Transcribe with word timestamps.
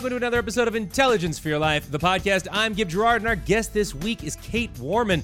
welcome 0.00 0.12
to 0.12 0.16
another 0.16 0.38
episode 0.38 0.66
of 0.66 0.74
Intelligence 0.74 1.38
for 1.38 1.50
Your 1.50 1.58
Life, 1.58 1.90
the 1.90 1.98
podcast. 1.98 2.48
I'm 2.50 2.72
Gib 2.72 2.88
Gerard, 2.88 3.20
and 3.20 3.28
our 3.28 3.36
guest 3.36 3.74
this 3.74 3.94
week 3.94 4.24
is 4.24 4.34
Kait 4.38 4.70
Warman. 4.78 5.22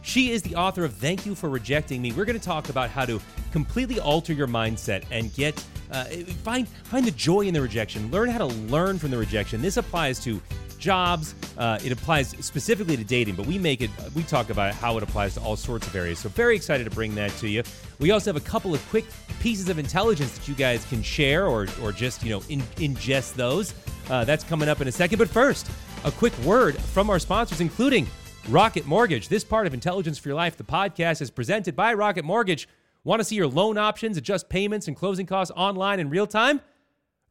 She 0.00 0.30
is 0.30 0.40
the 0.40 0.56
author 0.56 0.82
of 0.82 0.94
Thank 0.94 1.26
You 1.26 1.34
for 1.34 1.50
Rejecting 1.50 2.00
Me. 2.00 2.10
We're 2.10 2.24
going 2.24 2.38
to 2.38 2.42
talk 2.42 2.70
about 2.70 2.88
how 2.88 3.04
to 3.04 3.20
completely 3.52 4.00
alter 4.00 4.32
your 4.32 4.46
mindset 4.46 5.04
and 5.10 5.30
get 5.34 5.62
uh, 5.90 6.04
find 6.42 6.66
find 6.66 7.04
the 7.04 7.10
joy 7.10 7.42
in 7.42 7.52
the 7.52 7.60
rejection. 7.60 8.10
Learn 8.10 8.30
how 8.30 8.38
to 8.38 8.46
learn 8.46 8.98
from 8.98 9.10
the 9.10 9.18
rejection. 9.18 9.60
This 9.60 9.76
applies 9.76 10.18
to 10.20 10.40
jobs. 10.84 11.34
Uh, 11.56 11.78
it 11.84 11.90
applies 11.90 12.28
specifically 12.44 12.96
to 12.96 13.04
dating, 13.04 13.34
but 13.34 13.46
we 13.46 13.58
make 13.58 13.80
it. 13.80 13.90
We 14.14 14.22
talk 14.22 14.50
about 14.50 14.74
how 14.74 14.96
it 14.98 15.02
applies 15.02 15.34
to 15.34 15.40
all 15.40 15.56
sorts 15.56 15.86
of 15.86 15.96
areas. 15.96 16.18
So 16.18 16.28
very 16.28 16.54
excited 16.54 16.84
to 16.84 16.90
bring 16.90 17.14
that 17.14 17.30
to 17.38 17.48
you. 17.48 17.62
We 17.98 18.10
also 18.10 18.32
have 18.32 18.40
a 18.40 18.46
couple 18.46 18.74
of 18.74 18.86
quick 18.90 19.06
pieces 19.40 19.68
of 19.68 19.78
intelligence 19.78 20.36
that 20.38 20.46
you 20.46 20.54
guys 20.54 20.84
can 20.84 21.02
share 21.02 21.46
or 21.46 21.66
or 21.82 21.90
just 21.90 22.22
you 22.22 22.30
know 22.30 22.42
in, 22.48 22.60
ingest 22.76 23.34
those. 23.34 23.74
Uh, 24.10 24.24
that's 24.24 24.44
coming 24.44 24.68
up 24.68 24.80
in 24.80 24.88
a 24.88 24.92
second. 24.92 25.18
But 25.18 25.28
first, 25.28 25.70
a 26.04 26.12
quick 26.12 26.36
word 26.40 26.76
from 26.76 27.08
our 27.08 27.18
sponsors, 27.18 27.60
including 27.60 28.06
Rocket 28.48 28.86
Mortgage. 28.86 29.28
This 29.28 29.42
part 29.42 29.66
of 29.66 29.72
Intelligence 29.72 30.18
for 30.18 30.28
Your 30.28 30.36
Life, 30.36 30.56
the 30.56 30.64
podcast, 30.64 31.22
is 31.22 31.30
presented 31.30 31.74
by 31.74 31.94
Rocket 31.94 32.24
Mortgage. 32.24 32.68
Want 33.02 33.20
to 33.20 33.24
see 33.24 33.36
your 33.36 33.46
loan 33.46 33.78
options, 33.78 34.16
adjust 34.16 34.48
payments, 34.48 34.88
and 34.88 34.96
closing 34.96 35.26
costs 35.26 35.52
online 35.56 36.00
in 36.00 36.10
real 36.10 36.26
time? 36.26 36.60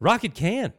Rocket 0.00 0.34
can. 0.34 0.72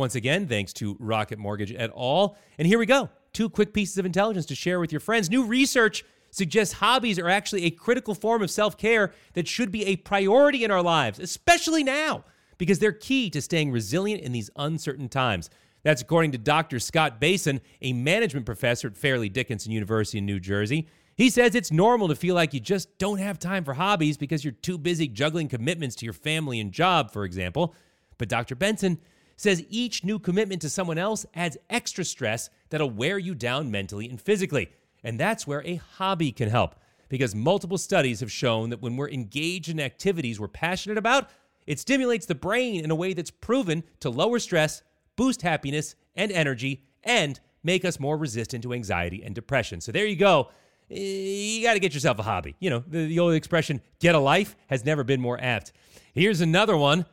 Once 0.00 0.14
again, 0.14 0.46
thanks 0.46 0.72
to 0.72 0.96
Rocket 0.98 1.38
Mortgage 1.38 1.74
et 1.76 1.90
al. 1.94 2.38
And 2.56 2.66
here 2.66 2.78
we 2.78 2.86
go. 2.86 3.10
Two 3.34 3.50
quick 3.50 3.74
pieces 3.74 3.98
of 3.98 4.06
intelligence 4.06 4.46
to 4.46 4.54
share 4.54 4.80
with 4.80 4.90
your 4.90 5.00
friends. 5.00 5.28
New 5.28 5.44
research 5.44 6.06
suggests 6.30 6.72
hobbies 6.72 7.18
are 7.18 7.28
actually 7.28 7.64
a 7.64 7.70
critical 7.70 8.14
form 8.14 8.40
of 8.40 8.50
self 8.50 8.78
care 8.78 9.12
that 9.34 9.46
should 9.46 9.70
be 9.70 9.84
a 9.84 9.96
priority 9.96 10.64
in 10.64 10.70
our 10.70 10.82
lives, 10.82 11.18
especially 11.18 11.84
now, 11.84 12.24
because 12.56 12.78
they're 12.78 12.92
key 12.92 13.28
to 13.28 13.42
staying 13.42 13.72
resilient 13.72 14.22
in 14.22 14.32
these 14.32 14.48
uncertain 14.56 15.10
times. 15.10 15.50
That's 15.82 16.00
according 16.00 16.32
to 16.32 16.38
Dr. 16.38 16.80
Scott 16.80 17.20
Behson, 17.20 17.60
a 17.82 17.92
management 17.92 18.46
professor 18.46 18.88
at 18.88 18.96
Fairleigh 18.96 19.28
Dickinson 19.28 19.70
University 19.70 20.16
in 20.16 20.24
New 20.24 20.40
Jersey. 20.40 20.88
He 21.14 21.28
says 21.28 21.54
it's 21.54 21.70
normal 21.70 22.08
to 22.08 22.14
feel 22.14 22.34
like 22.34 22.54
you 22.54 22.60
just 22.60 22.96
don't 22.96 23.18
have 23.18 23.38
time 23.38 23.64
for 23.64 23.74
hobbies 23.74 24.16
because 24.16 24.46
you're 24.46 24.52
too 24.52 24.78
busy 24.78 25.08
juggling 25.08 25.48
commitments 25.48 25.94
to 25.96 26.06
your 26.06 26.14
family 26.14 26.58
and 26.58 26.72
job, 26.72 27.10
for 27.10 27.26
example. 27.26 27.74
But 28.16 28.30
Dr. 28.30 28.54
Benson 28.54 28.98
says 29.40 29.64
each 29.70 30.04
new 30.04 30.18
commitment 30.18 30.60
to 30.60 30.68
someone 30.68 30.98
else 30.98 31.24
adds 31.34 31.56
extra 31.70 32.04
stress 32.04 32.50
that'll 32.68 32.90
wear 32.90 33.16
you 33.16 33.34
down 33.34 33.70
mentally 33.70 34.06
and 34.06 34.20
physically. 34.20 34.70
And 35.02 35.18
that's 35.18 35.46
where 35.46 35.64
a 35.64 35.76
hobby 35.76 36.30
can 36.30 36.50
help. 36.50 36.74
Because 37.08 37.34
multiple 37.34 37.78
studies 37.78 38.20
have 38.20 38.30
shown 38.30 38.68
that 38.68 38.82
when 38.82 38.98
we're 38.98 39.08
engaged 39.08 39.70
in 39.70 39.80
activities 39.80 40.38
we're 40.38 40.48
passionate 40.48 40.98
about, 40.98 41.30
it 41.66 41.78
stimulates 41.78 42.26
the 42.26 42.34
brain 42.34 42.84
in 42.84 42.90
a 42.90 42.94
way 42.94 43.14
that's 43.14 43.30
proven 43.30 43.82
to 44.00 44.10
lower 44.10 44.38
stress, 44.40 44.82
boost 45.16 45.40
happiness 45.40 45.94
and 46.14 46.30
energy, 46.30 46.84
and 47.02 47.40
make 47.62 47.86
us 47.86 47.98
more 47.98 48.18
resistant 48.18 48.62
to 48.64 48.74
anxiety 48.74 49.22
and 49.24 49.34
depression. 49.34 49.80
So 49.80 49.90
there 49.90 50.04
you 50.04 50.16
go. 50.16 50.50
You 50.90 51.62
got 51.62 51.72
to 51.72 51.80
get 51.80 51.94
yourself 51.94 52.18
a 52.18 52.22
hobby. 52.24 52.56
You 52.60 52.68
know, 52.68 52.84
the, 52.86 53.06
the 53.06 53.18
old 53.18 53.32
expression, 53.32 53.80
get 54.00 54.14
a 54.14 54.18
life, 54.18 54.54
has 54.66 54.84
never 54.84 55.02
been 55.02 55.22
more 55.22 55.40
apt. 55.40 55.72
Here's 56.12 56.42
another 56.42 56.76
one 56.76 57.06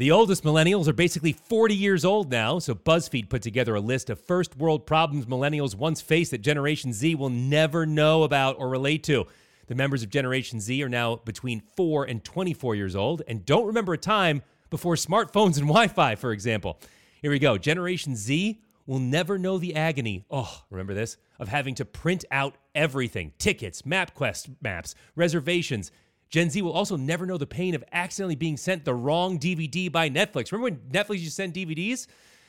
the 0.00 0.10
oldest 0.12 0.44
millennials 0.44 0.88
are 0.88 0.94
basically 0.94 1.34
40 1.34 1.74
years 1.74 2.06
old 2.06 2.30
now, 2.30 2.58
so 2.58 2.74
BuzzFeed 2.74 3.28
put 3.28 3.42
together 3.42 3.74
a 3.74 3.82
list 3.82 4.08
of 4.08 4.18
first 4.18 4.56
world 4.56 4.86
problems 4.86 5.26
millennials 5.26 5.74
once 5.74 6.00
faced 6.00 6.30
that 6.30 6.40
Generation 6.40 6.94
Z 6.94 7.16
will 7.16 7.28
never 7.28 7.84
know 7.84 8.22
about 8.22 8.56
or 8.58 8.70
relate 8.70 9.04
to. 9.04 9.26
The 9.66 9.74
members 9.74 10.02
of 10.02 10.08
Generation 10.08 10.58
Z 10.58 10.82
are 10.82 10.88
now 10.88 11.16
between 11.16 11.60
4 11.76 12.04
and 12.04 12.24
24 12.24 12.76
years 12.76 12.96
old 12.96 13.20
and 13.28 13.44
don't 13.44 13.66
remember 13.66 13.92
a 13.92 13.98
time 13.98 14.40
before 14.70 14.94
smartphones 14.94 15.58
and 15.58 15.68
Wi 15.68 15.88
Fi, 15.88 16.14
for 16.14 16.32
example. 16.32 16.80
Here 17.20 17.30
we 17.30 17.38
go. 17.38 17.58
Generation 17.58 18.16
Z 18.16 18.58
will 18.86 19.00
never 19.00 19.38
know 19.38 19.58
the 19.58 19.76
agony, 19.76 20.24
oh, 20.30 20.62
remember 20.70 20.94
this, 20.94 21.18
of 21.38 21.48
having 21.48 21.74
to 21.74 21.84
print 21.84 22.24
out 22.30 22.56
everything 22.74 23.32
tickets, 23.36 23.82
MapQuest 23.82 24.56
maps, 24.62 24.94
reservations 25.14 25.92
Gen 26.30 26.48
Z 26.48 26.62
will 26.62 26.72
also 26.72 26.96
never 26.96 27.26
know 27.26 27.36
the 27.36 27.46
pain 27.46 27.74
of 27.74 27.84
accidentally 27.92 28.36
being 28.36 28.56
sent 28.56 28.84
the 28.84 28.94
wrong 28.94 29.38
DVD 29.38 29.90
by 29.90 30.08
Netflix. 30.08 30.52
Remember 30.52 30.76
when 30.76 30.76
Netflix 30.90 31.14
used 31.14 31.24
to 31.24 31.30
send 31.30 31.54
DVDs? 31.54 32.06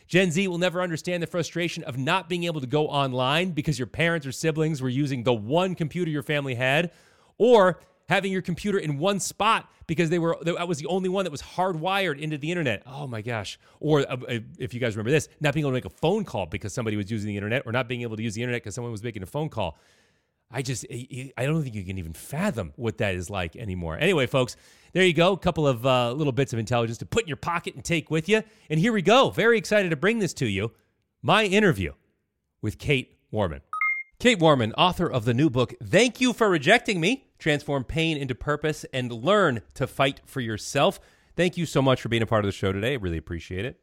Gen 0.07 0.29
Z 0.29 0.47
will 0.47 0.57
never 0.57 0.81
understand 0.81 1.23
the 1.23 1.27
frustration 1.27 1.83
of 1.83 1.97
not 1.97 2.29
being 2.29 2.43
able 2.43 2.61
to 2.61 2.67
go 2.67 2.87
online 2.87 3.51
because 3.51 3.79
your 3.79 3.87
parents 3.87 4.27
or 4.27 4.31
siblings 4.31 4.81
were 4.81 4.89
using 4.89 5.23
the 5.23 5.33
one 5.33 5.73
computer 5.73 6.11
your 6.11 6.21
family 6.21 6.53
had, 6.53 6.91
or 7.37 7.79
having 8.07 8.31
your 8.31 8.41
computer 8.41 8.77
in 8.77 8.97
one 8.97 9.19
spot 9.19 9.71
because 9.87 10.09
they 10.09 10.19
were 10.19 10.37
that 10.41 10.67
was 10.67 10.79
the 10.79 10.85
only 10.87 11.07
one 11.09 11.23
that 11.23 11.31
was 11.31 11.41
hardwired 11.41 12.19
into 12.19 12.37
the 12.37 12.51
internet. 12.51 12.83
Oh 12.85 13.07
my 13.07 13.21
gosh! 13.21 13.57
Or 13.79 14.01
uh, 14.01 14.17
uh, 14.27 14.39
if 14.59 14.73
you 14.73 14.79
guys 14.79 14.95
remember 14.95 15.11
this, 15.11 15.27
not 15.39 15.53
being 15.53 15.63
able 15.63 15.71
to 15.71 15.75
make 15.75 15.85
a 15.85 15.89
phone 15.89 16.25
call 16.25 16.45
because 16.45 16.73
somebody 16.73 16.97
was 16.97 17.09
using 17.09 17.29
the 17.29 17.37
internet, 17.37 17.63
or 17.65 17.71
not 17.71 17.87
being 17.87 18.01
able 18.01 18.17
to 18.17 18.23
use 18.23 18.35
the 18.35 18.43
internet 18.43 18.61
because 18.61 18.75
someone 18.75 18.91
was 18.91 19.01
making 19.01 19.23
a 19.23 19.27
phone 19.27 19.49
call. 19.49 19.79
I 20.51 20.61
just, 20.61 20.85
I 20.91 21.45
don't 21.45 21.63
think 21.63 21.75
you 21.75 21.83
can 21.83 21.97
even 21.97 22.13
fathom 22.13 22.73
what 22.75 22.97
that 22.97 23.15
is 23.15 23.29
like 23.29 23.55
anymore. 23.55 23.97
Anyway, 23.97 24.27
folks, 24.27 24.55
there 24.93 25.03
you 25.03 25.13
go. 25.13 25.33
A 25.33 25.37
couple 25.37 25.67
of 25.67 25.85
uh, 25.85 26.11
little 26.11 26.33
bits 26.33 26.53
of 26.53 26.59
intelligence 26.59 26.97
to 26.99 27.05
put 27.05 27.23
in 27.23 27.27
your 27.27 27.37
pocket 27.37 27.75
and 27.75 27.83
take 27.83 28.11
with 28.11 28.27
you. 28.27 28.43
And 28.69 28.79
here 28.79 28.91
we 28.91 29.01
go. 29.01 29.29
Very 29.29 29.57
excited 29.57 29.89
to 29.89 29.95
bring 29.95 30.19
this 30.19 30.33
to 30.35 30.45
you. 30.45 30.71
My 31.21 31.45
interview 31.45 31.93
with 32.61 32.77
Kait 32.77 33.07
Warman. 33.31 33.61
Kait 34.19 34.39
Warman, 34.39 34.73
author 34.73 35.09
of 35.09 35.25
the 35.25 35.33
new 35.33 35.49
book, 35.49 35.73
Thank 35.83 36.21
You 36.21 36.33
for 36.33 36.49
Rejecting 36.49 36.99
Me 36.99 37.25
Transform 37.39 37.83
Pain 37.83 38.17
into 38.17 38.35
Purpose 38.35 38.85
and 38.93 39.11
Learn 39.11 39.61
to 39.73 39.87
Fight 39.87 40.21
for 40.25 40.41
Yourself. 40.41 40.99
Thank 41.35 41.57
you 41.57 41.65
so 41.65 41.81
much 41.81 42.01
for 42.01 42.09
being 42.09 42.21
a 42.21 42.27
part 42.27 42.45
of 42.45 42.47
the 42.47 42.51
show 42.51 42.71
today. 42.71 42.93
I 42.93 42.97
really 42.97 43.17
appreciate 43.17 43.65
it. 43.65 43.79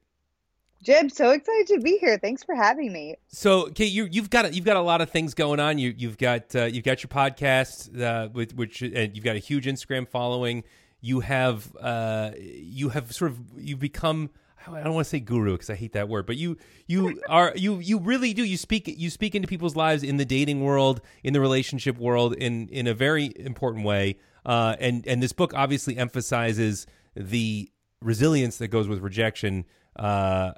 Gib, 0.84 1.10
so 1.10 1.30
excited 1.30 1.66
to 1.68 1.80
be 1.80 1.98
here. 1.98 2.18
Thanks 2.18 2.44
for 2.44 2.54
having 2.54 2.92
me. 2.92 3.16
So, 3.26 3.66
Kait, 3.66 3.90
you, 3.90 4.08
you've 4.10 4.30
got 4.30 4.54
you've 4.54 4.64
got 4.64 4.76
a 4.76 4.80
lot 4.80 5.00
of 5.00 5.10
things 5.10 5.34
going 5.34 5.58
on. 5.58 5.78
You 5.78 5.92
you've 5.96 6.18
got 6.18 6.54
uh, 6.54 6.64
you've 6.64 6.84
got 6.84 7.02
your 7.02 7.08
podcast, 7.08 8.00
uh, 8.00 8.28
with 8.32 8.54
which 8.54 8.82
and 8.82 9.14
you've 9.16 9.24
got 9.24 9.36
a 9.36 9.40
huge 9.40 9.66
Instagram 9.66 10.06
following. 10.08 10.62
You 11.00 11.20
have 11.20 11.76
uh, 11.80 12.30
you 12.38 12.90
have 12.90 13.12
sort 13.12 13.32
of 13.32 13.38
you've 13.56 13.80
become 13.80 14.30
I 14.66 14.82
don't 14.82 14.94
want 14.94 15.06
to 15.06 15.10
say 15.10 15.20
guru 15.20 15.52
because 15.52 15.70
I 15.70 15.74
hate 15.74 15.92
that 15.92 16.08
word, 16.08 16.26
but 16.26 16.36
you 16.36 16.56
you 16.86 17.20
are 17.28 17.52
you 17.56 17.78
you 17.78 17.98
really 17.98 18.32
do 18.32 18.44
you 18.44 18.56
speak 18.56 18.92
you 18.96 19.10
speak 19.10 19.34
into 19.34 19.48
people's 19.48 19.76
lives 19.76 20.02
in 20.02 20.16
the 20.16 20.24
dating 20.24 20.62
world, 20.62 21.00
in 21.22 21.32
the 21.32 21.40
relationship 21.40 21.98
world, 21.98 22.34
in 22.34 22.68
in 22.68 22.86
a 22.86 22.94
very 22.94 23.32
important 23.36 23.84
way. 23.84 24.18
Uh, 24.46 24.76
and 24.80 25.06
and 25.06 25.22
this 25.22 25.32
book 25.32 25.52
obviously 25.54 25.96
emphasizes 25.96 26.86
the 27.14 27.70
resilience 28.00 28.58
that 28.58 28.68
goes 28.68 28.86
with 28.86 29.00
rejection 29.00 29.64
uh, 29.98 30.52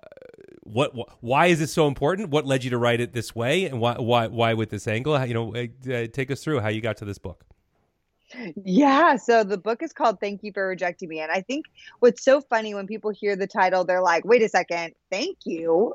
what, 0.62 0.92
why 1.20 1.46
is 1.46 1.58
this 1.58 1.72
so 1.72 1.86
important? 1.86 2.30
What 2.30 2.46
led 2.46 2.64
you 2.64 2.70
to 2.70 2.78
write 2.78 3.00
it 3.00 3.12
this 3.12 3.34
way, 3.34 3.64
and 3.66 3.80
why 3.80 3.94
why 3.98 4.26
why 4.28 4.54
with 4.54 4.70
this 4.70 4.86
angle? 4.86 5.24
You 5.24 5.34
know, 5.34 5.54
uh, 5.54 6.06
take 6.12 6.30
us 6.30 6.42
through 6.42 6.60
how 6.60 6.68
you 6.68 6.80
got 6.80 6.96
to 6.98 7.04
this 7.04 7.18
book. 7.18 7.44
Yeah, 8.64 9.16
so 9.16 9.42
the 9.42 9.58
book 9.58 9.82
is 9.82 9.92
called 9.92 10.20
Thank 10.20 10.44
You 10.44 10.52
for 10.52 10.68
Rejecting 10.68 11.08
Me. 11.08 11.20
And 11.20 11.32
I 11.32 11.40
think 11.40 11.66
what's 11.98 12.22
so 12.22 12.40
funny 12.40 12.74
when 12.74 12.86
people 12.86 13.10
hear 13.10 13.34
the 13.34 13.46
title, 13.46 13.84
they're 13.84 14.02
like, 14.02 14.24
wait 14.24 14.42
a 14.42 14.48
second, 14.48 14.94
thank 15.10 15.38
you. 15.44 15.94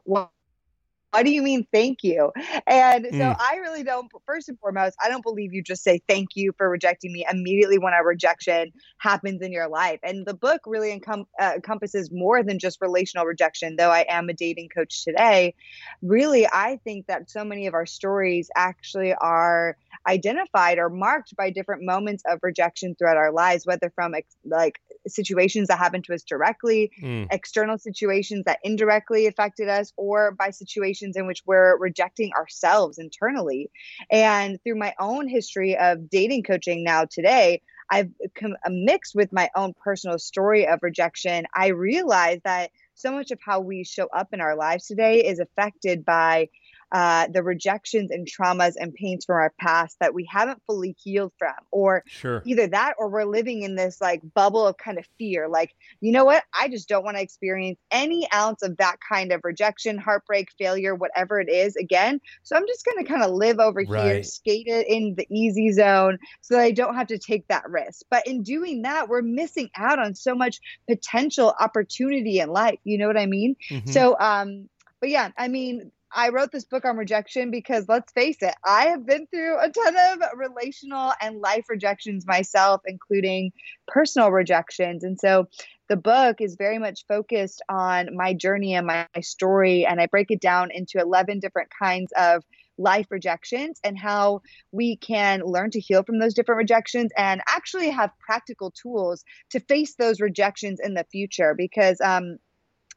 What 1.16 1.26
do 1.26 1.31
you 1.31 1.42
mean 1.42 1.66
thank 1.72 2.03
you 2.03 2.31
and 2.68 3.06
so 3.12 3.18
mm. 3.18 3.36
i 3.40 3.56
really 3.62 3.84
don't 3.84 4.12
first 4.26 4.50
and 4.50 4.59
foremost 4.59 4.98
i 5.03 5.08
don't 5.08 5.24
believe 5.24 5.53
you 5.53 5.64
just 5.64 5.81
say 5.81 6.02
thank 6.09 6.30
you 6.36 6.52
for 6.58 6.70
rejecting 6.70 7.14
me 7.14 7.26
immediately 7.31 7.78
when 7.78 7.94
a 7.94 8.03
rejection 8.03 8.70
happens 8.98 9.42
in 9.42 9.52
your 9.52 9.70
life 9.70 10.00
and 10.03 10.26
the 10.26 10.34
book 10.34 10.62
really 10.66 10.98
encom- 10.98 11.26
uh, 11.40 11.53
encompasses 11.56 12.09
more 12.12 12.44
than 12.44 12.59
just 12.59 12.81
relational 12.81 13.26
rejection 13.26 13.78
though 13.78 13.92
i 13.92 14.06
am 14.09 14.28
a 14.28 14.34
dating 14.34 14.68
coach 14.68 15.06
today 15.06 15.53
really 16.02 16.46
i 16.48 16.78
think 16.84 17.08
that 17.08 17.30
so 17.30 17.46
many 17.46 17.66
of 17.66 17.74
our 17.74 17.86
stories 17.86 18.50
actually 18.56 19.14
are 19.14 19.78
identified 20.08 20.78
or 20.78 20.90
marked 20.90 21.35
by 21.38 21.50
different 21.50 21.82
moments 21.84 22.23
of 22.28 22.40
rejection 22.44 22.94
throughout 22.96 23.18
our 23.18 23.32
lives 23.32 23.66
whether 23.66 23.90
from 23.96 24.14
ex- 24.14 24.35
like 24.44 24.82
situations 25.08 25.70
that 25.70 25.78
happened 25.78 26.03
to 26.03 26.14
us 26.14 26.23
directly 26.23 26.91
mm. 27.02 27.26
external 27.32 27.78
situations 27.78 28.44
that 28.46 28.59
indirectly 28.64 29.28
affected 29.28 29.70
us 29.70 29.94
or 29.96 30.32
by 30.32 30.50
situations 30.50 31.04
situations 31.05 31.17
in 31.17 31.28
which 31.28 31.43
we're 31.46 31.78
rejecting 31.78 32.31
ourselves 32.34 32.97
internally. 32.97 33.69
And 34.11 34.59
through 34.63 34.78
my 34.78 34.93
own 34.99 35.28
history 35.28 35.78
of 35.78 36.09
dating 36.09 36.43
coaching 36.43 36.84
now 36.84 37.05
today, 37.05 37.61
I've 37.90 38.09
come 38.34 38.55
uh, 38.66 38.69
mixed 38.72 39.13
with 39.16 39.31
my 39.31 39.49
own 39.55 39.73
personal 39.84 40.17
story 40.17 40.67
of 40.67 40.79
rejection. 40.81 41.46
I 41.53 41.67
realized 41.67 42.41
that 42.43 42.72
so 42.96 43.11
much 43.11 43.31
of 43.31 43.40
how 43.46 43.59
we 43.59 43.84
show 43.84 44.07
up 44.07 44.29
in 44.34 44.41
our 44.41 44.55
lives 44.55 44.87
today 44.87 45.25
is 45.25 45.40
affected 45.40 46.03
by 46.03 46.49
uh, 46.96 47.28
the 47.28 47.44
rejections 47.44 48.09
and 48.09 48.26
traumas 48.26 48.76
and 48.80 48.94
pains 48.94 49.26
from 49.26 49.36
our 49.36 49.53
past 49.59 49.97
that 50.00 50.14
we 50.14 50.26
haven't 50.32 50.62
fully 50.66 50.96
healed 51.03 51.34
from, 51.38 51.53
or 51.70 52.06
sure. 52.08 52.42
either 52.46 52.68
that 52.68 52.94
or 52.97 53.09
we're 53.09 53.26
living 53.26 53.64
in 53.64 53.76
this 53.76 54.00
like 54.00 54.22
bubble 54.34 54.66
of 54.66 54.78
kind 54.78 54.97
of 54.97 55.06
fear. 55.18 55.50
Like, 55.50 55.76
you 56.00 56.14
know 56.14 56.24
what? 56.24 56.46
I 56.58 56.70
just 56.70 56.88
don't 56.88 57.03
want 57.03 57.18
to 57.18 57.22
experience 57.22 57.78
any 57.92 58.26
ounce 58.32 58.64
of 58.64 58.78
that 58.78 58.96
kind 59.02 59.34
of 59.34 59.42
rejection, 59.44 59.97
heartbreak, 59.97 60.47
failure, 60.58 60.96
whatever 60.96 61.42
it 61.42 61.50
is 61.50 61.76
again. 61.76 62.22
So 62.44 62.56
I'm 62.56 62.66
just 62.66 62.86
going 62.86 63.03
to 63.03 63.12
kind 63.12 63.24
of 63.24 63.32
live 63.32 63.59
over 63.59 63.84
right. 63.90 64.06
here, 64.06 64.24
skate 64.24 64.68
it 64.68 64.88
in 64.88 65.16
the 65.18 65.28
easy 65.30 65.74
zone 65.74 66.18
so 66.40 66.56
that 66.56 66.62
I 66.62 66.72
don't 66.72 66.96
have 66.96 67.08
to 67.08 67.18
take 67.18 67.46
that 67.50 67.70
risk. 67.70 68.06
But 68.09 68.26
in 68.26 68.42
doing 68.42 68.84
that, 68.84 69.09
we're 69.09 69.22
missing 69.22 69.70
out 69.76 70.00
on 70.00 70.16
so 70.16 70.34
much 70.34 70.62
potential 70.88 71.53
opportunity 71.59 72.40
in 72.40 72.47
life. 72.47 72.80
You 72.86 73.00
know 73.00 73.08
what 73.08 73.18
I 73.18 73.26
mean? 73.26 73.58
Mm-hmm. 73.70 73.92
So, 73.92 74.16
um, 74.18 74.70
but 75.02 75.09
yeah, 75.09 75.30
I 75.38 75.50
mean, 75.50 75.92
I 76.16 76.29
wrote 76.29 76.53
this 76.53 76.64
book 76.64 76.85
on 76.85 76.96
rejection 76.96 77.52
because 77.52 77.90
let's 77.90 78.12
face 78.14 78.38
it, 78.41 78.56
I 78.64 78.85
have 78.88 79.06
been 79.06 79.28
through 79.28 79.59
a 79.59 79.70
ton 79.70 79.96
of 79.97 80.20
relational 80.38 81.12
and 81.22 81.41
life 81.41 81.66
rejections 81.70 82.26
myself, 82.26 82.82
including 82.88 83.52
personal 83.85 84.32
rejections. 84.32 85.03
And 85.03 85.20
so 85.20 85.50
the 85.90 85.97
book 85.97 86.38
is 86.40 86.56
very 86.56 86.79
much 86.79 87.06
focused 87.08 87.62
on 87.67 88.16
my 88.16 88.34
journey 88.34 88.76
and 88.76 88.88
my, 88.88 89.08
story. 89.22 89.85
And 89.85 90.00
I 90.00 90.06
break 90.06 90.32
it 90.32 90.40
down 90.40 90.72
into 90.72 91.00
11 91.00 91.40
different 91.40 91.70
kinds 91.78 92.14
of 92.18 92.44
life 92.78 93.08
rejections 93.09 93.79
and 93.84 93.97
how 93.97 94.41
we 94.72 94.96
can 94.96 95.41
learn 95.41 95.72
to 95.72 95.79
heal 95.79 96.03
from 96.03 96.20
those 96.20 96.34
different 96.34 96.59
rejections 96.59 97.11
and 97.18 97.41
actually 97.47 97.90
have 97.90 98.11
practical 98.20 98.72
tools 98.72 99.23
to 99.50 99.59
face 99.59 99.96
those 99.96 100.22
rejections 100.22 100.79
in 100.82 100.94
the 100.94 101.06
future 101.11 101.53
because 101.56 102.00
um, 102.02 102.38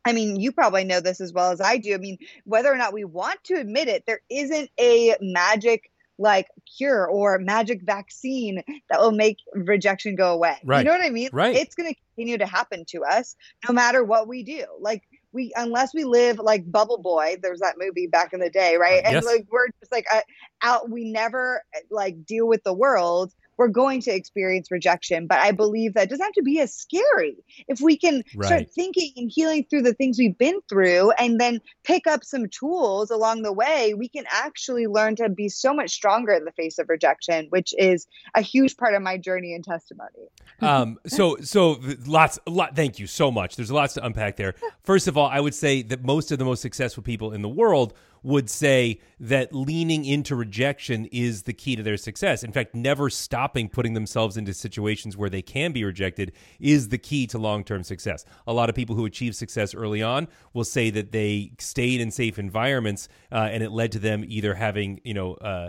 I 0.04 0.12
mean, 0.12 0.40
you 0.40 0.52
probably 0.52 0.84
know 0.84 1.00
this 1.00 1.20
as 1.20 1.32
well 1.32 1.50
as 1.50 1.60
I 1.60 1.76
do. 1.76 1.94
I 1.94 1.98
mean, 1.98 2.18
whether 2.44 2.72
or 2.72 2.76
not 2.76 2.92
we 2.92 3.04
want 3.04 3.42
to 3.44 3.54
admit 3.54 3.88
it, 3.88 4.04
there 4.06 4.20
isn't 4.30 4.70
a 4.80 5.16
magic 5.20 5.90
like 6.18 6.48
cure 6.76 7.06
or 7.06 7.38
magic 7.38 7.80
vaccine 7.82 8.62
that 8.90 9.00
will 9.00 9.12
make 9.12 9.38
rejection 9.54 10.16
go 10.16 10.32
away. 10.32 10.56
Right. 10.64 10.78
You 10.78 10.84
know 10.84 10.90
what 10.90 11.04
I 11.04 11.10
mean? 11.10 11.30
Right. 11.32 11.54
It's 11.54 11.74
going 11.74 11.92
to 11.92 12.00
continue 12.16 12.38
to 12.38 12.46
happen 12.46 12.84
to 12.88 13.04
us 13.04 13.36
no 13.68 13.72
matter 13.72 14.02
what 14.02 14.26
we 14.26 14.42
do. 14.42 14.64
Like 14.80 15.04
we, 15.32 15.52
unless 15.56 15.94
we 15.94 16.04
live 16.04 16.38
like 16.38 16.70
Bubble 16.70 16.98
Boy, 16.98 17.36
there's 17.40 17.60
that 17.60 17.76
movie 17.78 18.08
back 18.08 18.32
in 18.32 18.40
the 18.40 18.50
day, 18.50 18.76
right? 18.76 19.02
And 19.04 19.14
yes. 19.14 19.24
like 19.24 19.46
we're 19.50 19.68
just 19.80 19.92
like 19.92 20.06
uh, 20.12 20.20
out, 20.62 20.90
we 20.90 21.04
never 21.04 21.62
like 21.90 22.26
deal 22.26 22.48
with 22.48 22.64
the 22.64 22.74
world 22.74 23.32
we're 23.58 23.68
going 23.68 24.00
to 24.02 24.14
experience 24.14 24.70
rejection. 24.70 25.26
But 25.26 25.40
I 25.40 25.50
believe 25.50 25.94
that 25.94 26.08
doesn't 26.08 26.24
have 26.24 26.32
to 26.34 26.42
be 26.42 26.60
as 26.60 26.72
scary 26.72 27.36
if 27.66 27.80
we 27.80 27.96
can 27.96 28.22
right. 28.34 28.46
start 28.46 28.70
thinking 28.70 29.12
and 29.16 29.30
healing 29.32 29.66
through 29.68 29.82
the 29.82 29.94
things 29.94 30.16
we've 30.18 30.38
been 30.38 30.60
through 30.68 31.10
and 31.18 31.40
then 31.40 31.60
pick 31.84 32.06
up 32.06 32.24
some 32.24 32.48
tools 32.48 33.10
along 33.10 33.42
the 33.42 33.52
way. 33.52 33.94
We 33.94 34.08
can 34.08 34.24
actually 34.30 34.86
learn 34.86 35.16
to 35.16 35.28
be 35.28 35.48
so 35.48 35.74
much 35.74 35.90
stronger 35.90 36.32
in 36.32 36.44
the 36.44 36.52
face 36.52 36.78
of 36.78 36.88
rejection, 36.88 37.48
which 37.50 37.74
is 37.76 38.06
a 38.34 38.40
huge 38.40 38.76
part 38.76 38.94
of 38.94 39.02
my 39.02 39.18
journey 39.18 39.54
and 39.54 39.64
testimony. 39.64 40.28
um, 40.60 40.98
so, 41.06 41.36
so 41.38 41.80
lots, 42.06 42.38
a 42.46 42.50
lot. 42.50 42.76
Thank 42.76 42.98
you 42.98 43.06
so 43.06 43.30
much. 43.30 43.56
There's 43.56 43.72
lots 43.72 43.94
to 43.94 44.04
unpack 44.04 44.36
there. 44.36 44.54
First 44.84 45.08
of 45.08 45.18
all, 45.18 45.26
I 45.26 45.40
would 45.40 45.54
say 45.54 45.82
that 45.82 46.04
most 46.04 46.30
of 46.30 46.38
the 46.38 46.44
most 46.44 46.62
successful 46.62 47.02
people 47.02 47.32
in 47.32 47.42
the 47.42 47.48
world 47.48 47.94
would 48.22 48.50
say 48.50 49.00
that 49.20 49.54
leaning 49.54 50.04
into 50.04 50.34
rejection 50.36 51.06
is 51.06 51.42
the 51.42 51.52
key 51.52 51.76
to 51.76 51.82
their 51.82 51.96
success. 51.96 52.42
In 52.42 52.52
fact, 52.52 52.74
never 52.74 53.10
stopping 53.10 53.68
putting 53.68 53.94
themselves 53.94 54.36
into 54.36 54.54
situations 54.54 55.16
where 55.16 55.30
they 55.30 55.42
can 55.42 55.72
be 55.72 55.84
rejected 55.84 56.32
is 56.60 56.88
the 56.88 56.98
key 56.98 57.26
to 57.28 57.38
long 57.38 57.64
term 57.64 57.82
success. 57.82 58.24
A 58.46 58.52
lot 58.52 58.68
of 58.68 58.74
people 58.74 58.96
who 58.96 59.04
achieve 59.04 59.34
success 59.34 59.74
early 59.74 60.02
on 60.02 60.28
will 60.52 60.64
say 60.64 60.90
that 60.90 61.12
they 61.12 61.52
stayed 61.58 62.00
in 62.00 62.10
safe 62.10 62.38
environments 62.38 63.08
uh, 63.32 63.48
and 63.50 63.62
it 63.62 63.70
led 63.70 63.92
to 63.92 63.98
them 63.98 64.24
either 64.26 64.54
having, 64.54 65.00
you 65.04 65.14
know, 65.14 65.34
uh, 65.34 65.68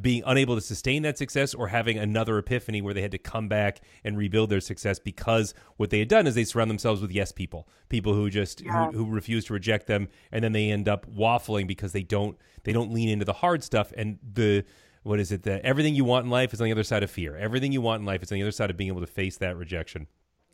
being 0.00 0.22
unable 0.24 0.54
to 0.54 0.60
sustain 0.60 1.02
that 1.02 1.18
success 1.18 1.52
or 1.52 1.68
having 1.68 1.98
another 1.98 2.38
epiphany 2.38 2.80
where 2.80 2.94
they 2.94 3.02
had 3.02 3.10
to 3.10 3.18
come 3.18 3.48
back 3.48 3.80
and 4.04 4.16
rebuild 4.16 4.50
their 4.50 4.60
success 4.60 4.98
because 4.98 5.52
what 5.76 5.90
they 5.90 5.98
had 5.98 6.08
done 6.08 6.26
is 6.26 6.34
they 6.34 6.44
surround 6.44 6.70
themselves 6.70 7.00
with 7.00 7.10
yes 7.10 7.32
people, 7.32 7.68
people 7.88 8.14
who 8.14 8.30
just 8.30 8.60
yeah. 8.60 8.86
who, 8.86 9.04
who 9.04 9.10
refuse 9.10 9.44
to 9.46 9.52
reject 9.52 9.86
them, 9.86 10.08
and 10.30 10.44
then 10.44 10.52
they 10.52 10.70
end 10.70 10.88
up 10.88 11.06
waffling 11.12 11.66
because 11.66 11.92
they 11.92 12.02
don't 12.02 12.38
they 12.64 12.72
don't 12.72 12.92
lean 12.92 13.08
into 13.08 13.24
the 13.24 13.32
hard 13.32 13.64
stuff 13.64 13.92
and 13.96 14.18
the 14.32 14.64
what 15.02 15.18
is 15.18 15.32
it 15.32 15.42
that 15.42 15.62
everything 15.62 15.94
you 15.94 16.04
want 16.04 16.24
in 16.24 16.30
life 16.30 16.52
is 16.52 16.60
on 16.60 16.66
the 16.66 16.72
other 16.72 16.84
side 16.84 17.02
of 17.02 17.10
fear. 17.10 17.36
Everything 17.36 17.72
you 17.72 17.80
want 17.80 18.00
in 18.00 18.06
life 18.06 18.22
is 18.22 18.30
on 18.30 18.36
the 18.36 18.42
other 18.42 18.52
side 18.52 18.70
of 18.70 18.76
being 18.76 18.88
able 18.88 19.00
to 19.00 19.06
face 19.06 19.38
that 19.38 19.56
rejection. 19.56 20.06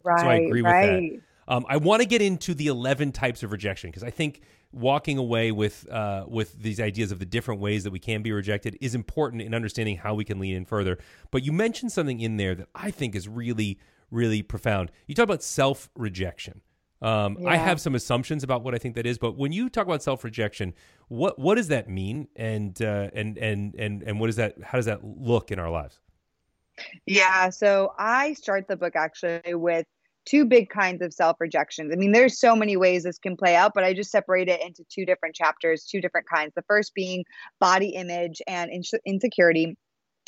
Right. 0.03 0.21
So 0.21 0.29
I 0.29 0.35
agree 0.37 0.63
right. 0.63 1.03
with 1.03 1.13
that. 1.13 1.21
Um, 1.47 1.67
I 1.69 1.77
want 1.77 2.01
to 2.01 2.09
get 2.09 2.23
into 2.23 2.55
the 2.55 2.69
11 2.69 3.13
types 3.13 3.43
of 3.43 3.53
rejection 3.53 3.91
because 3.91 4.03
I 4.03 4.11
think 4.11 4.41
walking 4.75 5.19
away 5.19 5.53
with 5.53 5.89
uh, 5.91 6.25
with 6.27 6.61
these 6.61 6.81
ideas 6.81 7.13
of 7.13 7.19
the 7.19 7.27
different 7.27 7.61
ways 7.61 7.85
that 7.85 7.91
we 7.91 7.99
can 7.99 8.23
be 8.23 8.33
rejected 8.33 8.77
is 8.81 8.95
important 8.95 9.43
in 9.43 9.55
understanding 9.55 9.97
how 9.97 10.15
we 10.15 10.25
can 10.25 10.39
lean 10.39 10.57
in 10.57 10.65
further. 10.65 10.99
But 11.31 11.45
you 11.45 11.53
mentioned 11.53 11.93
something 11.93 12.21
in 12.21 12.37
there 12.37 12.55
that 12.55 12.69
I 12.75 12.91
think 12.91 13.15
is 13.15 13.29
really 13.29 13.79
really 14.11 14.43
profound. 14.43 14.91
You 15.07 15.15
talk 15.15 15.25
about 15.25 15.43
self 15.43 15.91
rejection. 15.97 16.61
Um, 17.03 17.37
yeah. 17.41 17.51
I 17.51 17.57
have 17.57 17.81
some 17.81 17.95
assumptions 17.95 18.45
about 18.45 18.63
what 18.63 18.75
I 18.75 18.79
think 18.79 18.95
that 18.95 19.05
is, 19.05 19.19
but 19.19 19.37
when 19.37 19.53
you 19.53 19.69
talk 19.69 19.87
about 19.87 20.03
self 20.03 20.25
rejection, 20.25 20.75
what 21.09 21.39
what 21.39 21.57
does 21.57 21.69
that 21.69 21.89
mean, 21.89 22.29
and 22.35 22.81
uh, 22.81 23.11
and 23.13 23.37
and 23.39 23.75
and 23.75 24.03
and 24.03 24.21
what 24.21 24.29
does 24.29 24.37
that? 24.37 24.63
How 24.63 24.79
does 24.79 24.87
that 24.87 25.05
look 25.05 25.51
in 25.51 25.59
our 25.59 25.71
lives? 25.71 26.01
Yeah, 27.07 27.51
so 27.51 27.93
I 27.99 28.33
start 28.33 28.67
the 28.67 28.77
book 28.77 28.97
actually 28.97 29.55
with 29.55 29.87
two 30.25 30.45
big 30.45 30.69
kinds 30.71 31.03
of 31.03 31.13
self 31.13 31.37
rejections. 31.41 31.93
I 31.93 31.97
mean, 31.97 32.13
there's 32.13 32.39
so 32.39 32.57
many 32.57 32.77
ways 32.77 33.05
this 33.05 33.19
can 33.19 33.37
play 33.37 33.57
out, 33.57 33.73
but 33.75 33.85
I 33.85 33.93
just 33.93 34.11
separate 34.11 34.49
it 34.49 34.63
into 34.63 34.85
two 34.89 35.05
different 35.05 35.35
chapters, 35.35 35.85
two 35.85 36.01
different 36.01 36.27
kinds. 36.29 36.53
The 36.55 36.65
first 36.69 36.95
being 36.95 37.25
body 37.61 37.91
image 37.91 38.41
and 38.47 38.71
insecurity 39.07 39.77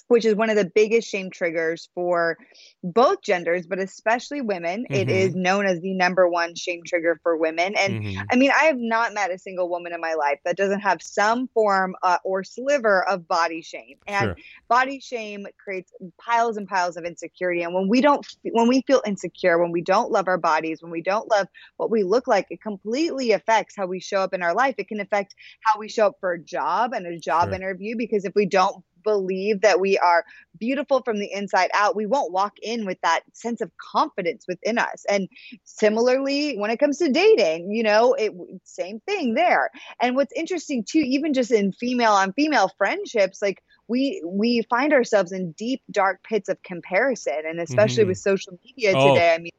which 0.08 0.24
is 0.24 0.34
one 0.34 0.50
of 0.50 0.56
the 0.56 0.70
biggest 0.74 1.08
shame 1.08 1.30
triggers 1.30 1.88
for 1.94 2.36
both 2.82 3.22
genders, 3.22 3.66
but 3.66 3.78
especially 3.78 4.40
women. 4.40 4.84
Mm-hmm. 4.84 4.94
It 4.94 5.10
is 5.10 5.34
known 5.34 5.66
as 5.66 5.80
the 5.80 5.94
number 5.94 6.28
one 6.28 6.54
shame 6.54 6.82
trigger 6.86 7.18
for 7.22 7.36
women. 7.36 7.74
And 7.76 8.04
mm-hmm. 8.04 8.22
I 8.30 8.36
mean, 8.36 8.50
I 8.50 8.64
have 8.64 8.78
not 8.78 9.14
met 9.14 9.30
a 9.30 9.38
single 9.38 9.68
woman 9.68 9.92
in 9.92 10.00
my 10.00 10.14
life 10.14 10.38
that 10.44 10.56
doesn't 10.56 10.80
have 10.80 11.02
some 11.02 11.48
form 11.48 11.96
uh, 12.02 12.18
or 12.24 12.44
sliver 12.44 13.06
of 13.08 13.26
body 13.26 13.62
shame. 13.62 13.96
And 14.06 14.24
sure. 14.24 14.36
body 14.68 15.00
shame 15.00 15.46
creates 15.62 15.92
piles 16.18 16.56
and 16.56 16.68
piles 16.68 16.96
of 16.96 17.04
insecurity. 17.04 17.62
And 17.62 17.74
when 17.74 17.88
we 17.88 18.00
don't, 18.00 18.24
when 18.44 18.68
we 18.68 18.82
feel 18.86 19.02
insecure, 19.06 19.58
when 19.58 19.72
we 19.72 19.82
don't 19.82 20.10
love 20.10 20.28
our 20.28 20.38
bodies, 20.38 20.82
when 20.82 20.92
we 20.92 21.02
don't 21.02 21.28
love 21.30 21.48
what 21.76 21.90
we 21.90 22.04
look 22.04 22.28
like, 22.28 22.46
it 22.50 22.62
completely 22.62 23.32
affects 23.32 23.74
how 23.76 23.86
we 23.86 24.00
show 24.00 24.20
up 24.20 24.34
in 24.34 24.42
our 24.42 24.54
life. 24.54 24.76
It 24.78 24.88
can 24.88 25.00
affect 25.00 25.34
how 25.62 25.78
we 25.78 25.88
show 25.88 26.06
up 26.06 26.16
for 26.20 26.32
a 26.32 26.42
job 26.42 26.92
and 26.92 27.06
a 27.06 27.18
job 27.18 27.48
sure. 27.48 27.54
interview 27.54 27.96
because 27.96 28.24
if 28.24 28.34
we 28.34 28.46
don't 28.46 28.84
believe 29.06 29.62
that 29.62 29.80
we 29.80 29.96
are 29.96 30.24
beautiful 30.58 31.00
from 31.02 31.18
the 31.18 31.32
inside 31.32 31.70
out, 31.72 31.96
we 31.96 32.06
won't 32.06 32.32
walk 32.32 32.54
in 32.60 32.84
with 32.84 33.00
that 33.02 33.20
sense 33.32 33.60
of 33.60 33.70
confidence 33.78 34.44
within 34.46 34.78
us. 34.78 35.06
And 35.08 35.28
similarly, 35.64 36.58
when 36.58 36.70
it 36.70 36.78
comes 36.78 36.98
to 36.98 37.10
dating, 37.10 37.70
you 37.70 37.84
know, 37.84 38.14
it 38.14 38.32
same 38.64 39.00
thing 39.00 39.34
there. 39.34 39.70
And 40.02 40.16
what's 40.16 40.32
interesting 40.34 40.84
too, 40.84 41.00
even 41.00 41.32
just 41.32 41.52
in 41.52 41.72
female 41.72 42.12
on 42.12 42.32
female 42.32 42.70
friendships, 42.76 43.40
like 43.40 43.62
we 43.88 44.20
we 44.26 44.62
find 44.68 44.92
ourselves 44.92 45.30
in 45.30 45.52
deep 45.52 45.80
dark 45.90 46.22
pits 46.24 46.48
of 46.48 46.60
comparison 46.64 47.42
and 47.48 47.60
especially 47.60 48.02
mm-hmm. 48.02 48.08
with 48.08 48.18
social 48.18 48.58
media 48.64 48.92
oh. 48.96 49.14
today 49.14 49.32
i 49.32 49.38
mean 49.38 49.52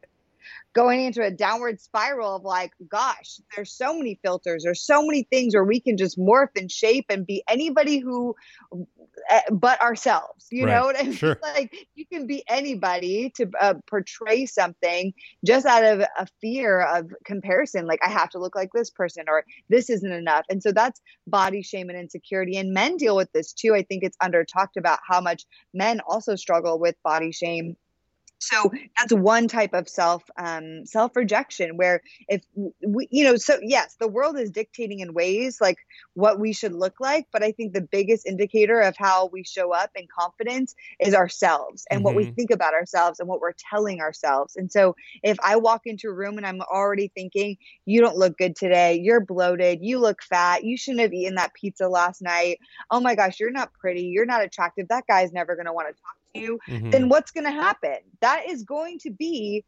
going 0.77 1.05
into 1.05 1.23
a 1.23 1.31
downward 1.31 1.81
spiral 1.81 2.35
of 2.35 2.43
like, 2.43 2.71
gosh, 2.87 3.41
there's 3.55 3.73
so 3.73 3.97
many 3.97 4.19
filters, 4.21 4.61
there's 4.63 4.79
so 4.79 5.01
many 5.01 5.23
things 5.23 5.55
where 5.55 5.63
we 5.63 5.79
can 5.79 5.97
just 5.97 6.19
morph 6.19 6.55
and 6.55 6.71
shape 6.71 7.05
and 7.09 7.25
be 7.25 7.43
anybody 7.49 7.97
who, 7.97 8.35
but 9.51 9.81
ourselves. 9.81 10.47
You 10.51 10.65
right. 10.65 10.75
know 10.75 10.85
what 10.85 10.99
I 10.99 11.03
mean? 11.03 11.13
Sure. 11.13 11.39
Like 11.47 11.87
you 11.95 12.05
can 12.05 12.27
be 12.27 12.43
anybody 12.49 13.31
to 13.37 13.49
uh, 13.59 13.75
portray 13.89 14.45
something 14.45 15.13
just 15.45 15.65
out 15.65 15.83
of 15.83 16.01
a 16.01 16.27
fear 16.41 16.81
of 16.81 17.11
comparison. 17.25 17.85
Like 17.85 17.99
I 18.05 18.09
have 18.09 18.29
to 18.31 18.39
look 18.39 18.55
like 18.55 18.69
this 18.73 18.89
person 18.89 19.25
or 19.27 19.43
this 19.69 19.89
isn't 19.89 20.11
enough. 20.11 20.45
And 20.49 20.61
so 20.61 20.71
that's 20.71 21.01
body 21.25 21.61
shame 21.61 21.89
and 21.89 21.97
insecurity. 21.97 22.57
And 22.57 22.73
men 22.73 22.97
deal 22.97 23.15
with 23.15 23.31
this 23.33 23.53
too. 23.53 23.73
I 23.73 23.83
think 23.83 24.03
it's 24.03 24.17
under 24.21 24.43
talked 24.43 24.77
about 24.77 24.99
how 25.07 25.21
much 25.21 25.45
men 25.73 26.01
also 26.07 26.35
struggle 26.35 26.79
with 26.79 26.95
body 27.03 27.31
shame 27.31 27.75
so 28.39 28.71
that's 28.97 29.13
one 29.13 29.47
type 29.47 29.73
of 29.73 29.87
self 29.89 30.23
um, 30.37 30.85
self 30.85 31.15
rejection 31.15 31.77
where 31.77 32.01
if 32.27 32.43
we 32.85 33.07
you 33.11 33.23
know 33.23 33.35
so 33.35 33.59
yes 33.61 33.95
the 33.99 34.07
world 34.07 34.37
is 34.37 34.51
dictating 34.51 34.99
in 34.99 35.13
ways 35.13 35.59
like 35.61 35.77
what 36.13 36.39
we 36.39 36.53
should 36.53 36.73
look 36.73 36.99
like 36.99 37.27
but 37.31 37.43
i 37.43 37.51
think 37.51 37.73
the 37.73 37.81
biggest 37.81 38.25
indicator 38.25 38.79
of 38.79 38.95
how 38.97 39.27
we 39.27 39.43
show 39.43 39.73
up 39.73 39.91
in 39.95 40.07
confidence 40.17 40.75
is 40.99 41.13
ourselves 41.13 41.85
and 41.89 41.99
mm-hmm. 41.99 42.05
what 42.05 42.15
we 42.15 42.25
mm-hmm. 42.25 42.33
think 42.33 42.51
about 42.51 42.73
ourselves 42.73 43.19
and 43.19 43.27
what 43.27 43.39
we're 43.39 43.53
telling 43.69 44.01
ourselves. 44.01 44.55
And 44.55 44.71
so 44.71 44.95
if 45.23 45.37
i 45.43 45.55
walk 45.55 45.81
into 45.85 46.09
a 46.09 46.13
room 46.13 46.37
and 46.37 46.45
i'm 46.45 46.61
already 46.61 47.11
thinking 47.13 47.57
you 47.85 48.01
don't 48.01 48.17
look 48.17 48.37
good 48.37 48.55
today. 48.55 48.99
You're 49.01 49.23
bloated. 49.23 49.79
You 49.81 49.99
look 49.99 50.21
fat. 50.21 50.63
You 50.63 50.77
shouldn't 50.77 51.01
have 51.01 51.13
eaten 51.13 51.35
that 51.35 51.53
pizza 51.53 51.87
last 51.87 52.21
night. 52.21 52.59
Oh 52.91 52.99
my 52.99 53.15
gosh 53.15 53.39
you're 53.39 53.51
not 53.51 53.73
pretty. 53.73 54.03
You're 54.03 54.25
not 54.25 54.43
attractive. 54.43 54.87
That 54.89 55.07
guy's 55.07 55.31
never 55.31 55.55
going 55.55 55.65
to 55.65 55.73
want 55.73 55.87
to 55.87 55.93
talk 55.93 56.15
you, 56.37 56.59
mm-hmm. 56.67 56.89
then 56.89 57.09
what's 57.09 57.31
going 57.31 57.45
to 57.45 57.51
happen? 57.51 57.97
That 58.21 58.49
is 58.49 58.63
going 58.63 58.99
to 58.99 59.11
be 59.11 59.65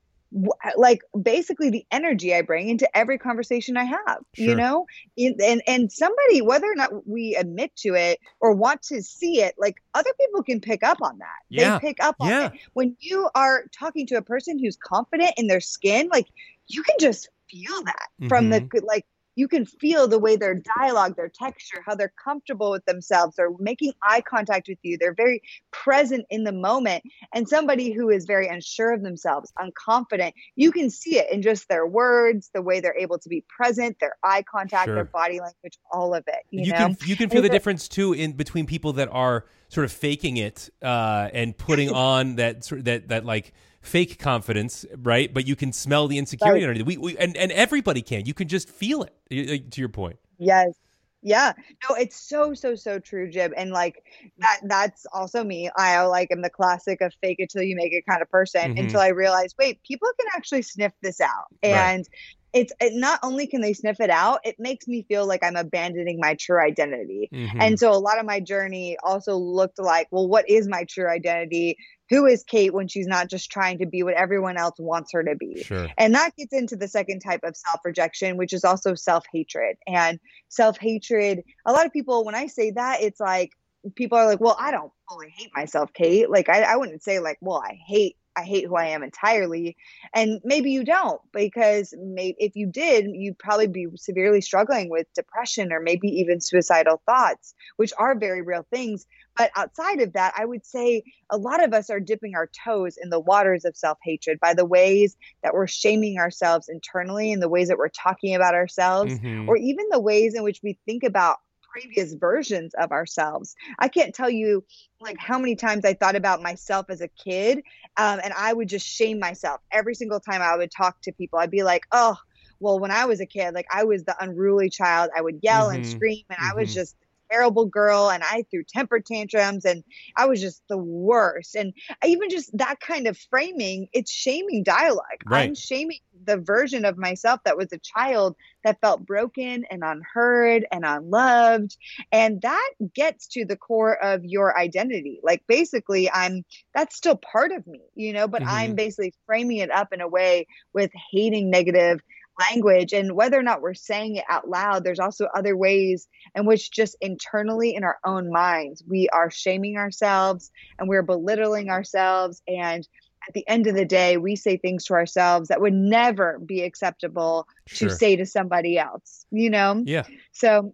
like 0.78 1.00
basically 1.20 1.72
the 1.72 1.86
energy 1.92 2.36
I 2.36 2.42
bring 2.42 2.70
into 2.70 2.88
every 2.96 3.18
conversation 3.18 3.78
I 3.78 3.86
have, 3.86 4.20
sure. 4.34 4.46
you 4.46 4.56
know? 4.56 4.86
And 5.18 5.64
and 5.66 5.92
somebody 5.92 6.42
whether 6.42 6.68
or 6.68 6.76
not 6.76 7.08
we 7.08 7.36
admit 7.36 7.76
to 7.78 7.96
it 7.96 8.20
or 8.40 8.54
want 8.54 8.84
to 8.84 9.02
see 9.02 9.42
it, 9.42 9.56
like 9.58 9.76
other 9.94 10.12
people 10.20 10.44
can 10.44 10.62
pick 10.62 10.84
up 10.84 11.00
on 11.02 11.18
that. 11.18 11.40
Yeah. 11.50 11.80
They 11.80 11.88
pick 11.88 12.04
up 12.04 12.16
on 12.20 12.30
yeah. 12.30 12.46
it. 12.48 12.54
When 12.74 12.96
you 13.00 13.30
are 13.34 13.64
talking 13.78 14.06
to 14.08 14.16
a 14.16 14.22
person 14.22 14.60
who's 14.60 14.78
confident 14.78 15.34
in 15.38 15.48
their 15.48 15.62
skin, 15.62 16.10
like 16.12 16.28
you 16.68 16.84
can 16.84 16.96
just 17.00 17.30
feel 17.50 17.84
that 17.86 18.08
mm-hmm. 18.22 18.28
from 18.28 18.50
the 18.50 18.62
mm-hmm. 18.62 18.86
like 18.86 19.06
you 19.40 19.48
can 19.48 19.66
feel 19.66 20.06
the 20.06 20.20
way 20.20 20.36
their 20.36 20.62
dialogue, 20.78 21.16
their 21.16 21.30
texture, 21.30 21.82
how 21.86 21.96
they're 21.96 22.12
comfortable 22.22 22.72
with 22.72 22.84
themselves, 22.84 23.38
they're 23.38 23.54
making 23.58 23.94
eye 24.04 24.22
contact 24.22 24.68
with 24.68 24.78
you, 24.82 24.98
they're 25.00 25.14
very 25.14 25.42
present 25.72 26.26
in 26.30 26.44
the 26.44 26.52
moment. 26.52 27.06
And 27.34 27.48
somebody 27.48 27.94
who 27.94 28.10
is 28.10 28.26
very 28.26 28.50
unsure 28.50 28.92
of 28.94 29.02
themselves, 29.02 29.54
unconfident, 29.58 30.34
you 30.58 30.74
can 30.74 30.90
see 30.90 31.18
it 31.18 31.32
in 31.32 31.42
just 31.42 31.70
their 31.70 31.88
words, 31.88 32.50
the 32.54 32.62
way 32.62 32.82
they're 32.82 32.98
able 32.98 33.18
to 33.18 33.30
be 33.30 33.46
present, 33.48 33.98
their 34.02 34.18
eye 34.26 34.44
contact, 34.44 34.88
sure. 34.88 34.96
their 34.96 35.06
body 35.06 35.40
language, 35.40 35.80
all 35.90 36.14
of 36.14 36.26
it. 36.28 36.44
You, 36.50 36.66
you 36.66 36.74
can 36.74 36.98
you 37.06 37.16
can 37.16 37.30
feel 37.30 37.42
the 37.42 37.50
difference 37.50 37.88
too 37.88 38.12
in 38.12 38.34
between 38.34 38.66
people 38.66 38.92
that 38.94 39.08
are 39.10 39.46
sort 39.70 39.86
of 39.86 39.92
faking 39.94 40.36
it 40.36 40.70
uh, 40.82 41.30
and 41.34 41.58
putting 41.58 41.90
on 41.94 42.36
that 42.36 42.66
sort 42.66 42.84
that 42.86 43.08
that 43.08 43.24
like 43.24 43.54
fake 43.82 44.20
confidence, 44.20 44.86
right? 44.98 45.34
But 45.34 45.48
you 45.48 45.56
can 45.56 45.72
smell 45.74 46.08
the 46.08 46.18
insecurity 46.18 46.66
right. 46.66 46.70
underneath. 46.70 46.88
We, 46.88 46.98
we 46.98 47.18
and 47.18 47.36
and 47.38 47.52
everybody 47.52 48.02
can. 48.02 48.26
You 48.26 48.34
can 48.34 48.48
just 48.48 48.70
feel 48.70 49.04
it. 49.04 49.72
To 49.72 49.80
your 49.80 49.90
point. 49.90 50.18
Yes. 50.38 50.74
Yeah. 51.22 51.52
No, 51.88 51.96
it's 51.96 52.16
so 52.16 52.54
so 52.54 52.76
so 52.76 52.98
true, 52.98 53.30
Gib. 53.30 53.52
And 53.58 53.72
like 53.72 54.04
that 54.38 54.62
that's 54.64 55.06
also 55.12 55.44
me. 55.44 55.70
I 55.76 56.02
like 56.04 56.32
am 56.32 56.42
the 56.42 56.50
classic 56.50 57.02
of 57.02 57.14
fake 57.22 57.38
it 57.40 57.50
till 57.50 57.64
you 57.64 57.76
make 57.76 57.92
it 57.92 58.06
kind 58.08 58.22
of 58.22 58.30
person 58.30 58.62
mm-hmm. 58.62 58.78
until 58.78 59.02
I 59.02 59.10
realize, 59.10 59.54
wait, 59.60 59.84
people 59.84 60.08
can 60.18 60.28
actually 60.36 60.62
sniff 60.62 60.94
this 61.02 61.20
out. 61.20 61.48
And 61.62 62.08
right. 62.08 62.62
it's 62.62 62.74
it, 62.80 62.94
not 62.96 63.20
only 63.22 63.48
can 63.48 63.60
they 63.60 63.74
sniff 63.74 64.00
it 64.00 64.10
out, 64.10 64.40
it 64.46 64.56
makes 64.60 64.88
me 64.88 65.04
feel 65.10 65.28
like 65.28 65.44
I'm 65.44 65.58
abandoning 65.58 66.20
my 66.22 66.36
true 66.40 66.62
identity. 66.62 67.30
Mm-hmm. 67.34 67.62
And 67.62 67.78
so 67.78 67.92
a 67.92 68.00
lot 68.00 68.18
of 68.18 68.26
my 68.26 68.40
journey 68.40 68.96
also 69.04 69.36
looked 69.36 69.78
like, 69.78 70.08
well, 70.12 70.28
what 70.28 70.50
is 70.50 70.70
my 70.70 70.86
true 70.86 71.10
identity? 71.10 71.78
Who 72.10 72.26
is 72.26 72.44
Kait 72.44 72.72
when 72.72 72.88
she's 72.88 73.08
not 73.08 73.30
just 73.30 73.52
trying 73.52 73.80
to 73.80 73.86
be 73.86 74.04
what 74.04 74.16
everyone 74.16 74.58
else 74.58 74.80
wants 74.80 75.12
her 75.14 75.24
to 75.24 75.36
be? 75.36 75.64
Sure. 75.64 75.88
And 75.98 76.16
that 76.16 76.36
gets 76.36 76.54
into 76.54 76.76
the 76.76 76.88
second 76.88 77.20
type 77.20 77.42
of 77.44 77.56
self 77.56 77.82
rejection, 77.86 78.38
which 78.38 78.54
is 78.54 78.64
also 78.64 78.96
self 78.96 79.26
hatred. 79.32 79.78
And 79.88 80.20
self 80.48 80.78
hatred, 80.80 81.44
a 81.66 81.72
lot 81.72 81.86
of 81.86 81.94
people, 81.94 82.26
when 82.26 82.36
I 82.36 82.48
say 82.48 82.72
that, 82.72 83.02
it's 83.02 83.20
like 83.20 83.52
people 83.96 84.18
are 84.18 84.26
like, 84.26 84.42
well, 84.42 84.58
I 84.60 84.72
don't 84.72 84.92
fully 85.08 85.34
hate 85.36 85.52
myself, 85.56 85.92
Kait. 85.94 86.30
Like, 86.30 86.50
I, 86.50 86.64
I 86.64 86.76
wouldn't 86.76 87.04
say, 87.04 87.20
like, 87.20 87.38
well, 87.42 87.62
I 87.64 87.80
hate 87.88 88.18
I 88.40 88.44
hate 88.44 88.68
who 88.68 88.76
I 88.76 88.88
am 88.88 89.04
entirely. 89.04 89.76
And 90.14 90.40
maybe 90.44 90.72
you 90.72 90.86
don't, 90.86 91.22
because 91.34 91.94
maybe 91.98 92.38
if 92.40 92.56
you 92.56 92.68
did, 92.68 93.06
you'd 93.12 93.38
probably 93.38 93.68
be 93.68 93.88
severely 93.96 94.40
struggling 94.40 94.90
with 94.90 95.08
depression 95.14 95.74
or 95.74 95.82
maybe 95.82 96.08
even 96.20 96.40
suicidal 96.40 97.02
thoughts, 97.06 97.54
which 97.76 97.92
are 97.98 98.18
very 98.18 98.42
real 98.42 98.66
things. 98.72 99.06
But 99.38 99.52
outside 99.56 100.02
of 100.02 100.14
that, 100.14 100.34
I 100.38 100.46
would 100.46 100.66
say 100.66 101.04
a 101.30 101.38
lot 101.38 101.64
of 101.64 101.74
us 101.74 101.90
are 101.90 102.00
dipping 102.00 102.36
our 102.36 102.50
toes 102.66 102.98
in 103.02 103.10
the 103.10 103.20
waters 103.20 103.66
of 103.66 103.76
self 103.76 103.98
hatred 104.04 104.40
by 104.40 104.54
the 104.54 104.66
ways 104.66 105.18
that 105.44 105.54
we're 105.54 105.68
shaming 105.68 106.18
ourselves 106.18 106.70
internally 106.70 107.34
and 107.34 107.42
the 107.42 107.50
ways 107.50 107.68
that 107.68 107.78
we're 107.78 107.90
talking 107.90 108.36
about 108.36 108.56
ourselves, 108.56 109.14
mm-hmm. 109.14 109.50
or 109.50 109.58
even 109.58 109.86
the 109.92 110.00
ways 110.00 110.34
in 110.34 110.44
which 110.44 110.62
we 110.64 110.78
think 110.86 111.04
about 111.04 111.38
previous 111.72 112.14
versions 112.14 112.74
of 112.76 112.92
ourselves. 112.92 113.56
I 113.78 113.88
can't 113.88 114.14
tell 114.14 114.30
you 114.30 114.64
like 115.02 115.18
how 115.20 115.40
many 115.40 115.56
times 115.56 115.86
I 115.86 115.94
thought 115.94 116.16
about 116.16 116.42
myself 116.42 116.88
as 116.90 117.02
a 117.02 117.08
kid, 117.08 117.60
um, 117.98 118.20
and 118.24 118.34
I 118.34 118.54
would 118.54 118.70
just 118.70 118.86
shame 118.86 119.20
myself 119.20 119.62
every 119.72 119.96
single 119.96 120.20
time 120.20 120.42
I 120.42 120.56
would 120.58 120.72
talk 120.72 121.02
to 121.04 121.12
people. 121.12 121.40
I'd 121.40 121.52
be 121.52 121.64
like, 121.64 121.84
oh, 121.92 122.18
well, 122.60 122.80
when 122.80 122.92
I 122.92 123.06
was 123.06 123.22
a 123.22 123.26
kid, 123.26 123.54
like 123.54 123.68
I 123.72 123.84
was 123.86 124.04
the 124.04 124.16
unruly 124.20 124.70
child. 124.70 125.10
I 125.16 125.22
would 125.22 125.40
yell 125.42 125.68
mm-hmm. 125.68 125.78
and 125.78 125.88
scream, 125.88 126.24
and 126.30 126.40
mm-hmm. 126.40 126.52
I 126.52 126.62
was 126.62 126.70
mm-hmm. 126.70 126.80
just 126.80 126.96
terrible 127.32 127.66
girl 127.66 128.10
and 128.10 128.24
I 128.24 128.46
threw 128.50 128.64
temper 128.64 129.00
tantrums 129.00 129.66
and 129.66 129.84
I 130.16 130.26
was 130.28 130.42
just 130.42 130.62
the 130.70 130.78
worst. 130.78 131.56
And 131.56 131.74
even 132.06 132.30
just 132.30 132.56
that 132.58 132.80
kind 132.80 133.08
of 133.08 133.18
framing, 133.30 133.88
it's 133.94 134.12
shaming 134.12 134.64
dialogue. 134.64 135.06
Right. 135.26 135.44
I'm 135.44 135.56
shaming 135.56 136.00
the 136.26 136.38
version 136.38 136.86
of 136.86 136.98
myself 136.98 137.42
that 137.46 137.58
was 137.58 137.72
a 137.72 137.80
child 137.80 138.36
that 138.64 138.82
felt 138.82 139.06
broken 139.06 139.66
and 139.70 139.84
unheard 139.84 140.66
and 140.72 140.86
unloved. 140.86 141.76
And 142.12 142.42
that 142.42 142.72
gets 142.94 143.28
to 143.30 143.46
the 143.46 143.56
core 143.56 143.96
of 144.04 144.26
your 144.26 144.58
identity. 144.58 145.20
Like 145.24 145.44
basically, 145.48 146.10
I'm 146.12 146.44
that's 146.74 146.96
still 146.96 147.16
part 147.16 147.52
of 147.52 147.66
me, 147.68 147.82
you 147.96 148.14
know, 148.14 148.28
but 148.28 148.42
mm-hmm. 148.42 148.52
I'm 148.52 148.76
basically 148.76 149.14
framing 149.26 149.58
it 149.58 149.72
up 149.72 149.94
in 149.94 150.02
a 150.02 150.08
way 150.08 150.48
with 150.74 150.92
hating 151.12 151.50
negative 151.50 152.02
language 152.40 152.94
and 152.94 153.14
whether 153.14 153.38
or 153.38 153.44
not 153.44 153.62
we're 153.62 153.74
saying 153.74 154.16
it 154.16 154.24
out 154.30 154.48
loud 154.48 154.84
there's 154.84 155.00
also 155.00 155.28
other 155.36 155.56
ways 155.56 156.08
in 156.36 156.46
which 156.46 156.72
just 156.72 156.96
internally 157.02 157.76
in 157.76 157.84
our 157.84 157.98
own 158.06 158.32
minds 158.32 158.84
we 158.88 159.10
are 159.10 159.30
shaming 159.30 159.78
ourselves 159.78 160.52
and 160.78 160.88
we're 160.88 161.04
belittling 161.04 161.70
ourselves 161.70 162.42
and 162.48 162.88
at 163.28 163.34
the 163.34 163.48
end 163.48 163.68
of 163.68 163.76
the 163.76 163.86
day 163.86 164.18
we 164.18 164.36
say 164.36 164.58
things 164.58 164.86
to 164.86 164.94
ourselves 164.94 165.50
that 165.50 165.62
would 165.62 165.74
never 165.74 166.40
be 166.40 166.62
acceptable 166.62 167.48
sure. 167.68 167.90
to 167.90 167.96
say 167.96 168.16
to 168.16 168.26
somebody 168.26 168.78
else 168.78 169.26
you 169.32 169.50
know 169.50 169.84
yeah 169.86 170.06
so 170.32 170.74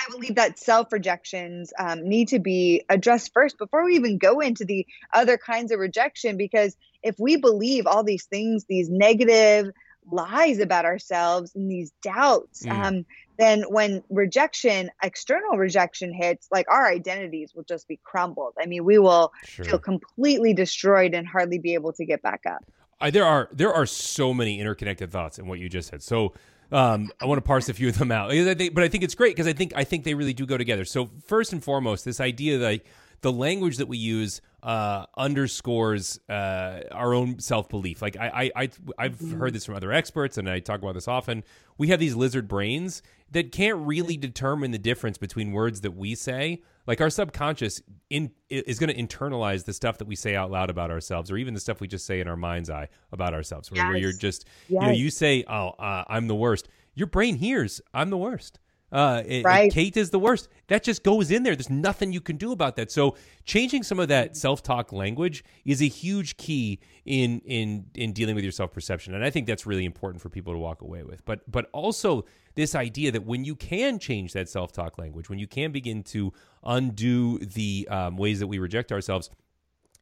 I 0.00 0.10
believe 0.10 0.36
that 0.36 0.58
self 0.58 0.92
rejections 0.92 1.74
um, 1.78 2.08
need 2.08 2.28
to 2.28 2.38
be 2.38 2.84
addressed 2.88 3.32
first 3.34 3.58
before 3.58 3.84
we 3.84 3.96
even 3.96 4.16
go 4.16 4.40
into 4.40 4.64
the 4.64 4.86
other 5.12 5.36
kinds 5.36 5.72
of 5.72 5.78
rejection. 5.78 6.38
Because 6.38 6.74
if 7.02 7.16
we 7.18 7.36
believe 7.36 7.86
all 7.86 8.02
these 8.02 8.24
things, 8.24 8.64
these 8.66 8.88
negative 8.88 9.70
lies 10.10 10.58
about 10.58 10.84
ourselves 10.84 11.54
and 11.54 11.70
these 11.70 11.92
doubts 12.02 12.64
mm. 12.64 12.70
um, 12.70 13.04
then 13.38 13.62
when 13.68 14.02
rejection 14.10 14.90
external 15.02 15.56
rejection 15.56 16.12
hits 16.12 16.48
like 16.50 16.66
our 16.70 16.88
identities 16.88 17.54
will 17.54 17.64
just 17.64 17.86
be 17.88 17.98
crumbled 18.02 18.52
i 18.60 18.66
mean 18.66 18.84
we 18.84 18.98
will 18.98 19.32
sure. 19.44 19.64
feel 19.64 19.78
completely 19.78 20.54
destroyed 20.54 21.14
and 21.14 21.26
hardly 21.26 21.58
be 21.58 21.74
able 21.74 21.92
to 21.92 22.04
get 22.04 22.22
back 22.22 22.40
up 22.46 22.64
I, 23.00 23.10
there 23.10 23.24
are 23.24 23.48
there 23.52 23.72
are 23.72 23.86
so 23.86 24.34
many 24.34 24.60
interconnected 24.60 25.10
thoughts 25.10 25.38
in 25.38 25.46
what 25.46 25.58
you 25.58 25.68
just 25.68 25.88
said 25.88 26.02
so 26.02 26.34
um, 26.72 27.10
I 27.20 27.24
want 27.24 27.38
to 27.38 27.42
parse 27.42 27.68
a 27.68 27.74
few 27.74 27.88
of 27.88 27.98
them 27.98 28.12
out, 28.12 28.30
but 28.30 28.84
I 28.84 28.88
think 28.88 29.02
it's 29.02 29.16
great 29.16 29.34
because 29.34 29.48
I 29.48 29.52
think 29.52 29.72
I 29.74 29.82
think 29.82 30.04
they 30.04 30.14
really 30.14 30.32
do 30.32 30.46
go 30.46 30.56
together. 30.56 30.84
So 30.84 31.10
first 31.26 31.52
and 31.52 31.62
foremost, 31.62 32.04
this 32.04 32.20
idea 32.20 32.58
that 32.58 32.80
the 33.22 33.32
language 33.32 33.76
that 33.78 33.86
we 33.86 33.98
use 33.98 34.40
uh, 34.62 35.06
underscores 35.16 36.18
uh, 36.28 36.82
our 36.92 37.14
own 37.14 37.38
self 37.38 37.68
belief. 37.68 38.02
Like 38.02 38.16
I, 38.16 38.50
I, 38.54 38.68
I 38.98 39.02
have 39.04 39.16
mm-hmm. 39.16 39.38
heard 39.38 39.52
this 39.52 39.64
from 39.64 39.74
other 39.74 39.92
experts, 39.92 40.38
and 40.38 40.48
I 40.48 40.60
talk 40.60 40.80
about 40.80 40.94
this 40.94 41.08
often. 41.08 41.44
We 41.78 41.88
have 41.88 42.00
these 42.00 42.14
lizard 42.14 42.48
brains 42.48 43.02
that 43.30 43.52
can't 43.52 43.78
really 43.86 44.16
determine 44.16 44.70
the 44.70 44.78
difference 44.78 45.16
between 45.16 45.52
words 45.52 45.80
that 45.82 45.92
we 45.92 46.14
say. 46.14 46.62
Like 46.86 47.00
our 47.00 47.10
subconscious 47.10 47.80
in, 48.08 48.32
is 48.48 48.78
going 48.78 48.94
to 48.94 49.00
internalize 49.00 49.64
the 49.64 49.72
stuff 49.72 49.98
that 49.98 50.08
we 50.08 50.16
say 50.16 50.34
out 50.34 50.50
loud 50.50 50.70
about 50.70 50.90
ourselves, 50.90 51.30
or 51.30 51.36
even 51.36 51.54
the 51.54 51.60
stuff 51.60 51.80
we 51.80 51.88
just 51.88 52.04
say 52.04 52.20
in 52.20 52.28
our 52.28 52.36
mind's 52.36 52.68
eye 52.68 52.88
about 53.12 53.32
ourselves. 53.32 53.70
Where, 53.70 53.82
yes. 53.82 53.88
where 53.88 53.96
you're 53.96 54.12
just, 54.12 54.46
yes. 54.68 54.82
you 54.82 54.88
know, 54.88 54.94
you 54.94 55.10
say, 55.10 55.44
"Oh, 55.48 55.68
uh, 55.78 56.04
I'm 56.08 56.26
the 56.26 56.34
worst." 56.34 56.68
Your 56.94 57.06
brain 57.06 57.36
hears, 57.36 57.80
"I'm 57.94 58.10
the 58.10 58.16
worst." 58.16 58.58
Uh, 58.92 59.22
right. 59.44 59.72
Kait 59.72 59.96
is 59.96 60.10
the 60.10 60.18
worst. 60.18 60.48
That 60.66 60.82
just 60.82 61.04
goes 61.04 61.30
in 61.30 61.42
there. 61.42 61.54
There's 61.54 61.70
nothing 61.70 62.12
you 62.12 62.20
can 62.20 62.36
do 62.36 62.52
about 62.52 62.76
that. 62.76 62.90
So 62.90 63.16
changing 63.44 63.84
some 63.84 64.00
of 64.00 64.08
that 64.08 64.36
self-talk 64.36 64.92
language 64.92 65.44
is 65.64 65.80
a 65.80 65.86
huge 65.86 66.36
key 66.36 66.80
in 67.04 67.40
in 67.40 67.86
in 67.94 68.12
dealing 68.12 68.34
with 68.34 68.44
your 68.44 68.52
self-perception, 68.52 69.14
and 69.14 69.24
I 69.24 69.30
think 69.30 69.46
that's 69.46 69.66
really 69.66 69.84
important 69.84 70.22
for 70.22 70.28
people 70.28 70.52
to 70.52 70.58
walk 70.58 70.82
away 70.82 71.04
with. 71.04 71.24
But 71.24 71.48
but 71.50 71.68
also 71.72 72.24
this 72.56 72.74
idea 72.74 73.12
that 73.12 73.24
when 73.24 73.44
you 73.44 73.54
can 73.54 73.98
change 73.98 74.32
that 74.32 74.48
self-talk 74.48 74.98
language, 74.98 75.28
when 75.28 75.38
you 75.38 75.46
can 75.46 75.70
begin 75.70 76.02
to 76.04 76.32
undo 76.64 77.38
the 77.38 77.86
um, 77.90 78.16
ways 78.16 78.40
that 78.40 78.48
we 78.48 78.58
reject 78.58 78.92
ourselves, 78.92 79.30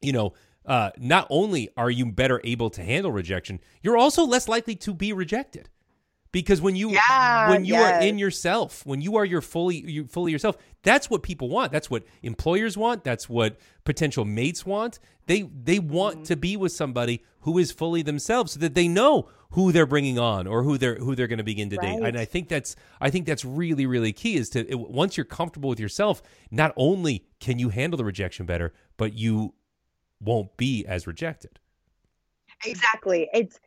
you 0.01 0.13
know. 0.13 0.33
Uh, 0.67 0.91
not 0.99 1.27
only 1.31 1.71
are 1.79 1.89
you 1.89 2.05
better 2.05 2.43
able 2.45 2.69
to 2.69 2.83
handle 2.83 3.11
rejection, 3.11 3.59
you're 3.81 3.97
also 3.97 4.27
less 4.27 4.49
likely 4.49 4.75
to 4.75 4.93
be 4.93 5.15
rejected 5.15 5.71
because 6.33 6.61
when 6.61 6.77
you 6.77 6.91
yeah, 6.91 7.51
when 7.51 7.65
you 7.65 7.75
yes. 7.75 8.03
are 8.03 8.07
in 8.07 8.19
yourself 8.19 8.85
when 8.85 9.01
you 9.01 9.17
are 9.17 9.25
your 9.25 9.41
fully 9.41 9.77
you 9.91 10.07
fully 10.07 10.33
yourself 10.33 10.57
that's 10.83 11.09
what 11.11 11.23
people 11.23 11.49
want 11.49 11.73
that's 11.73 11.91
what 11.91 12.05
employers 12.23 12.77
want 12.77 13.05
that's 13.05 13.29
what 13.29 13.57
potential 13.85 14.25
mates 14.25 14.67
want 14.67 14.99
they 15.27 15.43
they 15.43 15.79
want 15.79 16.17
mm-hmm. 16.17 16.25
to 16.25 16.37
be 16.37 16.57
with 16.57 16.73
somebody 16.73 17.23
who 17.41 17.59
is 17.59 17.73
fully 17.73 18.03
themselves 18.03 18.53
so 18.53 18.61
that 18.61 18.75
they 18.75 18.89
know 18.89 19.29
who 19.53 19.73
they're 19.73 19.87
bringing 19.87 20.19
on 20.19 20.47
or 20.47 20.63
who 20.63 20.77
they're 20.77 20.97
who 20.97 21.15
they're 21.15 21.27
going 21.27 21.39
to 21.39 21.45
begin 21.45 21.71
to 21.71 21.77
right. 21.77 21.99
date 21.99 22.03
and 22.03 22.19
i 22.19 22.25
think 22.25 22.49
that's 22.49 22.77
i 23.01 23.09
think 23.09 23.27
that's 23.27 23.45
really 23.45 23.87
really 23.87 24.13
key 24.13 24.37
is 24.37 24.51
to 24.51 24.69
it, 24.69 24.79
once 24.79 25.17
you're 25.17 25.25
comfortable 25.25 25.71
with 25.71 25.81
yourself 25.81 26.23
not 26.51 26.73
only 26.77 27.25
can 27.41 27.59
you 27.59 27.71
handle 27.71 27.97
the 27.97 28.05
rejection 28.05 28.45
better 28.45 28.73
but 28.97 29.15
you 29.15 29.55
won't 30.21 30.57
be 30.57 30.85
as 30.87 31.07
rejected 31.07 31.59
exactly 32.65 33.29
it's 33.33 33.61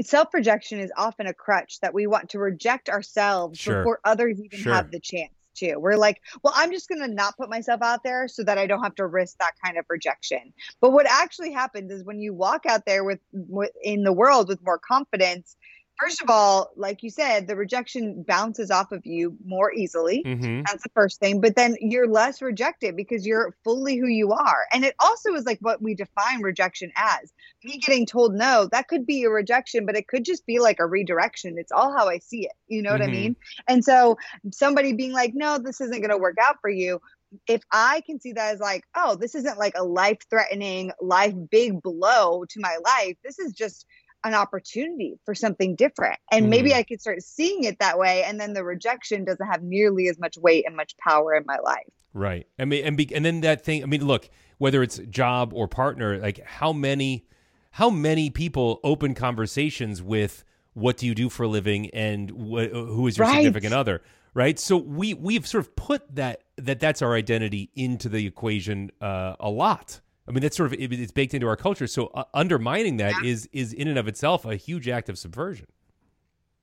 self 0.00 0.32
rejection 0.32 0.80
is 0.80 0.92
often 0.96 1.26
a 1.26 1.34
crutch 1.34 1.80
that 1.80 1.94
we 1.94 2.06
want 2.06 2.30
to 2.30 2.38
reject 2.38 2.88
ourselves 2.88 3.58
sure. 3.58 3.78
before 3.78 4.00
others 4.04 4.40
even 4.40 4.58
sure. 4.58 4.72
have 4.72 4.90
the 4.90 5.00
chance 5.00 5.32
to. 5.56 5.76
We're 5.76 5.96
like, 5.96 6.20
well, 6.42 6.52
I'm 6.56 6.70
just 6.70 6.88
going 6.88 7.00
to 7.00 7.08
not 7.08 7.36
put 7.36 7.50
myself 7.50 7.82
out 7.82 8.02
there 8.02 8.28
so 8.28 8.42
that 8.44 8.58
I 8.58 8.66
don't 8.66 8.82
have 8.82 8.94
to 8.96 9.06
risk 9.06 9.38
that 9.38 9.54
kind 9.62 9.78
of 9.78 9.84
rejection. 9.88 10.52
But 10.80 10.92
what 10.92 11.06
actually 11.08 11.52
happens 11.52 11.90
is 11.90 12.04
when 12.04 12.20
you 12.20 12.34
walk 12.34 12.66
out 12.66 12.86
there 12.86 13.04
with, 13.04 13.20
with 13.32 13.72
in 13.82 14.02
the 14.02 14.12
world 14.12 14.48
with 14.48 14.62
more 14.62 14.78
confidence, 14.78 15.56
first 16.00 16.22
of 16.22 16.30
all, 16.30 16.70
like 16.76 17.02
you 17.02 17.10
said, 17.10 17.46
the 17.46 17.56
rejection 17.56 18.24
bounces 18.26 18.70
off 18.70 18.92
of 18.92 19.04
you 19.04 19.36
more 19.44 19.72
easily. 19.72 20.22
Mm-hmm. 20.24 20.62
That's 20.66 20.82
the 20.82 20.90
first 20.94 21.20
thing. 21.20 21.40
But 21.40 21.56
then 21.56 21.76
you're 21.80 22.08
less 22.08 22.40
rejected 22.40 22.96
because 22.96 23.26
you're 23.26 23.54
fully 23.64 23.96
who 23.96 24.06
you 24.06 24.32
are. 24.32 24.66
And 24.72 24.84
it 24.84 24.94
also 24.98 25.34
is 25.34 25.44
like 25.44 25.58
what 25.60 25.82
we 25.82 25.94
define 25.94 26.42
rejection 26.42 26.90
as. 26.96 27.32
Me 27.64 27.78
getting 27.78 28.06
told 28.06 28.34
no, 28.34 28.68
that 28.72 28.88
could 28.88 29.06
be 29.06 29.24
a 29.24 29.30
rejection, 29.30 29.84
but 29.84 29.96
it 29.96 30.08
could 30.08 30.24
just 30.24 30.46
be 30.46 30.58
like 30.58 30.80
a 30.80 30.86
redirection. 30.86 31.58
It's 31.58 31.72
all 31.72 31.92
how 31.96 32.08
I 32.08 32.18
see 32.18 32.46
it. 32.46 32.52
You 32.68 32.82
know 32.82 32.90
mm-hmm. 32.90 33.00
what 33.00 33.02
I 33.02 33.12
mm-hmm. 33.12 33.22
mean? 33.22 33.36
And 33.68 33.84
so 33.84 34.16
somebody 34.52 34.92
being 34.94 35.12
like, 35.12 35.32
no, 35.34 35.58
this 35.58 35.80
isn't 35.80 36.00
going 36.00 36.10
to 36.10 36.18
work 36.18 36.36
out 36.40 36.56
for 36.60 36.70
you 36.70 37.00
if 37.46 37.62
I 37.70 38.02
can 38.06 38.20
see 38.20 38.32
that 38.32 38.54
as 38.54 38.60
like, 38.60 38.84
oh, 38.96 39.14
this 39.14 39.34
isn't 39.34 39.58
like 39.58 39.74
a 39.76 39.84
life 39.84 40.18
threatening, 40.28 40.90
life 41.00 41.34
big 41.50 41.80
blow 41.80 42.44
to 42.44 42.60
my 42.60 42.76
life. 42.84 43.16
This 43.22 43.38
is 43.38 43.52
just 43.52 43.86
an 44.24 44.34
opportunity 44.34 45.18
for 45.24 45.34
something 45.34 45.76
different. 45.76 46.18
And 46.30 46.46
mm. 46.46 46.50
maybe 46.50 46.74
I 46.74 46.82
could 46.82 47.00
start 47.00 47.22
seeing 47.22 47.64
it 47.64 47.78
that 47.78 47.98
way. 47.98 48.22
And 48.24 48.40
then 48.40 48.52
the 48.52 48.64
rejection 48.64 49.24
doesn't 49.24 49.46
have 49.46 49.62
nearly 49.62 50.08
as 50.08 50.18
much 50.18 50.36
weight 50.36 50.64
and 50.66 50.76
much 50.76 50.96
power 50.98 51.34
in 51.34 51.44
my 51.46 51.58
life. 51.64 51.88
Right. 52.12 52.46
I 52.58 52.64
mean, 52.64 52.84
and, 52.84 52.96
be, 52.96 53.14
and 53.14 53.24
then 53.24 53.40
that 53.42 53.64
thing, 53.64 53.82
I 53.82 53.86
mean, 53.86 54.06
look, 54.06 54.28
whether 54.58 54.82
it's 54.82 54.98
job 54.98 55.52
or 55.54 55.68
partner, 55.68 56.18
like 56.18 56.44
how 56.44 56.72
many, 56.72 57.26
how 57.72 57.88
many 57.88 58.30
people 58.30 58.80
open 58.84 59.14
conversations 59.14 60.02
with 60.02 60.44
what 60.74 60.96
do 60.96 61.06
you 61.06 61.14
do 61.14 61.28
for 61.28 61.44
a 61.44 61.48
living 61.48 61.88
and 61.90 62.30
wh- 62.30 62.70
who 62.70 63.06
is 63.06 63.16
your 63.16 63.26
right. 63.26 63.36
significant 63.36 63.74
other? 63.74 64.02
Right. 64.34 64.58
So 64.58 64.76
we, 64.76 65.14
we've 65.14 65.46
sort 65.46 65.64
of 65.64 65.74
put 65.76 66.14
that, 66.14 66.42
that 66.56 66.78
that's 66.78 67.00
our 67.00 67.14
identity 67.14 67.70
into 67.74 68.08
the 68.08 68.26
equation 68.26 68.90
uh, 69.00 69.36
a 69.40 69.48
lot 69.48 70.00
I 70.30 70.32
mean, 70.32 70.42
that's 70.42 70.56
sort 70.56 70.72
of 70.72 70.78
it's 70.78 71.10
baked 71.10 71.34
into 71.34 71.48
our 71.48 71.56
culture. 71.56 71.88
So 71.88 72.06
uh, 72.14 72.22
undermining 72.32 72.98
that 72.98 73.14
yeah. 73.24 73.30
is 73.30 73.48
is 73.52 73.72
in 73.72 73.88
and 73.88 73.98
of 73.98 74.06
itself 74.06 74.44
a 74.44 74.54
huge 74.54 74.88
act 74.88 75.08
of 75.08 75.18
subversion. 75.18 75.66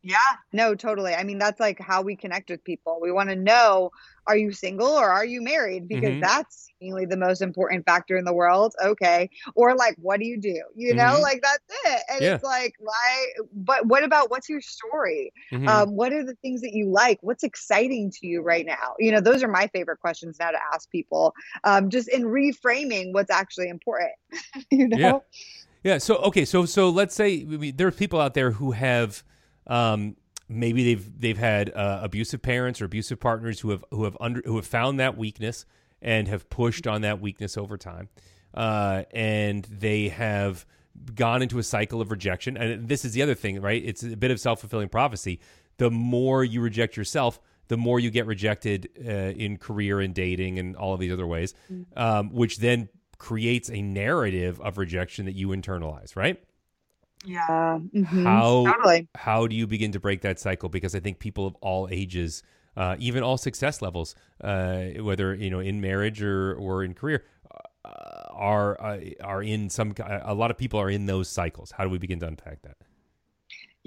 Yeah, 0.08 0.16
no, 0.54 0.74
totally. 0.74 1.14
I 1.14 1.26
mean, 1.26 1.38
that's 1.38 1.60
like 1.60 1.82
how 1.82 2.02
we 2.02 2.16
connect 2.16 2.50
with 2.50 2.64
people. 2.64 2.98
We 3.02 3.12
want 3.12 3.28
to 3.28 3.36
know 3.36 3.92
are 4.26 4.38
you 4.38 4.54
single 4.54 4.88
or 4.88 5.10
are 5.10 5.26
you 5.26 5.42
married? 5.42 5.90
Because 5.90 6.12
mm-hmm. 6.12 6.22
that's 6.22 6.70
seemingly 6.80 7.06
the 7.06 7.18
most 7.18 7.42
important 7.42 7.86
factor 7.86 8.16
in 8.16 8.24
the 8.24 8.32
world. 8.32 8.74
Okay. 8.82 9.30
Or 9.54 9.76
like, 9.76 9.98
what 10.02 10.22
do 10.22 10.26
you 10.26 10.40
do? 10.40 10.62
You 10.76 10.94
know, 10.94 11.04
mm-hmm. 11.04 11.22
like 11.22 11.42
that's 11.42 11.82
it. 11.86 12.02
And 12.10 12.22
yeah. 12.22 12.36
it's 12.36 12.44
like, 12.46 12.76
why? 12.80 13.26
But 13.54 13.88
what 13.88 14.06
about 14.06 14.32
what's 14.32 14.48
your 14.48 14.62
story? 14.62 15.34
Mm-hmm. 15.52 15.68
Um, 15.68 15.96
what 15.98 16.14
are 16.14 16.24
the 16.24 16.36
things 16.36 16.62
that 16.62 16.72
you 16.72 16.90
like? 16.90 17.20
What's 17.22 17.44
exciting 17.44 18.10
to 18.12 18.28
you 18.28 18.42
right 18.42 18.66
now? 18.66 18.96
You 19.00 19.12
know, 19.12 19.20
those 19.20 19.44
are 19.44 19.50
my 19.50 19.68
favorite 19.68 20.00
questions 20.00 20.38
now 20.40 20.52
to 20.52 20.60
ask 20.74 20.90
people, 20.90 21.34
um, 21.66 21.90
just 21.90 22.08
in 22.08 22.24
reframing 22.24 23.12
what's 23.12 23.32
actually 23.32 23.68
important. 23.68 24.12
you 24.72 24.88
know? 24.88 24.98
Yeah. 24.98 25.20
Yeah. 25.84 25.98
So, 25.98 26.16
okay. 26.18 26.46
So, 26.46 26.66
so 26.66 26.90
let's 26.90 27.14
say 27.14 27.44
there 27.44 27.88
are 27.88 27.92
people 27.92 28.22
out 28.22 28.36
there 28.36 28.52
who 28.52 28.72
have, 28.72 29.22
um, 29.68 30.16
maybe 30.50 30.84
they've 30.84 31.20
they've 31.22 31.38
had 31.38 31.74
uh, 31.74 32.00
abusive 32.04 32.42
parents 32.42 32.82
or 32.82 32.86
abusive 32.86 33.20
partners 33.20 33.60
who 33.60 33.70
have 33.70 33.86
who 33.92 34.04
have 34.06 34.18
under 34.20 34.42
who 34.46 34.56
have 34.56 34.66
found 34.66 35.00
that 35.00 35.18
weakness 35.18 35.66
and 36.02 36.28
have 36.28 36.50
pushed 36.50 36.88
on 36.88 37.02
that 37.02 37.22
weakness 37.22 37.58
over 37.58 37.78
time, 37.78 38.10
uh, 38.54 39.04
and 39.12 39.66
they 39.66 40.10
have 40.10 40.66
gone 41.14 41.42
into 41.42 41.60
a 41.60 41.64
cycle 41.64 42.02
of 42.02 42.12
rejection. 42.12 42.58
And 42.58 42.88
this 42.88 43.06
is 43.06 43.14
the 43.14 43.22
other 43.22 43.36
thing, 43.36 43.62
right? 43.62 43.82
It's 43.84 44.04
a 44.04 44.18
bit 44.18 44.32
of 44.32 44.40
self 44.40 44.62
fulfilling 44.62 44.90
prophecy. 44.90 45.40
The 45.78 45.92
more 45.92 46.44
you 46.44 46.62
reject 46.62 46.98
yourself, 46.98 47.40
the 47.68 47.78
more 47.78 48.00
you 48.00 48.10
get 48.10 48.26
rejected 48.26 48.90
uh, 49.06 49.12
in 49.12 49.58
career 49.58 50.00
and 50.00 50.14
dating 50.14 50.60
and 50.60 50.76
all 50.76 50.94
of 50.94 51.00
these 51.00 51.12
other 51.12 51.28
ways, 51.28 51.54
mm. 51.72 51.86
um, 51.96 52.32
which 52.32 52.58
then 52.58 52.90
creates 53.18 53.70
a 53.70 53.82
narrative 53.82 54.60
of 54.62 54.78
rejection 54.78 55.26
that 55.26 55.36
you 55.36 55.50
internalize, 55.50 56.16
right? 56.16 56.44
Yeah. 57.26 57.80
Mm-hmm. 57.94 58.24
How 58.26 58.66
totally. 58.66 59.08
how 59.16 59.48
do 59.48 59.56
you 59.56 59.68
begin 59.68 59.92
to 59.94 60.00
break 60.00 60.22
that 60.22 60.40
cycle? 60.40 60.70
Because 60.70 60.96
I 60.96 61.00
think 61.00 61.20
people 61.20 61.48
of 61.48 61.56
all 61.62 61.88
ages, 61.92 62.44
uh, 62.76 62.96
even 63.00 63.24
all 63.24 63.38
success 63.38 63.82
levels, 63.82 64.16
uh, 64.42 64.86
whether 65.00 65.34
you 65.36 65.50
know 65.50 65.60
in 65.60 65.82
marriage 65.82 66.22
or 66.22 66.56
or 66.56 66.84
in 66.84 66.94
career, 66.94 67.26
uh, 67.84 67.90
are 68.32 68.80
uh, 68.82 69.00
are 69.24 69.42
in 69.42 69.70
some. 69.70 69.94
A 70.00 70.34
lot 70.34 70.52
of 70.52 70.58
people 70.58 70.80
are 70.80 70.90
in 70.90 71.06
those 71.06 71.30
cycles. 71.30 71.72
How 71.72 71.84
do 71.84 71.90
we 71.90 71.98
begin 71.98 72.20
to 72.20 72.28
unpack 72.28 72.62
that? 72.64 72.78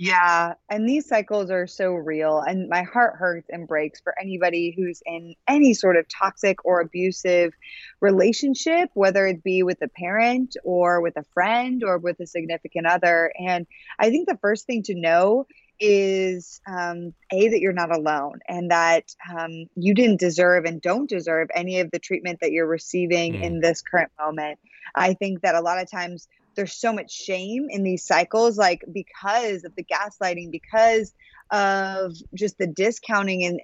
Yeah, 0.02 0.54
and 0.70 0.88
these 0.88 1.06
cycles 1.06 1.50
are 1.50 1.66
so 1.66 1.92
real, 1.92 2.40
and 2.40 2.70
my 2.70 2.84
heart 2.84 3.16
hurts 3.16 3.50
and 3.50 3.68
breaks 3.68 4.00
for 4.00 4.18
anybody 4.18 4.72
who's 4.74 5.02
in 5.04 5.34
any 5.46 5.74
sort 5.74 5.96
of 5.96 6.06
toxic 6.08 6.64
or 6.64 6.80
abusive 6.80 7.52
relationship, 8.00 8.88
whether 8.94 9.26
it 9.26 9.44
be 9.44 9.62
with 9.62 9.76
a 9.82 9.88
parent 9.88 10.56
or 10.64 11.02
with 11.02 11.18
a 11.18 11.24
friend 11.34 11.84
or 11.84 11.98
with 11.98 12.18
a 12.18 12.26
significant 12.26 12.86
other. 12.86 13.30
And 13.38 13.66
I 13.98 14.08
think 14.08 14.26
the 14.26 14.38
first 14.38 14.64
thing 14.64 14.84
to 14.84 14.94
know 14.94 15.46
is 15.78 16.62
um, 16.66 17.12
a 17.30 17.48
that 17.48 17.60
you're 17.60 17.74
not 17.74 17.94
alone 17.94 18.38
and 18.48 18.70
that 18.70 19.04
um, 19.30 19.66
you 19.76 19.92
didn't 19.92 20.20
deserve 20.20 20.64
and 20.64 20.80
don't 20.80 21.10
deserve 21.10 21.50
any 21.54 21.80
of 21.80 21.90
the 21.90 21.98
treatment 21.98 22.40
that 22.40 22.52
you're 22.52 22.66
receiving 22.66 23.34
mm. 23.34 23.42
in 23.42 23.60
this 23.60 23.80
current 23.80 24.10
moment 24.20 24.58
i 24.94 25.14
think 25.14 25.40
that 25.40 25.54
a 25.54 25.60
lot 25.62 25.80
of 25.80 25.90
times 25.90 26.28
there's 26.54 26.74
so 26.74 26.92
much 26.92 27.10
shame 27.10 27.66
in 27.70 27.82
these 27.82 28.04
cycles 28.04 28.56
like 28.56 28.84
because 28.92 29.64
of 29.64 29.74
the 29.76 29.84
gaslighting 29.84 30.50
because 30.50 31.14
of 31.50 32.12
just 32.34 32.58
the 32.58 32.66
discounting 32.66 33.44
and 33.44 33.60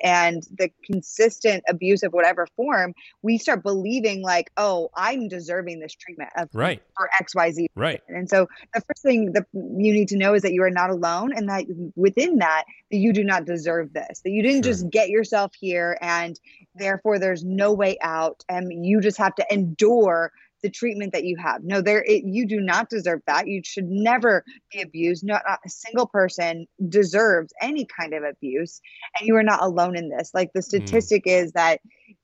and 0.00 0.42
the 0.58 0.70
consistent 0.84 1.64
abuse 1.68 2.02
of 2.02 2.12
whatever 2.12 2.46
form, 2.56 2.94
we 3.22 3.38
start 3.38 3.62
believing 3.62 4.22
like, 4.22 4.50
oh, 4.56 4.90
I'm 4.94 5.28
deserving 5.28 5.80
this 5.80 5.94
treatment 5.94 6.30
of 6.36 6.48
right 6.52 6.82
for 6.96 7.08
X, 7.18 7.34
Y, 7.34 7.50
Z. 7.52 7.68
Right. 7.74 8.02
And 8.08 8.28
so 8.28 8.48
the 8.74 8.80
first 8.82 9.02
thing 9.02 9.32
that 9.32 9.46
you 9.52 9.92
need 9.92 10.08
to 10.08 10.16
know 10.16 10.34
is 10.34 10.42
that 10.42 10.52
you 10.52 10.62
are 10.62 10.70
not 10.70 10.90
alone, 10.90 11.32
and 11.34 11.48
that 11.48 11.64
within 11.94 12.38
that, 12.38 12.64
that 12.90 12.98
you 12.98 13.12
do 13.12 13.24
not 13.24 13.44
deserve 13.46 13.92
this. 13.92 14.20
That 14.24 14.30
you 14.30 14.42
didn't 14.42 14.64
sure. 14.64 14.72
just 14.72 14.90
get 14.90 15.08
yourself 15.08 15.52
here, 15.58 15.96
and 16.00 16.38
therefore 16.74 17.18
there's 17.18 17.44
no 17.44 17.72
way 17.72 17.96
out, 18.02 18.44
and 18.48 18.84
you 18.84 19.00
just 19.00 19.18
have 19.18 19.34
to 19.36 19.46
endure 19.50 20.32
the 20.66 20.70
treatment 20.70 21.12
that 21.12 21.22
you 21.22 21.36
have. 21.36 21.62
No, 21.62 21.80
there 21.80 22.02
it, 22.02 22.24
you 22.24 22.44
do 22.44 22.60
not 22.60 22.90
deserve 22.90 23.20
that. 23.28 23.46
You 23.46 23.62
should 23.64 23.88
never 23.88 24.44
be 24.72 24.82
abused. 24.82 25.24
Not, 25.24 25.42
not 25.46 25.60
a 25.64 25.68
single 25.68 26.08
person 26.08 26.66
deserves 26.88 27.52
any 27.62 27.86
kind 27.86 28.14
of 28.14 28.24
abuse, 28.24 28.80
and 29.16 29.28
you 29.28 29.36
are 29.36 29.44
not 29.44 29.62
alone 29.62 29.96
in 29.96 30.08
this. 30.08 30.32
Like 30.34 30.52
the 30.52 30.60
mm. 30.60 30.64
statistic 30.64 31.24
mm. 31.24 31.40
is 31.40 31.52
that 31.52 31.80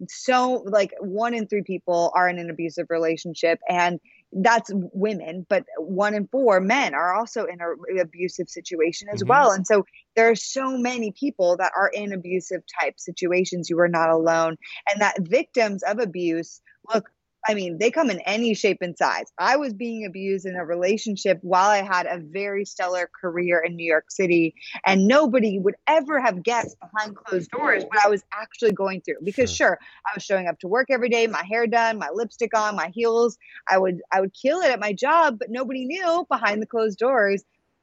so 0.09 0.64
like 0.66 0.92
one 0.98 1.35
in 1.35 1.46
three 1.46 1.62
people 1.62 2.11
are 2.16 2.28
in 2.28 2.40
an 2.40 2.50
abusive 2.50 2.87
relationship, 2.90 3.61
and 3.68 4.00
that's 4.33 4.72
women, 4.74 5.46
but 5.48 5.64
one 5.78 6.14
in 6.14 6.26
four 6.26 6.59
men 6.59 6.94
are 6.94 7.14
also 7.14 7.44
in 7.44 7.61
an 7.61 8.00
abusive 8.00 8.48
situation 8.48 9.09
as 9.12 9.20
mm-hmm. 9.20 9.28
well. 9.28 9.52
And 9.52 9.64
so 9.64 9.85
there 10.16 10.31
are 10.31 10.35
so 10.35 10.76
many 10.76 11.12
people 11.12 11.59
that 11.59 11.70
are 11.76 11.88
in 11.88 12.12
abusive 12.12 12.62
type 12.81 12.98
situations. 12.98 13.70
You 13.70 13.78
are 13.78 13.88
not 13.88 14.11
alone, 14.11 14.57
and 14.90 15.00
that 15.00 15.16
victims 15.20 15.85
of 15.85 16.00
abuse 16.00 16.61
look 16.92 17.09
I 17.48 17.55
mean, 17.55 17.78
they 17.78 17.90
come 17.90 18.09
in 18.11 18.20
any 18.20 18.55
shape 18.55 18.78
and 18.83 18.96
size. 18.96 19.26
I 19.38 19.57
was 19.57 19.74
being 19.74 20.07
abused 20.07 20.46
in 20.46 20.55
a 20.55 20.64
relationship 20.64 21.38
while 21.42 21.70
I 21.70 21.83
had 21.83 22.07
a 22.07 22.18
very 22.18 22.64
stellar 22.64 23.11
career 23.20 23.59
in 23.59 23.74
New 23.74 23.85
York 23.85 24.11
City, 24.11 24.55
and 24.87 25.09
nobody 25.09 25.59
would 25.59 25.74
ever 25.87 26.20
have 26.20 26.42
guessed 26.42 26.76
behind 26.81 27.16
closed 27.16 27.50
doors 27.50 27.85
what 27.85 28.05
I 28.05 28.09
was 28.09 28.22
actually 28.33 28.72
going 28.72 29.00
through. 29.00 29.18
Because 29.24 29.52
sure, 29.52 29.78
I 30.07 30.11
was 30.14 30.22
showing 30.22 30.46
up 30.46 30.61
to 30.61 30.68
work 30.68 30.88
every 30.90 31.09
day, 31.09 31.26
my 31.26 31.42
hair 31.42 31.66
done, 31.66 31.98
my 31.98 32.11
lipstick 32.12 32.57
on, 32.57 32.76
my 32.76 32.90
heels. 32.94 33.38
I 33.68 33.78
would 33.78 34.02
I 34.12 34.20
would 34.20 34.35
kill 34.35 34.61
it 34.61 34.70
at 34.70 34.78
my 34.81 34.92
job, 34.92 35.38
but 35.38 35.50
nobody 35.50 35.85
knew 35.85 36.26
behind 36.28 36.62
the 36.62 36.66
closed 36.66 36.98
doors 36.98 37.42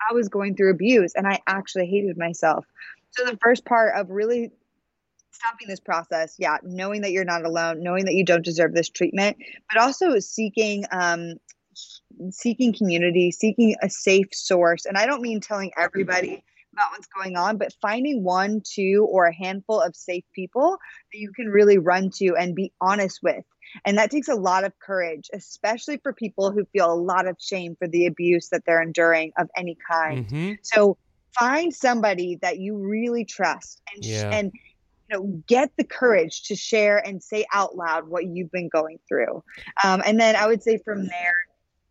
I 0.09 0.13
was 0.13 0.29
going 0.29 0.55
through 0.55 0.71
abuse, 0.71 1.13
and 1.15 1.27
I 1.27 1.39
actually 1.47 1.87
hated 1.87 2.17
myself. 2.17 2.65
So 3.11 3.25
the 3.25 3.37
first 3.37 3.65
part 3.65 3.95
of 3.95 4.09
really 4.09 4.51
stopping 5.31 5.67
this 5.67 5.79
process 5.79 6.35
yeah 6.37 6.57
knowing 6.63 7.01
that 7.01 7.11
you're 7.11 7.25
not 7.25 7.45
alone 7.45 7.81
knowing 7.81 8.05
that 8.05 8.13
you 8.13 8.25
don't 8.25 8.43
deserve 8.43 8.73
this 8.73 8.89
treatment 8.89 9.37
but 9.71 9.81
also 9.81 10.19
seeking 10.19 10.83
um 10.91 11.35
seeking 12.31 12.73
community 12.73 13.31
seeking 13.31 13.75
a 13.81 13.89
safe 13.89 14.27
source 14.33 14.85
and 14.85 14.97
i 14.97 15.05
don't 15.05 15.21
mean 15.21 15.39
telling 15.39 15.71
everybody 15.77 16.43
about 16.73 16.91
what's 16.91 17.07
going 17.07 17.35
on 17.35 17.57
but 17.57 17.73
finding 17.81 18.23
one 18.23 18.61
two 18.65 19.07
or 19.09 19.25
a 19.25 19.35
handful 19.35 19.79
of 19.79 19.95
safe 19.95 20.23
people 20.33 20.77
that 21.11 21.19
you 21.19 21.31
can 21.35 21.47
really 21.47 21.77
run 21.77 22.09
to 22.09 22.35
and 22.35 22.55
be 22.55 22.71
honest 22.81 23.19
with 23.23 23.45
and 23.85 23.97
that 23.97 24.11
takes 24.11 24.27
a 24.27 24.35
lot 24.35 24.63
of 24.63 24.77
courage 24.79 25.29
especially 25.33 25.97
for 25.97 26.11
people 26.11 26.51
who 26.51 26.65
feel 26.73 26.91
a 26.91 26.95
lot 26.95 27.27
of 27.27 27.35
shame 27.39 27.75
for 27.77 27.87
the 27.87 28.05
abuse 28.05 28.49
that 28.49 28.63
they're 28.65 28.81
enduring 28.81 29.31
of 29.37 29.47
any 29.55 29.77
kind 29.89 30.27
mm-hmm. 30.27 30.53
so 30.63 30.97
find 31.37 31.73
somebody 31.73 32.37
that 32.41 32.59
you 32.59 32.77
really 32.77 33.25
trust 33.25 33.81
and 33.93 34.05
yeah. 34.05 34.29
and 34.31 34.51
you 35.09 35.17
know 35.17 35.41
get 35.47 35.71
the 35.77 35.83
courage 35.83 36.43
to 36.43 36.55
share 36.55 36.97
and 36.97 37.23
say 37.23 37.45
out 37.53 37.75
loud 37.75 38.07
what 38.07 38.25
you've 38.25 38.51
been 38.51 38.69
going 38.69 38.99
through 39.07 39.43
um, 39.83 40.01
and 40.05 40.19
then 40.19 40.35
i 40.35 40.47
would 40.47 40.63
say 40.63 40.77
from 40.77 41.05
there 41.07 41.35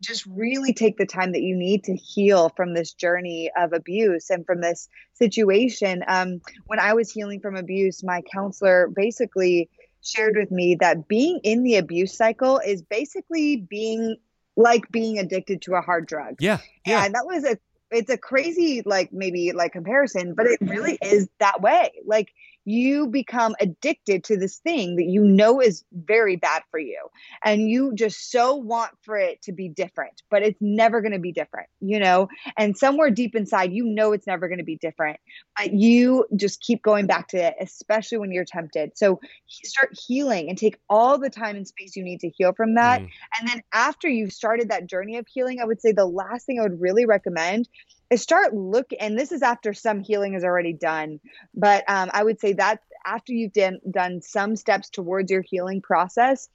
just 0.01 0.25
really 0.27 0.73
take 0.73 0.97
the 0.97 1.07
time 1.07 1.33
that 1.33 1.43
you 1.43 1.57
need 1.57 1.85
to 1.85 1.95
heal 1.97 2.51
from 2.51 2.75
this 2.75 2.93
journey 2.93 3.51
of 3.57 3.73
abuse 3.73 4.31
and 4.31 4.47
from 4.47 4.61
this 4.61 4.89
situation. 5.15 6.05
Um, 6.07 6.41
when 6.67 6.79
I 6.79 6.95
was 6.95 7.11
healing 7.11 7.41
from 7.41 7.57
abuse, 7.57 8.05
my 8.05 8.23
counselor 8.33 8.89
basically 8.95 9.69
shared 10.03 10.37
with 10.37 10.51
me 10.51 10.77
that 10.77 11.09
being 11.09 11.41
in 11.43 11.65
the 11.65 11.77
abuse 11.77 12.17
cycle 12.17 12.61
is 12.65 12.83
basically 12.83 13.57
being 13.57 14.17
like 14.57 14.91
being 14.91 15.19
addicted 15.19 15.63
to 15.63 15.75
a 15.75 15.81
hard 15.81 16.07
drug. 16.07 16.37
Yeah. 16.41 16.59
Yeah. 16.87 17.05
And 17.05 17.15
that 17.15 17.27
was 17.27 17.45
a 17.45 17.59
it's 17.91 18.11
a 18.11 18.19
crazy 18.19 18.83
like 18.85 19.13
maybe 19.13 19.53
like 19.53 19.73
comparison, 19.73 20.35
but 20.35 20.47
it 20.47 20.61
really 20.61 20.99
is 21.03 21.29
that 21.41 21.61
way. 21.61 21.91
Like 22.05 22.29
you 22.69 23.07
become 23.07 23.55
addicted 23.61 24.25
to 24.25 24.37
this 24.37 24.59
thing 24.59 24.97
that 24.97 25.05
you 25.05 25.23
know 25.23 25.61
is 25.61 25.85
very 25.93 26.37
bad 26.37 26.63
for 26.71 26.79
you. 26.79 26.99
And 27.45 27.69
you 27.69 27.95
just 27.95 28.31
so 28.31 28.55
want 28.55 28.93
for 29.03 29.17
it 29.17 29.43
to 29.43 29.53
be 29.53 29.69
different 29.69 30.23
but 30.31 30.43
it's 30.43 30.59
never 30.61 31.01
going 31.01 31.13
to 31.13 31.19
be 31.19 31.33
different 31.33 31.69
you 31.81 31.99
know? 31.99 32.29
And 32.57 32.77
somewhere 32.77 33.11
deep 33.11 33.35
inside 33.35 33.73
you 33.73 33.85
know 33.85 34.13
it's 34.13 34.27
never 34.27 34.49
going 34.49 34.59
to 34.59 34.65
be 34.65 34.77
different 34.77 35.19
but 35.57 35.73
you 35.73 36.27
just 36.37 36.61
keep 36.61 36.83
going 36.83 37.07
back 37.07 37.29
to 37.29 37.39
it 37.39 37.55
especially 37.61 38.19
when 38.19 38.33
you're 38.33 38.45
tempted. 38.45 38.97
So 38.97 39.21
start 39.47 39.97
healing 40.07 40.49
and 40.49 40.59
take 40.59 40.79
all 40.89 41.19
the 41.19 41.31
time 41.31 41.57
and 41.57 41.67
space 41.67 41.97
you 41.97 42.03
need 42.03 42.21
to 42.21 42.29
heal 42.29 42.53
from 42.53 42.75
that. 42.75 43.01
Mm. 43.01 43.09
and 43.39 43.49
then 43.49 43.63
after 43.73 44.09
you've 44.09 44.33
started 44.33 44.71
that 44.71 44.87
journey 44.87 45.17
of 45.17 45.27
healing 45.29 45.61
i 45.61 45.65
would 45.65 45.81
say 45.81 45.93
the 45.93 46.07
last 46.07 46.47
thing 46.47 46.59
i 46.59 46.63
would 46.63 46.81
really 46.81 47.07
recommend 47.07 47.69
start 48.17 48.55
look 48.55 48.91
and 48.99 49.19
this 49.19 49.33
is 49.33 49.43
after 49.43 49.75
some 49.75 50.01
healing 50.01 50.35
is 50.35 50.45
already 50.45 50.73
done 50.73 51.21
but 51.55 51.85
um, 51.89 52.11
i 52.13 52.23
would 52.23 52.41
say 52.41 52.53
that 52.53 52.81
after 53.07 53.33
you've 53.33 53.53
done, 53.53 53.79
done 53.91 54.21
some 54.21 54.57
steps 54.57 54.91
towards 54.91 55.31
your 55.31 55.43
healing 55.43 55.81
process 55.81 56.49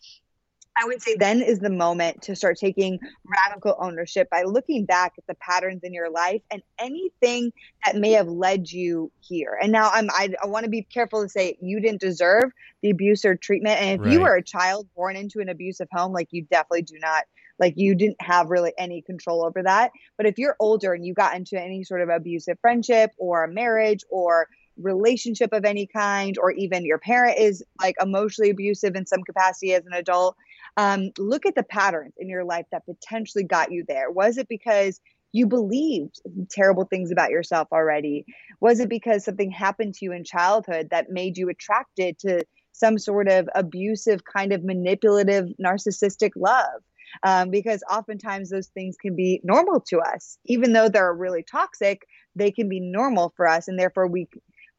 I 0.82 0.86
would 0.86 1.02
say 1.02 1.16
then 1.18 1.42
is 1.42 1.60
the 1.60 1.70
moment 1.70 2.24
to 2.24 2.36
start 2.36 2.58
taking 2.58 3.00
radical 3.26 3.76
ownership 3.80 4.30
by 4.30 4.44
looking 4.44 4.86
back 4.86 5.14
at 5.18 5.28
the 5.28 5.36
patterns 5.36 5.84
in 5.84 5.94
your 5.94 6.10
life 6.10 6.42
and 6.52 6.64
anything 6.80 7.54
that 7.86 7.96
may 7.96 8.12
have 8.12 8.28
led 8.28 8.72
you 8.72 9.12
here. 9.20 9.58
And 9.62 9.72
now 9.72 9.90
I'm 9.94 10.10
I, 10.12 10.34
I 10.42 10.48
want 10.48 10.64
to 10.64 10.70
be 10.70 10.82
careful 10.82 11.22
to 11.22 11.30
say 11.30 11.58
you 11.62 11.80
didn't 11.80 12.02
deserve 12.02 12.46
the 12.82 12.90
abuse 12.90 13.24
or 13.24 13.36
treatment. 13.36 13.82
And 13.82 14.00
if 14.00 14.06
right. 14.06 14.14
you 14.14 14.22
were 14.22 14.36
a 14.36 14.44
child 14.44 14.88
born 14.96 15.16
into 15.16 15.40
an 15.40 15.50
abusive 15.50 15.90
home, 15.92 16.12
like 16.12 16.30
you 16.32 16.44
definitely 16.50 16.84
do 16.84 16.98
not 17.00 17.26
like 17.60 17.74
you 17.78 17.96
didn't 17.96 18.22
have 18.22 18.50
really 18.50 18.74
any 18.78 19.02
control 19.02 19.46
over 19.46 19.64
that. 19.64 19.92
But 20.18 20.26
if 20.26 20.38
you're 20.38 20.56
older 20.60 20.94
and 20.94 21.06
you 21.06 21.14
got 21.14 21.36
into 21.36 21.62
any 21.62 21.84
sort 21.84 22.02
of 22.02 22.10
abusive 22.10 22.58
friendship 22.62 23.12
or 23.18 23.44
a 23.44 23.52
marriage 23.52 24.02
or 24.10 24.48
relationship 24.78 25.54
of 25.54 25.66
any 25.66 25.88
kind, 25.88 26.38
or 26.38 26.52
even 26.52 26.86
your 26.86 26.98
parent 26.98 27.38
is 27.38 27.64
like 27.82 27.96
emotionally 28.02 28.50
abusive 28.50 28.96
in 28.96 29.06
some 29.06 29.24
capacity 29.24 29.74
as 29.74 29.86
an 29.86 29.94
adult, 29.94 30.36
um, 30.78 31.12
look 31.18 31.46
at 31.46 31.56
the 31.56 31.64
patterns 31.64 32.14
in 32.18 32.28
your 32.28 32.44
life 32.44 32.66
that 32.72 32.86
potentially 32.86 33.44
got 33.44 33.72
you 33.72 33.86
there. 33.88 34.10
Was 34.10 34.38
it 34.38 34.48
because 34.48 35.00
you 35.32 35.48
believed 35.48 36.22
terrible 36.50 36.86
things 36.86 37.12
about 37.12 37.32
yourself 37.32 37.68
already? 37.72 38.26
Was 38.60 38.80
it 38.80 38.90
because 38.90 39.26
something 39.26 39.52
happened 39.52 39.96
to 39.96 40.06
you 40.06 40.12
in 40.12 40.24
childhood 40.24 40.90
that 40.92 41.10
made 41.10 41.38
you 41.38 41.50
attracted 41.50 42.20
to 42.20 42.44
some 42.72 42.98
sort 42.98 43.28
of 43.28 43.48
abusive, 43.54 44.24
kind 44.24 44.54
of 44.54 44.64
manipulative, 44.64 45.50
narcissistic 45.64 46.32
love? 46.36 46.82
Um, 47.22 47.50
because 47.50 47.84
oftentimes 47.92 48.50
those 48.50 48.68
things 48.68 48.98
can 48.98 49.16
be 49.16 49.40
normal 49.44 49.80
to 49.90 50.00
us. 50.00 50.38
Even 50.46 50.74
though 50.74 50.90
they're 50.90 51.14
really 51.14 51.44
toxic, 51.44 52.08
they 52.36 52.52
can 52.52 52.68
be 52.70 52.80
normal 52.80 53.34
for 53.36 53.48
us. 53.48 53.68
And 53.68 53.80
therefore, 53.80 54.08
we 54.08 54.28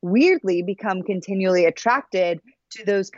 weirdly 0.02 0.62
become 0.62 1.02
continually 1.02 1.64
attracted 1.64 2.40
to 2.72 2.84
those 2.84 3.10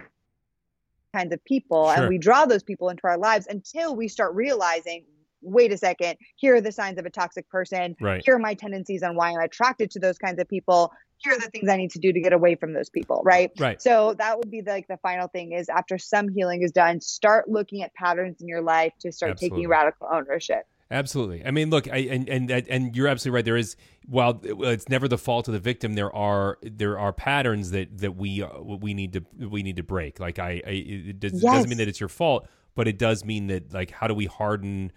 kinds 1.15 1.33
of 1.33 1.45
people. 1.45 1.87
Sure. 1.87 2.03
And 2.03 2.09
we 2.09 2.19
draw 2.19 2.45
those 2.45 2.63
people 2.63 2.91
into 2.91 3.05
our 3.05 3.19
lives 3.19 3.47
until 3.49 3.97
we 3.97 4.09
start 4.09 4.35
realizing 4.35 5.05
wait 5.43 5.73
a 5.73 5.77
second, 5.77 6.17
here 6.35 6.57
are 6.57 6.61
the 6.61 6.73
signs 6.73 6.99
of 6.99 7.07
a 7.07 7.11
toxic 7.11 7.49
person. 7.49 7.95
Right. 8.01 8.23
Here 8.25 8.35
are 8.35 8.39
my 8.39 8.55
tendencies 8.55 9.03
on 9.03 9.15
why 9.15 9.31
I'm 9.31 9.41
attracted 9.41 9.91
to 9.93 10.01
those 10.01 10.19
kinds 10.19 10.41
of 10.41 10.49
people 10.49 10.93
here 11.19 11.33
are 11.33 11.39
the 11.39 11.51
things 11.51 11.69
I 11.69 11.77
need 11.77 11.91
to 11.93 11.99
do 11.99 12.13
to 12.13 12.21
get 12.21 12.33
away 12.33 12.55
from 12.55 12.73
those 12.73 12.91
people, 12.91 13.23
right? 13.25 13.51
Right. 13.59 13.81
So 13.81 14.15
that 14.19 14.39
would 14.39 14.51
be 14.51 14.61
the, 14.61 14.71
like 14.71 14.89
the 14.89 14.99
final 14.99 15.29
thing 15.29 15.53
is 15.53 15.69
after 15.69 15.99
some 15.99 16.29
healing 16.29 16.63
is 16.63 16.73
done, 16.73 17.01
start 17.01 17.49
looking 17.49 17.83
at 17.83 17.95
patterns 17.95 18.41
in 18.41 18.49
your 18.49 18.63
life 18.63 18.93
to 19.01 19.13
start 19.13 19.33
Absolutely. 19.33 19.57
taking 19.57 19.69
radical 19.69 20.09
ownership. 20.13 20.67
Absolutely. 20.91 21.45
I 21.45 21.51
mean, 21.51 21.71
look, 21.71 21.91
I, 21.91 21.97
and 21.97 22.29
and 22.29 22.49
and 22.49 22.95
you're 22.95 23.09
absolutely 23.09 23.35
right. 23.35 23.45
There 23.45 23.57
is, 23.57 23.77
while 24.07 24.41
it's 24.45 24.89
never 24.89 25.09
the 25.09 25.19
fault 25.19 25.49
of 25.49 25.55
the 25.55 25.59
victim, 25.59 25.95
there 25.95 26.15
are 26.15 26.59
there 26.63 26.97
are 26.97 27.13
patterns 27.13 27.73
that 27.73 27.99
that 27.99 28.15
we 28.15 28.43
uh, 28.43 28.61
we 28.61 28.95
need 28.95 29.13
to 29.15 29.25
we 29.49 29.65
need 29.65 29.77
to 29.77 29.83
break. 29.83 30.21
Like 30.21 30.39
I, 30.39 30.63
I 30.65 30.71
it 30.71 31.19
does, 31.19 31.33
yes. 31.33 31.43
doesn't 31.43 31.69
mean 31.69 31.79
that 31.79 31.89
it's 31.89 31.99
your 31.99 32.09
fault, 32.09 32.47
but 32.77 32.87
it 32.87 32.99
does 32.99 33.25
mean 33.25 33.49
that 33.49 33.75
like 33.75 33.91
how 33.91 34.07
do 34.07 34.15
we 34.15 34.27
harden 34.27 34.93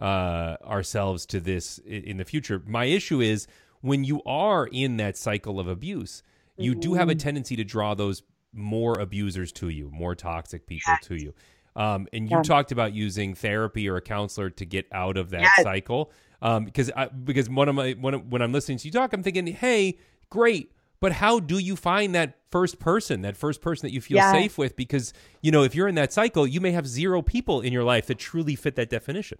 uh, 0.00 0.56
ourselves 0.64 1.24
to 1.26 1.38
this 1.38 1.78
in 1.86 2.16
the 2.16 2.24
future? 2.24 2.60
My 2.66 2.86
issue 2.86 3.20
is 3.20 3.46
when 3.80 4.04
you 4.04 4.22
are 4.24 4.66
in 4.66 4.96
that 4.98 5.16
cycle 5.16 5.60
of 5.60 5.68
abuse, 5.68 6.22
you 6.56 6.72
mm-hmm. 6.72 6.80
do 6.80 6.94
have 6.94 7.08
a 7.08 7.12
mm-hmm. 7.12 7.18
tendency 7.18 7.56
to 7.56 7.64
draw 7.64 7.94
those 7.94 8.22
more 8.52 8.98
abusers 8.98 9.52
to 9.52 9.68
you, 9.68 9.90
more 9.92 10.14
toxic 10.14 10.66
people 10.66 10.92
yes. 10.92 11.06
to 11.06 11.16
you. 11.16 11.34
Um, 11.76 12.08
and 12.12 12.28
you 12.28 12.36
yeah. 12.36 12.42
talked 12.42 12.72
about 12.72 12.92
using 12.92 13.34
therapy 13.34 13.88
or 13.88 13.96
a 13.96 14.00
counselor 14.00 14.50
to 14.50 14.64
get 14.64 14.86
out 14.90 15.16
of 15.16 15.30
that 15.30 15.42
yes. 15.42 15.62
cycle. 15.62 16.10
Um, 16.42 16.64
because 16.64 16.90
I, 16.96 17.06
because 17.06 17.48
one 17.48 17.68
of 17.68 17.74
my 17.74 17.92
when, 17.92 18.30
when 18.30 18.42
I'm 18.42 18.52
listening 18.52 18.78
to 18.78 18.88
you 18.88 18.92
talk, 18.92 19.12
I'm 19.12 19.22
thinking, 19.22 19.46
hey, 19.46 19.98
great, 20.30 20.72
but 21.00 21.12
how 21.12 21.40
do 21.40 21.58
you 21.58 21.76
find 21.76 22.14
that 22.14 22.38
first 22.50 22.78
person, 22.78 23.22
that 23.22 23.36
first 23.36 23.60
person 23.60 23.86
that 23.86 23.92
you 23.92 24.00
feel 24.00 24.16
yeah. 24.16 24.32
safe 24.32 24.58
with? 24.58 24.76
Because 24.76 25.12
you 25.40 25.50
know, 25.52 25.62
if 25.62 25.74
you're 25.74 25.88
in 25.88 25.94
that 25.96 26.12
cycle, 26.12 26.46
you 26.46 26.60
may 26.60 26.72
have 26.72 26.86
zero 26.86 27.22
people 27.22 27.60
in 27.60 27.72
your 27.72 27.84
life 27.84 28.06
that 28.06 28.18
truly 28.18 28.56
fit 28.56 28.74
that 28.76 28.90
definition. 28.90 29.38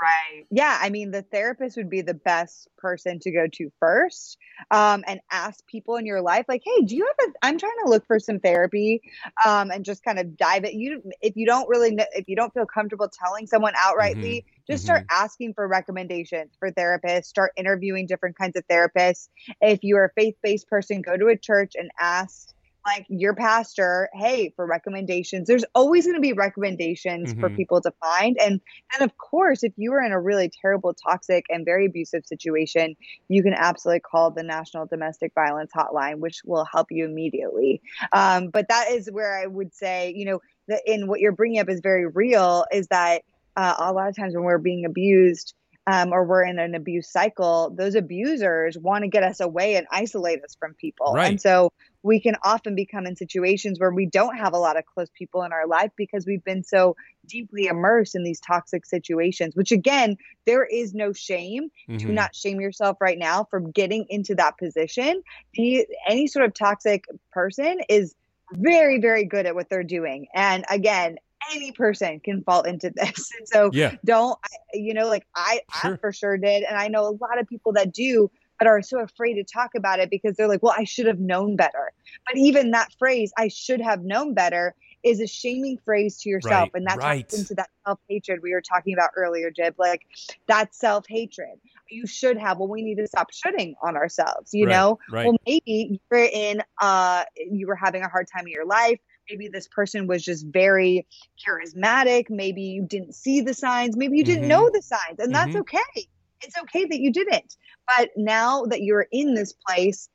Right. 0.00 0.46
Yeah. 0.50 0.78
I 0.80 0.90
mean, 0.90 1.10
the 1.10 1.22
therapist 1.22 1.76
would 1.76 1.90
be 1.90 2.02
the 2.02 2.14
best 2.14 2.68
person 2.78 3.18
to 3.20 3.32
go 3.32 3.48
to 3.54 3.72
first 3.80 4.38
um, 4.70 5.02
and 5.08 5.20
ask 5.32 5.66
people 5.66 5.96
in 5.96 6.06
your 6.06 6.20
life, 6.20 6.44
like, 6.48 6.62
hey, 6.64 6.84
do 6.84 6.94
you 6.94 7.04
have 7.04 7.28
a, 7.28 7.46
I'm 7.46 7.58
trying 7.58 7.72
to 7.84 7.90
look 7.90 8.06
for 8.06 8.20
some 8.20 8.38
therapy 8.38 9.02
um, 9.44 9.72
and 9.72 9.84
just 9.84 10.04
kind 10.04 10.20
of 10.20 10.36
dive 10.36 10.64
it. 10.64 10.74
You, 10.74 11.02
if 11.20 11.34
you 11.36 11.46
don't 11.46 11.68
really, 11.68 11.90
know, 11.96 12.04
if 12.12 12.28
you 12.28 12.36
don't 12.36 12.54
feel 12.54 12.66
comfortable 12.66 13.08
telling 13.08 13.48
someone 13.48 13.74
outrightly, 13.74 14.38
mm-hmm. 14.38 14.72
just 14.72 14.84
start 14.84 15.02
mm-hmm. 15.02 15.24
asking 15.24 15.54
for 15.54 15.66
recommendations 15.66 16.52
for 16.60 16.70
therapists, 16.70 17.24
start 17.24 17.50
interviewing 17.56 18.06
different 18.06 18.38
kinds 18.38 18.56
of 18.56 18.64
therapists. 18.68 19.28
If 19.60 19.80
you're 19.82 20.04
a 20.04 20.10
faith 20.16 20.36
based 20.44 20.68
person, 20.68 21.02
go 21.02 21.16
to 21.16 21.26
a 21.26 21.36
church 21.36 21.72
and 21.74 21.90
ask 21.98 22.54
like 22.86 23.06
your 23.08 23.34
pastor, 23.34 24.08
hey, 24.14 24.52
for 24.56 24.66
recommendations. 24.66 25.46
There's 25.46 25.64
always 25.74 26.04
going 26.04 26.16
to 26.16 26.20
be 26.20 26.32
recommendations 26.32 27.30
mm-hmm. 27.30 27.40
for 27.40 27.50
people 27.50 27.80
to 27.82 27.92
find. 28.00 28.36
And 28.38 28.60
and 28.94 29.02
of 29.02 29.16
course, 29.18 29.62
if 29.62 29.72
you 29.76 29.92
are 29.92 30.02
in 30.02 30.12
a 30.12 30.20
really 30.20 30.50
terrible, 30.62 30.94
toxic, 30.94 31.44
and 31.48 31.64
very 31.64 31.86
abusive 31.86 32.24
situation, 32.26 32.96
you 33.28 33.42
can 33.42 33.54
absolutely 33.54 34.00
call 34.00 34.30
the 34.30 34.42
National 34.42 34.86
Domestic 34.86 35.32
Violence 35.34 35.70
Hotline, 35.76 36.18
which 36.18 36.40
will 36.44 36.64
help 36.64 36.88
you 36.90 37.04
immediately. 37.04 37.80
Um, 38.12 38.48
but 38.48 38.68
that 38.68 38.90
is 38.90 39.08
where 39.10 39.38
I 39.38 39.46
would 39.46 39.74
say, 39.74 40.12
you 40.16 40.24
know, 40.24 40.40
that 40.68 40.82
in 40.86 41.08
what 41.08 41.20
you're 41.20 41.32
bringing 41.32 41.60
up 41.60 41.68
is 41.68 41.80
very 41.80 42.06
real. 42.06 42.64
Is 42.72 42.86
that 42.88 43.22
uh, 43.56 43.74
a 43.78 43.92
lot 43.92 44.08
of 44.08 44.16
times 44.16 44.34
when 44.34 44.44
we're 44.44 44.58
being 44.58 44.84
abused, 44.84 45.54
um, 45.88 46.12
or 46.12 46.22
we're 46.24 46.44
in 46.44 46.58
an 46.58 46.74
abuse 46.74 47.08
cycle, 47.08 47.70
those 47.74 47.94
abusers 47.94 48.76
want 48.76 49.04
to 49.04 49.08
get 49.08 49.22
us 49.22 49.40
away 49.40 49.76
and 49.76 49.86
isolate 49.90 50.44
us 50.44 50.54
from 50.54 50.74
people. 50.74 51.14
Right. 51.14 51.30
And 51.30 51.40
so 51.40 51.72
we 52.02 52.20
can 52.20 52.36
often 52.44 52.74
become 52.74 53.06
in 53.06 53.16
situations 53.16 53.80
where 53.80 53.90
we 53.90 54.04
don't 54.04 54.36
have 54.36 54.52
a 54.52 54.58
lot 54.58 54.76
of 54.76 54.84
close 54.84 55.08
people 55.16 55.44
in 55.44 55.52
our 55.52 55.66
life 55.66 55.90
because 55.96 56.26
we've 56.26 56.44
been 56.44 56.62
so 56.62 56.94
deeply 57.26 57.68
immersed 57.68 58.14
in 58.14 58.22
these 58.22 58.38
toxic 58.38 58.84
situations, 58.84 59.56
which 59.56 59.72
again, 59.72 60.18
there 60.44 60.64
is 60.64 60.92
no 60.92 61.14
shame. 61.14 61.70
Mm-hmm. 61.88 62.06
Do 62.06 62.12
not 62.12 62.36
shame 62.36 62.60
yourself 62.60 62.98
right 63.00 63.18
now 63.18 63.46
for 63.48 63.58
getting 63.58 64.04
into 64.10 64.34
that 64.34 64.58
position. 64.58 65.22
The, 65.54 65.86
any 66.06 66.26
sort 66.26 66.44
of 66.44 66.52
toxic 66.52 67.06
person 67.32 67.80
is 67.88 68.14
very, 68.52 69.00
very 69.00 69.24
good 69.24 69.46
at 69.46 69.54
what 69.54 69.70
they're 69.70 69.84
doing. 69.84 70.26
And 70.34 70.66
again, 70.70 71.16
any 71.54 71.72
person 71.72 72.20
can 72.20 72.42
fall 72.42 72.62
into 72.62 72.90
this. 72.94 73.30
And 73.38 73.48
so 73.48 73.70
yeah. 73.72 73.94
don't, 74.04 74.38
you 74.72 74.94
know, 74.94 75.06
like 75.06 75.26
I, 75.34 75.60
sure. 75.80 75.94
I 75.94 75.96
for 75.96 76.12
sure 76.12 76.36
did. 76.36 76.64
And 76.64 76.76
I 76.76 76.88
know 76.88 77.02
a 77.02 77.16
lot 77.20 77.38
of 77.38 77.46
people 77.46 77.72
that 77.74 77.92
do, 77.92 78.30
but 78.58 78.66
are 78.66 78.82
so 78.82 79.00
afraid 79.00 79.34
to 79.34 79.44
talk 79.44 79.74
about 79.76 80.00
it 80.00 80.10
because 80.10 80.36
they're 80.36 80.48
like, 80.48 80.62
well, 80.62 80.74
I 80.76 80.84
should 80.84 81.06
have 81.06 81.20
known 81.20 81.56
better. 81.56 81.92
But 82.26 82.36
even 82.36 82.72
that 82.72 82.92
phrase, 82.98 83.32
I 83.36 83.48
should 83.48 83.80
have 83.80 84.02
known 84.02 84.34
better, 84.34 84.74
is 85.04 85.20
a 85.20 85.26
shaming 85.26 85.78
phrase 85.84 86.18
to 86.22 86.28
yourself. 86.28 86.70
Right, 86.74 86.80
and 86.80 86.86
that's 86.86 86.98
right. 86.98 87.32
into 87.32 87.54
that 87.54 87.70
self 87.86 88.00
hatred 88.08 88.40
we 88.42 88.52
were 88.52 88.60
talking 88.60 88.94
about 88.94 89.10
earlier, 89.16 89.50
Gib. 89.50 89.74
Like 89.78 90.06
that 90.46 90.74
self 90.74 91.06
hatred. 91.08 91.60
You 91.88 92.06
should 92.06 92.36
have. 92.36 92.58
Well, 92.58 92.68
we 92.68 92.82
need 92.82 92.96
to 92.96 93.06
stop 93.06 93.32
shooting 93.32 93.74
on 93.82 93.96
ourselves. 93.96 94.52
You 94.52 94.66
right, 94.66 94.72
know. 94.72 94.98
Right. 95.10 95.26
Well, 95.26 95.38
maybe 95.46 96.00
you're 96.10 96.24
in. 96.24 96.62
Uh, 96.80 97.24
you 97.36 97.66
were 97.66 97.76
having 97.76 98.02
a 98.02 98.08
hard 98.08 98.26
time 98.34 98.46
in 98.46 98.52
your 98.52 98.66
life 98.66 98.98
maybe 99.30 99.48
this 99.48 99.68
person 99.68 100.06
was 100.06 100.22
just 100.22 100.46
very 100.46 101.06
charismatic 101.46 102.30
maybe 102.30 102.62
you 102.62 102.84
didn't 102.86 103.14
see 103.14 103.40
the 103.40 103.54
signs 103.54 103.96
maybe 103.96 104.16
you 104.16 104.24
didn't 104.24 104.42
mm-hmm. 104.42 104.48
know 104.48 104.70
the 104.72 104.82
signs 104.82 105.18
and 105.18 105.34
that's 105.34 105.50
mm-hmm. 105.50 105.60
okay 105.60 106.06
it's 106.42 106.58
okay 106.58 106.84
that 106.84 107.00
you 107.00 107.12
didn't 107.12 107.56
but 107.96 108.10
now 108.16 108.64
that 108.64 108.82
you're 108.82 109.06
in 109.10 109.34
this 109.34 109.52
place 109.52 110.08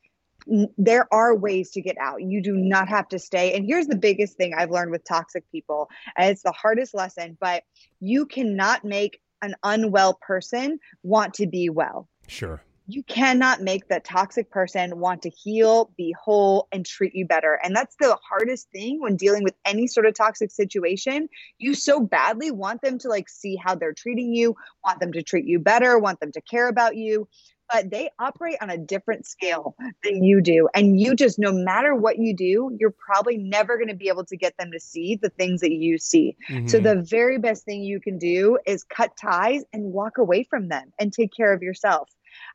there 0.77 1.07
are 1.13 1.35
ways 1.35 1.71
to 1.71 1.81
get 1.81 1.97
out. 1.99 2.21
You 2.21 2.41
do 2.41 2.55
not 2.55 2.89
have 2.89 3.07
to 3.09 3.19
stay. 3.19 3.55
And 3.55 3.65
here's 3.65 3.87
the 3.87 3.95
biggest 3.95 4.37
thing 4.37 4.53
I've 4.53 4.71
learned 4.71 4.91
with 4.91 5.03
toxic 5.03 5.49
people, 5.51 5.89
and 6.17 6.29
it's 6.29 6.43
the 6.43 6.51
hardest 6.51 6.93
lesson, 6.93 7.37
but 7.39 7.63
you 7.99 8.25
cannot 8.25 8.83
make 8.83 9.21
an 9.41 9.55
unwell 9.63 10.19
person 10.21 10.79
want 11.03 11.35
to 11.35 11.47
be 11.47 11.69
well. 11.69 12.07
Sure. 12.27 12.63
You 12.87 13.03
cannot 13.03 13.61
make 13.61 13.87
the 13.87 13.99
toxic 13.99 14.51
person 14.51 14.99
want 14.99 15.21
to 15.23 15.29
heal, 15.29 15.91
be 15.97 16.13
whole, 16.21 16.67
and 16.71 16.85
treat 16.85 17.15
you 17.15 17.25
better. 17.25 17.59
And 17.63 17.75
that's 17.75 17.95
the 17.99 18.17
hardest 18.27 18.69
thing 18.71 18.99
when 18.99 19.15
dealing 19.15 19.43
with 19.43 19.55
any 19.65 19.87
sort 19.87 20.05
of 20.05 20.15
toxic 20.15 20.51
situation. 20.51 21.29
You 21.59 21.75
so 21.75 21.99
badly 21.99 22.51
want 22.51 22.81
them 22.81 22.97
to 22.99 23.09
like 23.09 23.29
see 23.29 23.55
how 23.55 23.75
they're 23.75 23.93
treating 23.93 24.33
you, 24.33 24.55
want 24.85 24.99
them 24.99 25.13
to 25.13 25.23
treat 25.23 25.45
you 25.45 25.59
better, 25.59 25.97
want 25.97 26.19
them 26.19 26.31
to 26.33 26.41
care 26.41 26.67
about 26.67 26.97
you 26.97 27.27
but 27.71 27.89
they 27.89 28.09
operate 28.19 28.57
on 28.61 28.69
a 28.69 28.77
different 28.77 29.25
scale 29.25 29.75
than 30.03 30.23
you 30.23 30.41
do. 30.41 30.69
And 30.75 30.99
you 30.99 31.15
just, 31.15 31.39
no 31.39 31.51
matter 31.51 31.95
what 31.95 32.19
you 32.19 32.35
do, 32.35 32.75
you're 32.79 32.93
probably 32.93 33.37
never 33.37 33.77
going 33.77 33.87
to 33.87 33.95
be 33.95 34.09
able 34.09 34.25
to 34.25 34.37
get 34.37 34.55
them 34.57 34.71
to 34.71 34.79
see 34.79 35.15
the 35.15 35.29
things 35.29 35.61
that 35.61 35.71
you 35.71 35.97
see. 35.97 36.35
Mm-hmm. 36.49 36.67
So, 36.67 36.79
the 36.79 37.01
very 37.01 37.39
best 37.39 37.65
thing 37.65 37.81
you 37.81 37.99
can 37.99 38.17
do 38.17 38.59
is 38.65 38.83
cut 38.83 39.17
ties 39.17 39.63
and 39.73 39.85
walk 39.85 40.17
away 40.17 40.43
from 40.43 40.67
them 40.67 40.91
and 40.99 41.11
take 41.11 41.31
care 41.35 41.53
of 41.53 41.63
yourself. 41.63 42.09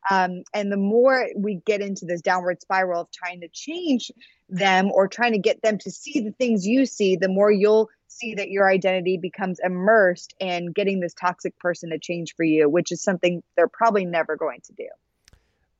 Um, 0.09 0.43
and 0.53 0.71
the 0.71 0.77
more 0.77 1.27
we 1.35 1.61
get 1.65 1.81
into 1.81 2.05
this 2.05 2.21
downward 2.21 2.61
spiral 2.61 3.01
of 3.01 3.11
trying 3.11 3.41
to 3.41 3.47
change 3.49 4.11
them 4.49 4.91
or 4.91 5.07
trying 5.07 5.33
to 5.33 5.39
get 5.39 5.61
them 5.61 5.77
to 5.79 5.91
see 5.91 6.21
the 6.21 6.31
things 6.31 6.65
you 6.65 6.85
see, 6.85 7.15
the 7.15 7.29
more 7.29 7.51
you'll 7.51 7.89
see 8.07 8.35
that 8.35 8.49
your 8.49 8.69
identity 8.69 9.17
becomes 9.17 9.59
immersed 9.63 10.33
in 10.39 10.71
getting 10.71 10.99
this 10.99 11.13
toxic 11.13 11.57
person 11.59 11.91
to 11.91 11.99
change 11.99 12.35
for 12.35 12.43
you, 12.43 12.69
which 12.69 12.91
is 12.91 13.01
something 13.01 13.43
they're 13.55 13.67
probably 13.67 14.05
never 14.05 14.35
going 14.35 14.61
to 14.61 14.73
do. 14.73 14.87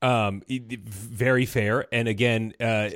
Um, 0.02 0.44
very 0.48 1.46
fair. 1.46 1.86
And 1.92 2.08
again, 2.08 2.54
uh, 2.60 2.90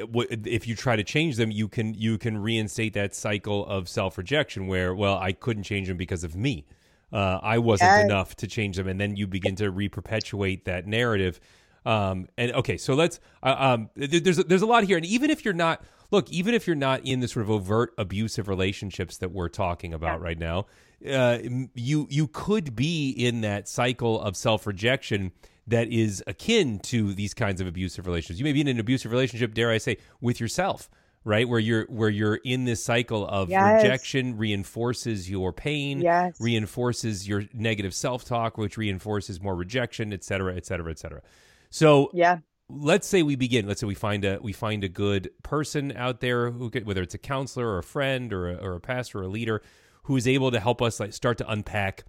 if 0.45 0.67
you 0.67 0.75
try 0.75 0.95
to 0.95 1.03
change 1.03 1.35
them, 1.35 1.51
you 1.51 1.67
can 1.67 1.93
you 1.93 2.17
can 2.17 2.37
reinstate 2.37 2.93
that 2.93 3.13
cycle 3.13 3.65
of 3.65 3.89
self 3.89 4.17
rejection, 4.17 4.67
where 4.67 4.95
well, 4.95 5.17
I 5.17 5.33
couldn't 5.33 5.63
change 5.63 5.89
them 5.89 5.97
because 5.97 6.23
of 6.23 6.33
me. 6.33 6.65
Uh, 7.13 7.39
I 7.43 7.59
wasn't 7.59 7.91
yes. 7.91 8.05
enough 8.05 8.35
to 8.37 8.47
change 8.47 8.75
them, 8.75 8.87
and 8.87 8.99
then 8.99 9.15
you 9.15 9.27
begin 9.27 9.55
to 9.57 9.69
reperpetuate 9.69 10.65
that 10.65 10.87
narrative. 10.87 11.39
Um, 11.85 12.27
and 12.37 12.51
okay, 12.53 12.77
so 12.77 12.95
let's. 12.95 13.19
Uh, 13.43 13.55
um, 13.57 13.89
there's 13.95 14.37
there's 14.37 14.63
a 14.63 14.65
lot 14.65 14.83
here, 14.83 14.97
and 14.97 15.05
even 15.05 15.29
if 15.29 15.45
you're 15.45 15.53
not 15.53 15.83
look, 16.11 16.31
even 16.31 16.53
if 16.53 16.65
you're 16.65 16.75
not 16.75 17.05
in 17.05 17.19
the 17.19 17.27
sort 17.27 17.43
of 17.43 17.51
overt 17.51 17.93
abusive 17.97 18.47
relationships 18.47 19.17
that 19.17 19.31
we're 19.31 19.49
talking 19.49 19.93
about 19.93 20.19
yeah. 20.19 20.25
right 20.25 20.39
now, 20.39 20.65
uh, 21.07 21.39
you 21.75 22.07
you 22.09 22.27
could 22.27 22.75
be 22.75 23.11
in 23.11 23.41
that 23.41 23.67
cycle 23.67 24.19
of 24.21 24.35
self 24.35 24.65
rejection 24.65 25.33
that 25.67 25.87
is 25.89 26.23
akin 26.27 26.79
to 26.79 27.13
these 27.13 27.33
kinds 27.33 27.61
of 27.61 27.67
abusive 27.67 28.05
relationships. 28.05 28.39
You 28.39 28.45
may 28.45 28.53
be 28.53 28.61
in 28.61 28.67
an 28.67 28.79
abusive 28.79 29.11
relationship, 29.11 29.53
dare 29.53 29.71
I 29.71 29.77
say, 29.77 29.97
with 30.19 30.39
yourself, 30.39 30.89
right? 31.25 31.47
Where 31.47 31.59
you're 31.59 31.85
where 31.85 32.09
you're 32.09 32.35
in 32.35 32.65
this 32.65 32.83
cycle 32.83 33.27
of 33.27 33.49
yes. 33.49 33.83
rejection 33.83 34.37
reinforces 34.37 35.29
your 35.29 35.53
pain, 35.53 36.01
yes. 36.01 36.39
reinforces 36.39 37.27
your 37.27 37.45
negative 37.53 37.93
self 37.93 38.25
talk, 38.25 38.57
which 38.57 38.77
reinforces 38.77 39.41
more 39.41 39.55
rejection, 39.55 40.13
et 40.13 40.23
cetera, 40.23 40.55
et 40.55 40.65
cetera, 40.65 40.91
et 40.91 40.99
cetera. 40.99 41.21
So 41.69 42.09
yeah. 42.13 42.39
Let's 42.69 43.05
say 43.05 43.23
we 43.23 43.35
begin. 43.35 43.67
Let's 43.67 43.81
say 43.81 43.87
we 43.87 43.93
find 43.93 44.23
a 44.23 44.39
we 44.41 44.53
find 44.53 44.83
a 44.83 44.89
good 44.89 45.29
person 45.43 45.91
out 45.95 46.21
there 46.21 46.49
who 46.49 46.69
could, 46.69 46.85
whether 46.85 47.01
it's 47.01 47.13
a 47.13 47.19
counselor 47.19 47.67
or 47.67 47.77
a 47.79 47.83
friend 47.83 48.31
or 48.31 48.49
a, 48.49 48.55
or 48.55 48.73
a 48.75 48.79
pastor 48.79 49.19
or 49.19 49.23
a 49.23 49.27
leader 49.27 49.61
who 50.03 50.15
is 50.15 50.27
able 50.27 50.49
to 50.49 50.59
help 50.59 50.81
us 50.81 50.99
like 50.99 51.13
start 51.13 51.37
to 51.39 51.51
unpack 51.51 52.05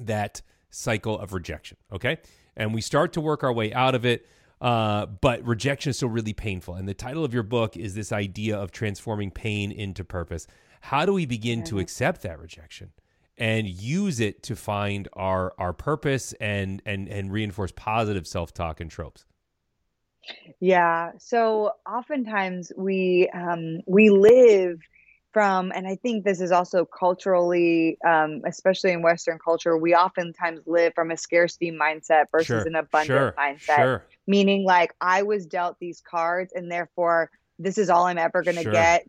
that 0.00 0.40
cycle 0.70 1.18
of 1.18 1.32
rejection. 1.32 1.76
Okay, 1.92 2.18
and 2.56 2.72
we 2.72 2.80
start 2.80 3.12
to 3.14 3.20
work 3.20 3.42
our 3.42 3.52
way 3.52 3.74
out 3.74 3.94
of 3.94 4.06
it. 4.06 4.24
Uh, 4.62 5.06
but 5.06 5.44
rejection 5.44 5.90
is 5.90 5.96
still 5.96 6.08
really 6.08 6.32
painful. 6.32 6.76
And 6.76 6.88
the 6.88 6.94
title 6.94 7.24
of 7.24 7.34
your 7.34 7.42
book 7.42 7.76
is 7.76 7.96
this 7.96 8.12
idea 8.12 8.56
of 8.56 8.70
transforming 8.70 9.32
pain 9.32 9.72
into 9.72 10.04
purpose. 10.04 10.46
How 10.82 11.04
do 11.04 11.12
we 11.12 11.26
begin 11.26 11.64
to 11.64 11.80
accept 11.80 12.22
that 12.22 12.38
rejection 12.38 12.92
and 13.36 13.66
use 13.66 14.20
it 14.20 14.44
to 14.44 14.54
find 14.54 15.08
our 15.14 15.52
our 15.58 15.72
purpose 15.72 16.32
and 16.34 16.80
and 16.86 17.08
and 17.08 17.32
reinforce 17.32 17.72
positive 17.72 18.24
self 18.24 18.54
talk 18.54 18.80
and 18.80 18.88
tropes? 18.88 19.24
Yeah. 20.60 21.10
So 21.18 21.72
oftentimes 21.84 22.70
we 22.76 23.28
um, 23.34 23.80
we 23.86 24.10
live 24.10 24.78
from, 25.32 25.72
and 25.74 25.86
I 25.86 25.96
think 25.96 26.24
this 26.24 26.40
is 26.40 26.52
also 26.52 26.84
culturally, 26.84 27.98
um, 28.06 28.42
especially 28.46 28.92
in 28.92 29.02
Western 29.02 29.38
culture, 29.38 29.76
we 29.76 29.94
oftentimes 29.94 30.60
live 30.66 30.94
from 30.94 31.10
a 31.10 31.16
scarcity 31.16 31.70
mindset 31.70 32.26
versus 32.30 32.46
sure, 32.46 32.66
an 32.66 32.74
abundant 32.74 33.18
sure, 33.18 33.34
mindset. 33.38 33.76
Sure. 33.76 34.04
Meaning, 34.26 34.64
like, 34.64 34.94
I 35.00 35.22
was 35.22 35.46
dealt 35.46 35.78
these 35.80 36.00
cards, 36.00 36.52
and 36.54 36.70
therefore, 36.70 37.30
this 37.58 37.78
is 37.78 37.90
all 37.90 38.06
I'm 38.06 38.18
ever 38.18 38.42
going 38.42 38.56
to 38.56 38.70
get. 38.70 39.06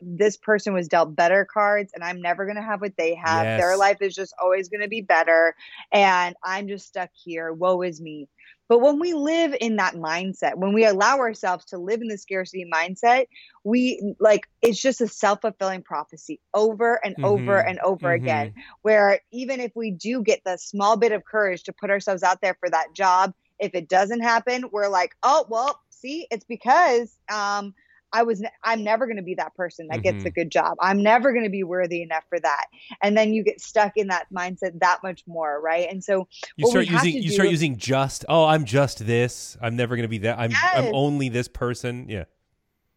This 0.00 0.36
person 0.36 0.72
was 0.72 0.88
dealt 0.88 1.16
better 1.16 1.44
cards, 1.44 1.92
and 1.94 2.04
I'm 2.04 2.20
never 2.20 2.44
going 2.44 2.56
to 2.56 2.62
have 2.62 2.80
what 2.80 2.96
they 2.96 3.14
have. 3.14 3.44
Yes. 3.44 3.60
Their 3.60 3.76
life 3.76 3.98
is 4.00 4.14
just 4.14 4.32
always 4.40 4.68
going 4.68 4.82
to 4.82 4.88
be 4.88 5.00
better, 5.00 5.54
and 5.92 6.36
I'm 6.44 6.68
just 6.68 6.86
stuck 6.86 7.10
here. 7.12 7.52
Woe 7.52 7.82
is 7.82 8.00
me. 8.00 8.28
But 8.68 8.80
when 8.80 8.98
we 9.00 9.14
live 9.14 9.54
in 9.60 9.76
that 9.76 9.94
mindset, 9.94 10.56
when 10.56 10.74
we 10.74 10.84
allow 10.84 11.18
ourselves 11.18 11.64
to 11.66 11.78
live 11.78 12.02
in 12.02 12.08
the 12.08 12.18
scarcity 12.18 12.68
mindset, 12.72 13.26
we 13.64 14.14
like 14.20 14.48
it's 14.62 14.80
just 14.80 15.00
a 15.00 15.08
self 15.08 15.40
fulfilling 15.40 15.82
prophecy 15.82 16.40
over 16.54 17.00
and 17.04 17.14
mm-hmm. 17.14 17.24
over 17.24 17.58
and 17.58 17.78
over 17.80 18.08
mm-hmm. 18.08 18.24
again. 18.24 18.54
Where 18.82 19.20
even 19.32 19.60
if 19.60 19.72
we 19.74 19.90
do 19.90 20.22
get 20.22 20.42
the 20.44 20.58
small 20.58 20.96
bit 20.96 21.12
of 21.12 21.24
courage 21.24 21.64
to 21.64 21.72
put 21.72 21.90
ourselves 21.90 22.22
out 22.22 22.40
there 22.40 22.56
for 22.60 22.68
that 22.68 22.94
job, 22.94 23.32
if 23.58 23.74
it 23.74 23.88
doesn't 23.88 24.20
happen, 24.20 24.64
we're 24.70 24.88
like, 24.88 25.16
oh, 25.22 25.46
well, 25.48 25.80
see, 25.90 26.26
it's 26.30 26.44
because 26.44 27.16
um, 27.32 27.74
I 28.12 28.22
was 28.22 28.42
I'm 28.64 28.84
never 28.84 29.06
going 29.06 29.16
to 29.16 29.22
be 29.22 29.34
that 29.34 29.54
person 29.54 29.88
that 29.88 30.00
mm-hmm. 30.00 30.18
gets 30.18 30.24
a 30.24 30.30
good 30.30 30.50
job. 30.50 30.76
I'm 30.80 31.02
never 31.02 31.32
going 31.32 31.44
to 31.44 31.50
be 31.50 31.62
worthy 31.62 32.02
enough 32.02 32.24
for 32.28 32.40
that. 32.40 32.66
And 33.02 33.16
then 33.16 33.32
you 33.32 33.44
get 33.44 33.60
stuck 33.60 33.96
in 33.96 34.08
that 34.08 34.26
mindset 34.32 34.78
that 34.80 35.00
much 35.02 35.22
more, 35.26 35.60
right? 35.60 35.88
And 35.90 36.02
so 36.02 36.28
you 36.56 36.68
start 36.68 36.86
using 36.86 37.14
you 37.14 37.22
do, 37.22 37.30
start 37.30 37.50
using 37.50 37.76
just 37.76 38.24
oh, 38.28 38.44
I'm 38.44 38.64
just 38.64 39.06
this. 39.06 39.56
I'm 39.60 39.76
never 39.76 39.96
going 39.96 40.04
to 40.04 40.08
be 40.08 40.18
that. 40.18 40.38
I'm 40.38 40.50
yes. 40.50 40.74
I'm 40.74 40.94
only 40.94 41.28
this 41.28 41.48
person. 41.48 42.06
Yeah. 42.08 42.24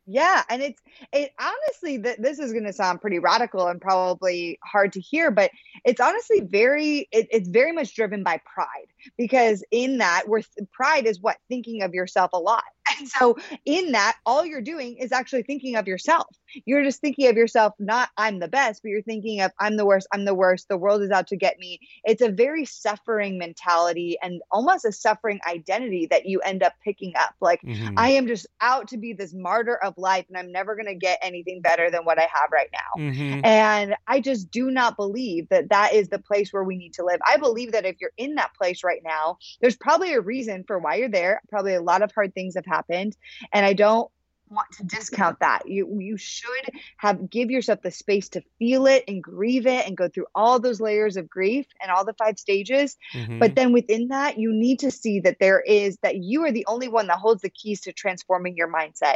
Yeah, 0.08 0.44
and 0.50 0.62
it's 0.62 0.82
it 1.14 1.32
honestly 1.40 1.98
that 1.98 2.22
this 2.22 2.40
is 2.40 2.52
going 2.52 2.66
to 2.66 2.74
sound 2.74 3.02
pretty 3.02 3.20
radical 3.20 3.68
and 3.68 3.80
probably 3.80 4.60
hard 4.64 4.92
to 4.94 5.00
hear, 5.00 5.30
but 5.30 5.52
it's 5.86 6.02
honestly 6.02 6.42
very 6.42 7.08
it, 7.12 7.28
it's 7.32 7.48
very 7.48 7.72
much 7.72 7.96
driven 7.96 8.24
by 8.24 8.42
pride 8.52 8.88
because 9.18 9.64
in 9.70 10.00
that 10.00 10.24
where 10.26 10.42
pride 10.72 11.06
is 11.06 11.22
what 11.22 11.38
thinking 11.50 11.84
of 11.84 11.94
yourself 11.94 12.32
a 12.34 12.40
lot. 12.40 12.64
So 13.08 13.38
in 13.66 13.92
that 13.92 14.18
all 14.26 14.46
you're 14.46 14.62
doing 14.62 14.98
is 14.98 15.12
actually 15.12 15.44
thinking 15.44 15.76
of 15.76 15.88
yourself. 15.88 16.28
You're 16.66 16.84
just 16.84 17.02
thinking 17.02 17.28
of 17.28 17.38
yourself 17.38 17.74
not 17.80 18.10
I'm 18.18 18.40
the 18.40 18.48
best, 18.48 18.82
but 18.84 18.90
you're 18.90 19.02
thinking 19.02 19.42
of 19.42 19.52
I'm 19.60 19.78
the 19.78 19.86
worst, 19.86 20.08
I'm 20.14 20.26
the 20.26 20.34
worst, 20.34 20.68
the 20.70 20.78
world 20.78 21.02
is 21.02 21.12
out 21.12 21.28
to 21.28 21.38
get 21.38 21.58
me. 21.60 21.80
It's 22.04 22.22
a 22.22 22.30
very 22.30 22.66
suffering 22.66 23.38
mentality 23.38 24.18
and 24.22 24.42
almost 24.52 24.86
a 24.86 24.92
suffering 24.92 25.40
identity 25.48 26.08
that 26.10 26.26
you 26.26 26.40
end 26.42 26.64
up 26.64 26.74
picking 26.84 27.14
up. 27.18 27.36
Like 27.42 27.62
mm-hmm. 27.62 27.98
I 27.98 28.10
am 28.10 28.28
just 28.28 28.48
out 28.60 28.88
to 28.90 28.98
be 28.98 29.14
this 29.14 29.34
martyr 29.34 29.78
of 29.84 29.94
life 29.98 30.26
and 30.30 30.38
I'm 30.38 30.52
never 30.52 30.76
going 30.76 30.88
to 30.88 30.96
get 30.96 31.20
anything 31.22 31.62
better 31.62 31.90
than 31.90 32.04
what 32.04 32.20
I 32.20 32.28
have 32.34 32.52
right 32.52 32.70
now. 32.74 33.02
Mm-hmm. 33.02 33.46
And 33.46 33.96
I 34.08 34.20
just 34.20 34.52
do 34.52 34.72
not 34.72 34.96
believe 34.96 35.50
that 35.50 35.70
that 35.70 35.94
is 35.94 36.10
the 36.10 36.20
place 36.20 36.52
where 36.52 36.64
we 36.64 36.78
need 36.78 36.94
to 36.94 37.06
live. 37.06 37.20
I 37.28 37.38
believe 37.38 37.72
that 37.72 37.86
if 37.86 37.96
you're 38.00 38.12
in 38.18 38.36
that 38.36 38.54
place 38.56 38.84
right 38.84 39.02
now, 39.04 39.38
there's 39.62 39.76
probably 39.76 40.14
a 40.14 40.22
reason 40.22 40.64
for 40.68 40.80
why 40.80 40.96
you're 40.96 41.10
there. 41.10 41.42
Probably 41.50 41.76
a 41.76 41.82
lot 41.82 42.02
of 42.02 42.12
hard 42.14 42.34
things 42.34 42.56
have 42.56 42.66
happened. 42.66 42.91
And 42.92 43.66
I 43.66 43.74
don't 43.74 44.12
want 44.52 44.72
to 44.74 44.84
discount 44.84 45.40
that. 45.40 45.68
You 45.68 46.00
you 46.00 46.18
should 46.18 46.70
have 46.98 47.30
give 47.30 47.50
yourself 47.50 47.82
the 47.82 47.90
space 47.92 48.30
to 48.30 48.44
feel 48.60 48.86
it 48.86 49.04
and 49.08 49.24
grieve 49.24 49.66
it 49.66 49.88
and 49.88 49.96
go 49.98 50.10
through 50.10 50.28
all 50.36 50.60
those 50.60 50.82
layers 50.82 51.18
of 51.18 51.30
grief 51.30 51.66
and 51.82 51.90
all 51.90 52.06
the 52.06 52.14
five 52.14 52.38
stages. 52.38 52.98
Mm-hmm. 53.14 53.40
But 53.40 53.56
then 53.56 53.72
within 53.72 54.10
that, 54.10 54.38
you 54.38 54.54
need 54.54 54.80
to 54.80 54.92
see 54.92 55.22
that 55.22 55.38
there 55.40 55.62
is 55.62 55.98
that 56.04 56.18
you 56.18 56.44
are 56.44 56.52
the 56.52 56.66
only 56.68 56.90
one 56.90 57.08
that 57.08 57.18
holds 57.18 57.42
the 57.42 57.50
keys 57.50 57.82
to 57.82 57.94
transforming 57.94 58.56
your 58.56 58.72
mindset. 58.72 59.16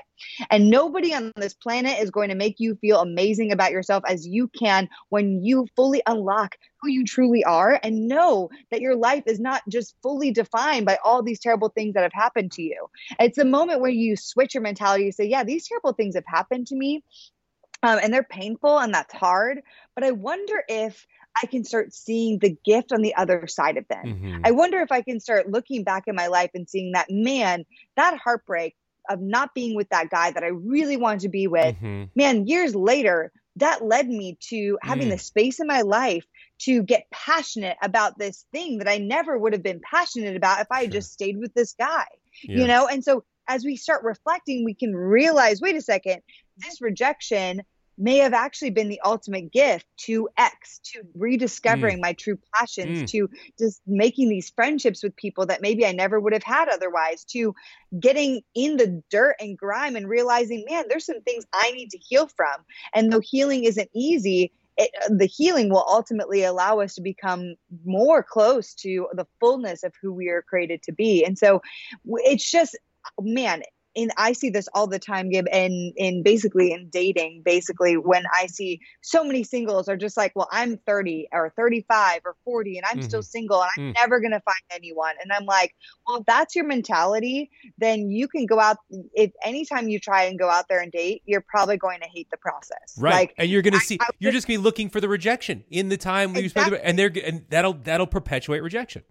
And 0.49 0.69
nobody 0.69 1.13
on 1.13 1.31
this 1.35 1.53
planet 1.53 1.99
is 1.99 2.11
going 2.11 2.29
to 2.29 2.35
make 2.35 2.59
you 2.59 2.75
feel 2.75 3.01
amazing 3.01 3.51
about 3.51 3.71
yourself 3.71 4.03
as 4.07 4.25
you 4.25 4.47
can 4.47 4.89
when 5.09 5.43
you 5.43 5.67
fully 5.75 6.01
unlock 6.07 6.55
who 6.85 6.91
you 6.91 7.03
truly 7.03 7.43
are 7.43 7.79
and 7.81 8.07
know 8.07 8.49
that 8.71 8.81
your 8.81 8.95
life 8.95 9.23
is 9.25 9.39
not 9.39 9.61
just 9.67 9.95
fully 10.01 10.31
defined 10.31 10.85
by 10.85 10.97
all 11.03 11.23
these 11.23 11.39
terrible 11.39 11.69
things 11.69 11.95
that 11.95 12.03
have 12.03 12.13
happened 12.13 12.51
to 12.53 12.61
you. 12.61 12.87
It's 13.19 13.37
a 13.37 13.45
moment 13.45 13.81
where 13.81 13.91
you 13.91 14.15
switch 14.15 14.53
your 14.53 14.63
mentality. 14.63 15.05
You 15.05 15.11
say, 15.11 15.25
yeah, 15.25 15.43
these 15.43 15.67
terrible 15.67 15.93
things 15.93 16.15
have 16.15 16.25
happened 16.27 16.67
to 16.67 16.75
me. 16.75 17.03
Um, 17.83 17.99
and 18.01 18.13
they're 18.13 18.23
painful 18.23 18.79
and 18.79 18.93
that's 18.93 19.13
hard. 19.13 19.61
But 19.95 20.03
I 20.03 20.11
wonder 20.11 20.63
if 20.67 21.05
I 21.41 21.45
can 21.47 21.63
start 21.63 21.93
seeing 21.93 22.39
the 22.39 22.55
gift 22.63 22.91
on 22.91 23.01
the 23.01 23.15
other 23.15 23.45
side 23.47 23.77
of 23.77 23.87
them. 23.87 24.05
Mm-hmm. 24.05 24.41
I 24.45 24.51
wonder 24.51 24.79
if 24.79 24.91
I 24.91 25.01
can 25.01 25.19
start 25.19 25.51
looking 25.51 25.83
back 25.83 26.03
in 26.07 26.15
my 26.15 26.27
life 26.27 26.51
and 26.53 26.69
seeing 26.69 26.93
that, 26.93 27.07
man, 27.09 27.65
that 27.95 28.17
heartbreak 28.17 28.75
of 29.09 29.21
not 29.21 29.53
being 29.53 29.75
with 29.75 29.89
that 29.89 30.09
guy 30.09 30.31
that 30.31 30.43
I 30.43 30.47
really 30.47 30.97
wanted 30.97 31.21
to 31.21 31.29
be 31.29 31.47
with, 31.47 31.75
mm-hmm. 31.75 32.05
man, 32.15 32.47
years 32.47 32.73
later, 32.73 33.31
that 33.57 33.83
led 33.83 34.07
me 34.07 34.37
to 34.49 34.77
having 34.81 35.07
mm. 35.07 35.11
the 35.11 35.17
space 35.17 35.59
in 35.59 35.67
my 35.67 35.81
life 35.81 36.25
to 36.65 36.83
get 36.83 37.09
passionate 37.11 37.77
about 37.81 38.17
this 38.17 38.45
thing 38.51 38.79
that 38.79 38.87
I 38.87 38.97
never 38.97 39.37
would 39.37 39.53
have 39.53 39.63
been 39.63 39.81
passionate 39.81 40.35
about 40.35 40.61
if 40.61 40.67
I 40.71 40.81
had 40.81 40.91
just 40.91 41.13
stayed 41.13 41.37
with 41.37 41.53
this 41.53 41.73
guy, 41.73 42.05
yeah. 42.43 42.59
you 42.59 42.67
know? 42.67 42.87
And 42.87 43.03
so 43.03 43.23
as 43.47 43.63
we 43.63 43.75
start 43.75 44.03
reflecting, 44.03 44.65
we 44.65 44.73
can 44.73 44.95
realize 44.95 45.61
wait 45.61 45.75
a 45.75 45.81
second, 45.81 46.21
this 46.57 46.81
rejection 46.81 47.61
may 47.97 48.17
have 48.17 48.33
actually 48.33 48.71
been 48.71 48.89
the 48.89 48.99
ultimate 49.05 49.51
gift 49.51 49.85
to 49.95 50.27
X, 50.37 50.81
to 50.83 51.01
rediscovering 51.15 51.97
mm. 51.97 52.01
my 52.01 52.13
true 52.13 52.37
passions, 52.53 53.03
mm. 53.03 53.07
to 53.07 53.29
just 53.57 53.81
making 53.87 54.27
these 54.27 54.49
friendships 54.49 55.01
with 55.01 55.15
people 55.15 55.45
that 55.45 55.61
maybe 55.61 55.85
I 55.85 55.93
never 55.93 56.19
would 56.19 56.33
have 56.33 56.43
had 56.43 56.67
otherwise, 56.67 57.23
to 57.29 57.55
getting 57.97 58.41
in 58.53 58.75
the 58.75 59.01
dirt 59.09 59.37
and 59.39 59.57
grime 59.57 59.95
and 59.95 60.09
realizing, 60.09 60.65
man, 60.69 60.85
there's 60.89 61.05
some 61.05 61.21
things 61.21 61.45
I 61.53 61.71
need 61.71 61.91
to 61.91 61.97
heal 61.97 62.27
from. 62.27 62.65
And 62.93 63.13
though 63.13 63.21
healing 63.21 63.63
isn't 63.63 63.89
easy, 63.93 64.51
it, 64.77 64.91
the 65.09 65.25
healing 65.25 65.69
will 65.69 65.85
ultimately 65.87 66.43
allow 66.43 66.79
us 66.79 66.95
to 66.95 67.01
become 67.01 67.55
more 67.85 68.23
close 68.23 68.73
to 68.75 69.07
the 69.13 69.27
fullness 69.39 69.83
of 69.83 69.93
who 70.01 70.13
we 70.13 70.29
are 70.29 70.41
created 70.41 70.83
to 70.83 70.91
be. 70.91 71.23
And 71.23 71.37
so 71.37 71.61
it's 72.05 72.49
just, 72.49 72.77
man, 73.19 73.63
and 73.95 74.11
I 74.17 74.33
see 74.33 74.49
this 74.49 74.67
all 74.73 74.87
the 74.87 74.99
time, 74.99 75.29
Gib, 75.29 75.47
and 75.51 75.93
in 75.95 76.23
basically 76.23 76.71
in 76.71 76.89
dating, 76.89 77.41
basically 77.43 77.97
when 77.97 78.23
I 78.33 78.47
see 78.47 78.79
so 79.01 79.23
many 79.23 79.43
singles 79.43 79.87
are 79.87 79.97
just 79.97 80.17
like, 80.17 80.33
well, 80.35 80.47
I'm 80.51 80.77
30 80.85 81.29
or 81.31 81.53
35 81.55 82.21
or 82.25 82.35
40 82.43 82.77
and 82.77 82.85
I'm 82.85 82.97
mm-hmm. 82.97 83.07
still 83.07 83.23
single 83.23 83.61
and 83.61 83.69
I'm 83.77 83.83
mm. 83.91 83.95
never 83.95 84.19
gonna 84.19 84.41
find 84.41 84.55
anyone. 84.71 85.13
And 85.21 85.31
I'm 85.31 85.45
like, 85.45 85.73
well, 86.07 86.17
if 86.17 86.25
that's 86.25 86.55
your 86.55 86.65
mentality, 86.65 87.49
then 87.77 88.09
you 88.09 88.27
can 88.27 88.45
go 88.45 88.59
out 88.59 88.77
if 89.13 89.31
anytime 89.43 89.87
you 89.87 89.99
try 89.99 90.23
and 90.23 90.37
go 90.37 90.49
out 90.49 90.65
there 90.67 90.81
and 90.81 90.91
date, 90.91 91.21
you're 91.25 91.45
probably 91.47 91.77
going 91.77 91.99
to 92.01 92.07
hate 92.13 92.27
the 92.31 92.37
process. 92.37 92.97
Right. 92.97 93.13
Like, 93.13 93.33
and 93.37 93.49
you're 93.49 93.61
gonna 93.61 93.79
see 93.79 93.97
I, 94.01 94.05
I 94.05 94.09
you're 94.19 94.31
just 94.31 94.47
gonna 94.47 94.59
be 94.59 94.63
looking 94.63 94.89
for 94.89 94.99
the 94.99 95.09
rejection 95.09 95.63
in 95.69 95.89
the 95.89 95.97
time 95.97 96.35
exactly. 96.35 96.43
you 96.43 96.49
spend 96.49 96.73
and 96.75 96.99
they're 96.99 97.11
and 97.25 97.45
that'll 97.49 97.73
that'll 97.73 98.07
perpetuate 98.07 98.61
rejection. 98.61 99.03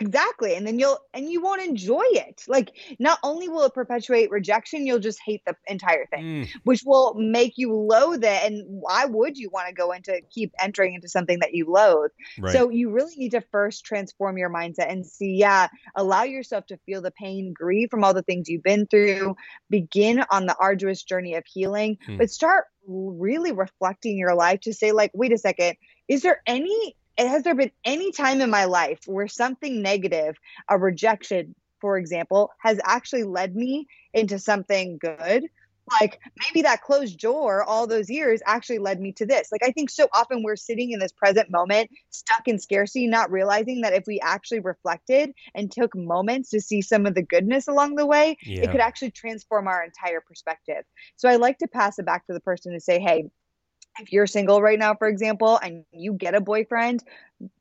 Exactly. 0.00 0.54
And 0.54 0.66
then 0.66 0.78
you'll 0.78 0.98
and 1.14 1.30
you 1.30 1.40
won't 1.40 1.62
enjoy 1.62 2.04
it. 2.04 2.44
Like 2.46 2.72
not 2.98 3.18
only 3.22 3.48
will 3.48 3.64
it 3.64 3.74
perpetuate 3.74 4.30
rejection, 4.30 4.86
you'll 4.86 4.98
just 4.98 5.18
hate 5.24 5.42
the 5.46 5.54
entire 5.66 6.06
thing, 6.06 6.24
mm. 6.24 6.48
which 6.64 6.82
will 6.84 7.14
make 7.14 7.54
you 7.56 7.72
loathe 7.72 8.22
it. 8.22 8.42
And 8.44 8.64
why 8.66 9.06
would 9.06 9.38
you 9.38 9.48
want 9.50 9.68
to 9.68 9.74
go 9.74 9.92
into 9.92 10.20
keep 10.30 10.52
entering 10.60 10.94
into 10.94 11.08
something 11.08 11.38
that 11.40 11.54
you 11.54 11.66
loathe? 11.68 12.10
Right. 12.38 12.52
So 12.52 12.68
you 12.68 12.90
really 12.90 13.14
need 13.16 13.30
to 13.30 13.40
first 13.40 13.84
transform 13.84 14.36
your 14.36 14.50
mindset 14.50 14.90
and 14.90 15.06
see, 15.06 15.36
yeah, 15.36 15.68
allow 15.96 16.24
yourself 16.24 16.66
to 16.66 16.78
feel 16.84 17.00
the 17.00 17.10
pain, 17.10 17.54
grieve 17.54 17.88
from 17.90 18.04
all 18.04 18.14
the 18.14 18.22
things 18.22 18.48
you've 18.48 18.62
been 18.62 18.86
through, 18.86 19.36
begin 19.70 20.22
on 20.30 20.46
the 20.46 20.56
arduous 20.60 21.02
journey 21.02 21.34
of 21.34 21.44
healing, 21.46 21.96
mm. 22.06 22.18
but 22.18 22.30
start 22.30 22.66
really 22.86 23.52
reflecting 23.52 24.16
your 24.16 24.34
life 24.34 24.60
to 24.60 24.72
say, 24.72 24.92
like, 24.92 25.10
wait 25.14 25.32
a 25.32 25.38
second, 25.38 25.76
is 26.08 26.22
there 26.22 26.42
any 26.46 26.96
has 27.26 27.42
there 27.42 27.54
been 27.54 27.72
any 27.84 28.12
time 28.12 28.40
in 28.40 28.50
my 28.50 28.66
life 28.66 29.00
where 29.06 29.28
something 29.28 29.82
negative, 29.82 30.36
a 30.68 30.78
rejection, 30.78 31.54
for 31.80 31.98
example, 31.98 32.50
has 32.60 32.78
actually 32.84 33.24
led 33.24 33.56
me 33.56 33.86
into 34.14 34.38
something 34.38 34.98
good? 34.98 35.44
Like 36.00 36.20
maybe 36.38 36.62
that 36.62 36.82
closed 36.82 37.18
door 37.18 37.64
all 37.64 37.86
those 37.86 38.10
years 38.10 38.42
actually 38.46 38.78
led 38.78 39.00
me 39.00 39.12
to 39.12 39.26
this. 39.26 39.48
Like 39.50 39.62
I 39.64 39.72
think 39.72 39.90
so 39.90 40.06
often 40.12 40.42
we're 40.42 40.56
sitting 40.56 40.90
in 40.90 40.98
this 40.98 41.12
present 41.12 41.50
moment, 41.50 41.90
stuck 42.10 42.46
in 42.46 42.58
scarcity, 42.58 43.06
not 43.06 43.30
realizing 43.30 43.80
that 43.80 43.94
if 43.94 44.04
we 44.06 44.20
actually 44.20 44.60
reflected 44.60 45.32
and 45.54 45.72
took 45.72 45.96
moments 45.96 46.50
to 46.50 46.60
see 46.60 46.82
some 46.82 47.06
of 47.06 47.14
the 47.14 47.22
goodness 47.22 47.68
along 47.68 47.96
the 47.96 48.06
way, 48.06 48.36
yeah. 48.42 48.64
it 48.64 48.70
could 48.70 48.80
actually 48.80 49.12
transform 49.12 49.66
our 49.66 49.82
entire 49.82 50.20
perspective. 50.20 50.84
So 51.16 51.28
I 51.28 51.36
like 51.36 51.58
to 51.58 51.68
pass 51.68 51.98
it 51.98 52.06
back 52.06 52.26
to 52.26 52.34
the 52.34 52.40
person 52.40 52.74
to 52.74 52.80
say, 52.80 53.00
hey, 53.00 53.30
if 54.00 54.12
you're 54.12 54.26
single 54.26 54.62
right 54.62 54.78
now, 54.78 54.94
for 54.94 55.08
example, 55.08 55.58
and 55.62 55.84
you 55.92 56.12
get 56.12 56.34
a 56.34 56.40
boyfriend, 56.40 57.02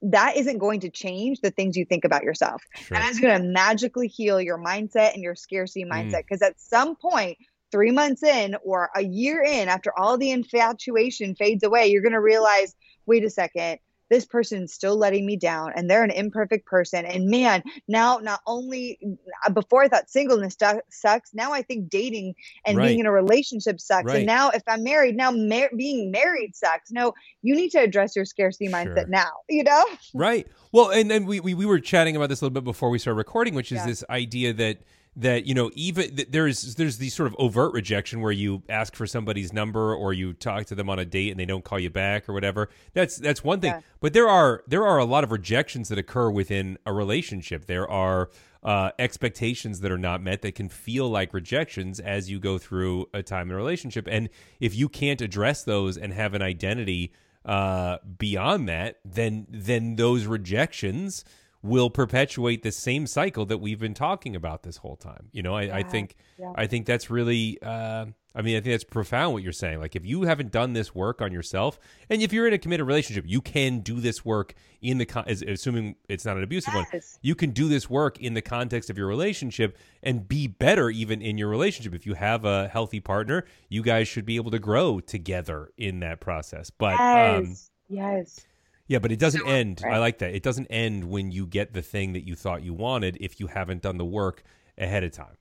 that 0.02 0.38
isn't 0.38 0.58
going 0.58 0.80
to 0.82 0.89
change 0.89 1.41
the 1.41 1.52
things 1.52 1.78
you 1.78 1.86
think 1.86 2.04
about 2.04 2.23
yourself. 2.23 2.63
Sure. 2.76 2.97
That 2.97 3.10
is 3.12 3.19
going 3.19 3.41
to 3.41 3.47
magically 3.47 4.08
heal 4.08 4.41
your 4.41 4.58
mindset 4.58 5.13
and 5.13 5.23
your 5.23 5.36
scarcity 5.36 5.86
mm. 5.86 5.91
mindset. 5.91 6.23
Because 6.28 6.39
mm. 6.39 6.47
at 6.47 6.60
some 6.60 6.95
point, 6.95 7.38
three 7.71 7.91
months 7.91 8.23
in 8.23 8.56
or 8.63 8.89
a 8.95 9.04
year 9.04 9.43
in, 9.43 9.67
after 9.67 9.91
all 9.97 10.17
the 10.17 10.32
infatuation 10.32 11.36
fades 11.36 11.63
away, 11.63 11.88
you're 11.88 12.02
going 12.02 12.13
to 12.13 12.21
realize 12.21 12.76
wait 13.06 13.23
a 13.23 13.30
second, 13.30 13.80
this 14.10 14.26
person's 14.26 14.74
still 14.74 14.98
letting 14.98 15.26
me 15.26 15.36
down 15.36 15.72
and 15.76 15.89
they're 15.89 16.04
an 16.04 16.12
imperfect 16.12 16.65
person 16.65 17.06
and 17.06 17.28
man 17.28 17.63
now 17.88 18.17
not 18.17 18.41
only 18.46 19.00
uh, 19.46 19.50
before 19.50 19.84
i 19.84 19.88
thought 19.88 20.10
singleness 20.10 20.56
sucks 20.89 21.34
now 21.34 21.52
i 21.52 21.62
think 21.62 21.89
dating 21.89 22.34
and 22.65 22.78
right. 22.78 22.88
being 22.88 23.00
in 23.00 23.06
a 23.06 23.12
relationship 23.12 23.80
sucks 23.80 24.06
right. 24.06 24.17
and 24.17 24.26
now 24.26 24.50
if 24.50 24.63
i'm 24.67 24.84
married 24.84 25.15
now 25.15 25.32
mar- 25.32 25.70
being 25.76 26.12
married 26.12 26.56
sucks 26.56 26.91
no 26.91 27.13
you 27.41 27.56
need 27.56 27.70
to 27.70 27.80
address 27.80 28.15
your 28.15 28.26
scarcity 28.26 28.67
mindset 28.67 29.02
sure. 29.02 29.08
now 29.08 29.32
you 29.50 29.63
know 29.63 29.86
right 30.13 30.48
well 30.72 30.89
and 30.89 31.10
then 31.10 31.26
we, 31.26 31.39
we 31.39 31.54
we 31.54 31.65
were 31.65 31.80
chatting 31.80 32.15
about 32.15 32.30
this 32.30 32.41
a 32.41 32.46
little 32.46 32.54
bit 32.54 32.63
before 32.63 32.89
we 32.89 33.00
started 33.00 33.17
recording 33.17 33.54
which 33.54 33.72
is 33.72 33.78
yeah. 33.78 33.86
this 33.86 34.04
idea 34.10 34.54
that 34.54 34.78
that 35.17 35.47
you 35.47 35.53
know 35.53 35.71
even 35.73 36.17
there's 36.30 36.75
there's 36.75 36.99
the 36.99 37.10
sort 37.10 37.27
of 37.27 37.36
overt 37.39 37.73
rejection 37.73 38.21
where 38.21 38.32
you 38.32 38.62
ask 38.69 38.95
for 38.95 39.08
somebody's 39.08 39.51
number 39.51 39.93
or 39.93 40.13
you 40.13 40.32
talk 40.34 40.65
to 40.65 40.75
them 40.75 40.89
on 40.89 40.99
a 40.99 41.06
date 41.06 41.32
and 41.32 41.39
they 41.39 41.45
don't 41.45 41.63
call 41.63 41.80
you 41.80 41.89
back 41.89 42.30
or 42.30 42.34
whatever. 42.34 42.69
That's 42.93 43.17
that's 43.17 43.43
one 43.43 43.60
thing. 43.60 43.73
Yeah. 43.73 43.82
but 43.99 44.13
there 44.13 44.30
are 44.30 44.63
there 44.67 44.86
are 44.86 44.99
a 44.99 45.06
lot 45.06 45.23
of 45.23 45.32
rejections 45.32 45.89
that 45.89 45.97
occur 45.97 46.30
within 46.30 46.77
a 46.86 46.93
relationship. 46.93 47.65
There 47.65 47.89
are 47.89 48.30
uh, 48.63 48.91
expectations 48.99 49.80
that 49.80 49.91
are 49.91 49.97
not 49.97 50.21
met 50.21 50.43
that 50.43 50.53
can 50.56 50.69
feel 50.69 51.10
like 51.10 51.34
rejections 51.34 51.99
as 51.99 52.30
you 52.30 52.39
go 52.39 52.58
through 52.58 53.08
a 53.13 53.23
time 53.23 53.49
in 53.49 53.53
a 53.53 53.58
relationship. 53.58 54.08
And 54.10 54.30
if 54.60 54.75
you 54.75 54.88
can't 54.88 55.21
address 55.21 55.63
those 55.63 55.97
and 55.97 56.13
have 56.13 56.36
an 56.36 56.41
identity 56.43 57.12
uh, 57.45 57.97
beyond 58.17 58.67
that 58.67 58.99
then 59.06 59.47
then 59.49 59.95
those 59.95 60.25
rejections 60.25 61.23
will 61.62 61.89
perpetuate 61.89 62.63
the 62.63 62.72
same 62.72 63.08
cycle 63.08 63.46
that 63.46 63.58
we've 63.58 63.80
been 63.80 63.93
talking 63.93 64.36
about 64.36 64.63
this 64.63 64.78
whole 64.78 64.96
time. 64.96 65.30
You 65.32 65.43
know, 65.43 65.56
I, 65.56 65.63
yeah, 65.63 65.76
I 65.76 65.84
think 65.84 66.15
yeah. 66.38 66.54
I 66.56 66.67
think 66.67 66.86
that's 66.86 67.10
really 67.10 67.58
uh, 67.62 68.06
I 68.38 68.43
mean, 68.43 68.56
I 68.56 68.62
think 68.62 68.74
that's 68.74 68.84
profound 68.84 69.34
what 69.34 69.41
you're 69.41 69.52
saying. 69.52 69.80
Like 69.80 69.96
if 69.96 70.06
you 70.06 70.24
haven't 70.24 70.52
done 70.52 70.74
this 70.74 70.93
work 70.93 71.24
on 71.24 71.32
yourself, 71.32 71.80
and 72.08 72.22
if 72.22 72.32
you're 72.32 72.48
in 72.48 72.54
a 72.54 72.60
committed 72.60 72.86
relationship, 72.86 73.26
you 73.28 73.41
can 73.41 73.80
do 73.80 74.00
this 74.00 74.24
work 74.24 74.54
in 74.80 75.00
the 75.00 75.06
con- 75.06 75.26
assuming 75.28 75.96
it's 76.08 76.24
not 76.24 76.38
an 76.38 76.43
abusive 76.43 76.72
yes. 76.76 76.93
one. 76.93 77.02
You 77.24 77.34
can 77.34 77.50
do 77.50 77.67
this 77.67 77.89
work 77.89 78.20
in 78.20 78.36
the 78.36 78.43
context 78.43 78.91
of 78.91 78.98
your 78.98 79.08
relationship 79.08 79.76
and 80.04 80.28
be 80.28 80.46
better 80.46 80.91
even 80.91 81.20
in 81.20 81.39
your 81.39 81.50
relationship. 81.50 81.96
If 81.96 82.06
you 82.06 82.13
have 82.13 82.46
a 82.46 82.67
healthy 82.67 83.00
partner, 83.00 83.43
you 83.70 83.82
guys 83.82 84.08
should 84.08 84.26
be 84.26 84.36
able 84.36 84.52
to 84.52 84.60
grow 84.60 85.00
together 85.00 85.72
in 85.76 86.02
that 86.02 86.20
process. 86.20 86.70
But 86.70 87.00
yes. 87.00 87.39
Um, 87.39 87.58
yes 87.89 88.39
yeah, 88.88 89.00
but 89.00 89.12
it 89.12 89.19
doesn't 89.19 89.47
end. 89.47 89.82
Right. 89.84 89.95
I 89.95 90.00
like 90.00 90.19
that. 90.19 90.34
It 90.34 90.43
doesn't 90.43 90.67
end 90.67 91.04
when 91.06 91.32
you 91.32 91.45
get 91.45 91.73
the 91.73 91.82
thing 91.82 92.13
that 92.13 92.26
you 92.26 92.36
thought 92.36 92.63
you 92.63 92.73
wanted 92.73 93.17
if 93.19 93.39
you 93.39 93.47
haven't 93.47 93.82
done 93.82 93.97
the 93.97 94.06
work 94.06 94.43
ahead 94.78 95.04
of 95.04 95.12
time. 95.12 95.38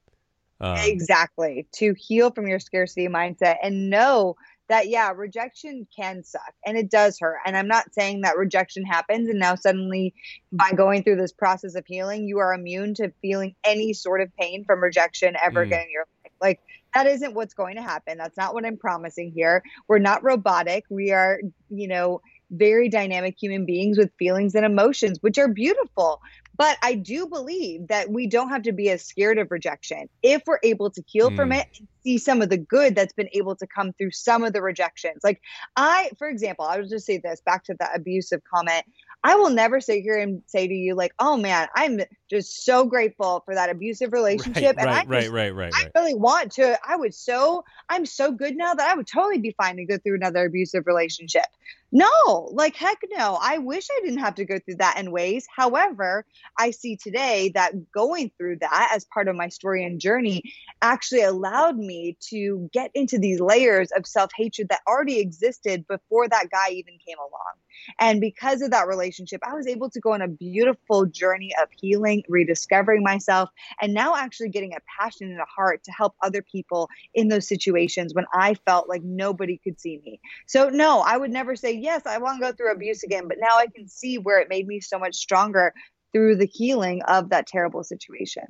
Um, 0.60 0.78
exactly. 0.78 1.66
To 1.74 1.94
heal 1.96 2.30
from 2.30 2.46
your 2.46 2.58
scarcity 2.58 3.08
mindset 3.08 3.56
and 3.62 3.90
know 3.90 4.36
that, 4.68 4.88
yeah, 4.88 5.12
rejection 5.14 5.86
can 5.94 6.24
suck 6.24 6.54
and 6.64 6.76
it 6.76 6.90
does 6.90 7.18
hurt. 7.20 7.38
And 7.44 7.56
I'm 7.56 7.68
not 7.68 7.92
saying 7.92 8.22
that 8.22 8.36
rejection 8.36 8.84
happens 8.84 9.28
and 9.28 9.38
now 9.38 9.54
suddenly 9.54 10.14
by 10.50 10.72
going 10.72 11.04
through 11.04 11.16
this 11.16 11.32
process 11.32 11.74
of 11.74 11.84
healing, 11.86 12.26
you 12.26 12.38
are 12.38 12.54
immune 12.54 12.94
to 12.94 13.12
feeling 13.22 13.54
any 13.64 13.92
sort 13.92 14.22
of 14.22 14.34
pain 14.36 14.64
from 14.64 14.82
rejection 14.82 15.36
ever 15.44 15.62
mm. 15.62 15.66
again 15.66 15.82
in 15.82 15.90
your 15.90 16.06
life. 16.24 16.32
Like, 16.40 16.60
that 16.94 17.06
isn't 17.06 17.34
what's 17.34 17.52
going 17.52 17.76
to 17.76 17.82
happen. 17.82 18.16
That's 18.16 18.38
not 18.38 18.54
what 18.54 18.64
I'm 18.64 18.78
promising 18.78 19.30
here. 19.30 19.62
We're 19.86 19.98
not 19.98 20.24
robotic. 20.24 20.84
We 20.88 21.12
are, 21.12 21.38
you 21.68 21.88
know, 21.88 22.22
very 22.50 22.88
dynamic 22.88 23.36
human 23.40 23.66
beings 23.66 23.98
with 23.98 24.10
feelings 24.18 24.54
and 24.54 24.64
emotions, 24.64 25.18
which 25.20 25.38
are 25.38 25.48
beautiful. 25.48 26.20
But 26.56 26.78
I 26.82 26.94
do 26.94 27.26
believe 27.26 27.88
that 27.88 28.10
we 28.10 28.26
don't 28.26 28.48
have 28.48 28.62
to 28.62 28.72
be 28.72 28.90
as 28.90 29.02
scared 29.02 29.38
of 29.38 29.50
rejection 29.50 30.08
if 30.22 30.42
we're 30.46 30.60
able 30.62 30.90
to 30.90 31.02
heal 31.06 31.30
mm. 31.30 31.36
from 31.36 31.48
hmm. 31.48 31.58
it 31.58 31.66
and 31.78 31.88
see 32.06 32.18
some 32.18 32.40
of 32.40 32.48
the 32.48 32.56
good 32.56 32.94
that's 32.94 33.12
been 33.12 33.28
able 33.32 33.56
to 33.56 33.66
come 33.66 33.92
through 33.92 34.12
some 34.12 34.44
of 34.44 34.52
the 34.52 34.62
rejections. 34.62 35.24
Like, 35.24 35.40
I, 35.74 36.10
for 36.18 36.28
example, 36.28 36.64
I 36.64 36.78
will 36.78 36.86
just 36.86 37.04
say 37.04 37.18
this 37.18 37.42
back 37.44 37.64
to 37.64 37.74
the 37.78 37.88
abusive 37.92 38.42
comment. 38.44 38.84
I 39.24 39.34
will 39.34 39.50
never 39.50 39.80
sit 39.80 40.02
here 40.02 40.16
and 40.16 40.42
say 40.46 40.68
to 40.68 40.74
you, 40.74 40.94
like, 40.94 41.12
oh 41.18 41.36
man, 41.36 41.66
I'm 41.74 42.00
just 42.30 42.64
so 42.64 42.84
grateful 42.84 43.42
for 43.44 43.54
that 43.54 43.70
abusive 43.70 44.12
relationship. 44.12 44.76
Right, 44.76 44.78
and 44.78 44.86
right, 44.86 45.08
I 45.08 45.20
just, 45.20 45.32
right, 45.32 45.52
right, 45.52 45.72
right, 45.72 45.72
I 45.74 45.98
really 45.98 46.14
want 46.14 46.52
to, 46.52 46.78
I 46.86 46.94
would 46.94 47.12
so, 47.12 47.64
I'm 47.88 48.06
so 48.06 48.30
good 48.30 48.56
now 48.56 48.74
that 48.74 48.88
I 48.88 48.94
would 48.94 49.08
totally 49.08 49.38
be 49.38 49.54
fine 49.60 49.76
to 49.76 49.84
go 49.84 49.98
through 49.98 50.14
another 50.14 50.46
abusive 50.46 50.86
relationship. 50.86 51.46
No, 51.92 52.50
like 52.52 52.76
heck 52.76 52.98
no. 53.10 53.38
I 53.40 53.58
wish 53.58 53.86
I 53.90 54.00
didn't 54.04 54.18
have 54.18 54.34
to 54.36 54.44
go 54.44 54.58
through 54.58 54.76
that 54.76 54.98
in 54.98 55.12
ways. 55.12 55.46
However, 55.54 56.26
I 56.58 56.72
see 56.72 56.96
today 56.96 57.52
that 57.54 57.92
going 57.92 58.32
through 58.36 58.58
that 58.58 58.90
as 58.94 59.04
part 59.04 59.28
of 59.28 59.36
my 59.36 59.48
story 59.48 59.84
and 59.84 60.00
journey 60.00 60.42
actually 60.82 61.22
allowed 61.22 61.78
me 61.78 61.95
to 62.30 62.68
get 62.72 62.90
into 62.94 63.18
these 63.18 63.40
layers 63.40 63.90
of 63.92 64.06
self 64.06 64.30
hatred 64.36 64.68
that 64.68 64.80
already 64.86 65.20
existed 65.20 65.86
before 65.86 66.28
that 66.28 66.50
guy 66.50 66.70
even 66.70 66.98
came 67.06 67.18
along. 67.18 67.54
And 67.98 68.20
because 68.20 68.62
of 68.62 68.70
that 68.70 68.86
relationship, 68.86 69.40
I 69.46 69.54
was 69.54 69.66
able 69.66 69.90
to 69.90 70.00
go 70.00 70.12
on 70.12 70.22
a 70.22 70.28
beautiful 70.28 71.06
journey 71.06 71.52
of 71.62 71.68
healing, 71.70 72.22
rediscovering 72.28 73.02
myself, 73.02 73.50
and 73.80 73.94
now 73.94 74.16
actually 74.16 74.48
getting 74.48 74.74
a 74.74 74.78
passion 75.00 75.30
and 75.30 75.40
a 75.40 75.44
heart 75.44 75.84
to 75.84 75.92
help 75.92 76.14
other 76.22 76.42
people 76.42 76.88
in 77.14 77.28
those 77.28 77.48
situations 77.48 78.14
when 78.14 78.26
I 78.32 78.54
felt 78.54 78.88
like 78.88 79.02
nobody 79.02 79.58
could 79.62 79.80
see 79.80 80.00
me. 80.04 80.20
So, 80.46 80.68
no, 80.68 81.00
I 81.00 81.16
would 81.16 81.30
never 81.30 81.56
say, 81.56 81.72
yes, 81.72 82.02
I 82.06 82.18
want 82.18 82.40
to 82.40 82.46
go 82.46 82.52
through 82.52 82.72
abuse 82.72 83.02
again, 83.02 83.28
but 83.28 83.38
now 83.40 83.56
I 83.56 83.66
can 83.66 83.88
see 83.88 84.18
where 84.18 84.40
it 84.40 84.48
made 84.48 84.66
me 84.66 84.80
so 84.80 84.98
much 84.98 85.16
stronger 85.16 85.72
through 86.12 86.36
the 86.36 86.46
healing 86.46 87.02
of 87.02 87.30
that 87.30 87.46
terrible 87.46 87.84
situation. 87.84 88.44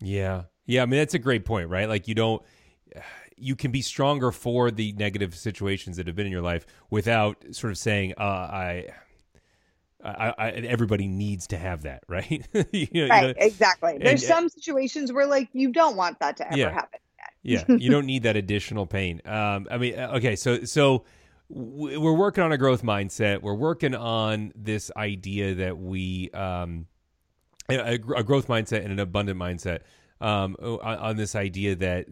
Yeah. 0.00 0.44
Yeah. 0.66 0.82
I 0.82 0.86
mean, 0.86 0.98
that's 0.98 1.14
a 1.14 1.18
great 1.18 1.44
point, 1.44 1.68
right? 1.68 1.88
Like, 1.88 2.08
you 2.08 2.14
don't 2.14 2.42
you 3.36 3.56
can 3.56 3.70
be 3.70 3.82
stronger 3.82 4.30
for 4.30 4.70
the 4.70 4.92
negative 4.92 5.34
situations 5.34 5.96
that 5.96 6.06
have 6.06 6.16
been 6.16 6.26
in 6.26 6.32
your 6.32 6.42
life 6.42 6.66
without 6.90 7.44
sort 7.50 7.72
of 7.72 7.78
saying, 7.78 8.14
uh, 8.18 8.22
I, 8.22 8.86
I, 10.04 10.34
I, 10.36 10.50
everybody 10.50 11.06
needs 11.06 11.48
to 11.48 11.56
have 11.56 11.82
that, 11.82 12.04
right? 12.08 12.30
you 12.30 12.88
know, 12.92 13.08
right, 13.08 13.22
you 13.22 13.28
know, 13.28 13.34
exactly. 13.36 13.98
There's 13.98 14.26
some 14.26 14.48
situations 14.48 15.12
where 15.12 15.26
like 15.26 15.48
you 15.52 15.72
don't 15.72 15.96
want 15.96 16.20
that 16.20 16.36
to 16.38 16.46
ever 16.46 16.56
yeah, 16.56 16.70
happen. 16.70 17.00
yeah, 17.42 17.64
you 17.68 17.90
don't 17.90 18.06
need 18.06 18.24
that 18.24 18.36
additional 18.36 18.86
pain. 18.86 19.20
Um, 19.24 19.66
I 19.70 19.78
mean, 19.78 19.98
uh, 19.98 20.12
okay, 20.16 20.36
so 20.36 20.64
so 20.64 21.04
we're 21.48 22.12
working 22.16 22.42
on 22.44 22.52
a 22.52 22.58
growth 22.58 22.82
mindset. 22.82 23.42
We're 23.42 23.54
working 23.54 23.94
on 23.94 24.52
this 24.56 24.90
idea 24.96 25.54
that 25.56 25.78
we 25.78 26.30
um, 26.30 26.86
a, 27.68 27.94
a 27.94 28.22
growth 28.22 28.48
mindset 28.48 28.82
and 28.82 28.92
an 28.92 28.98
abundant 28.98 29.38
mindset 29.38 29.80
um, 30.22 30.56
on, 30.62 30.98
on, 30.98 31.16
this 31.16 31.34
idea 31.34 31.74
that 31.74 32.06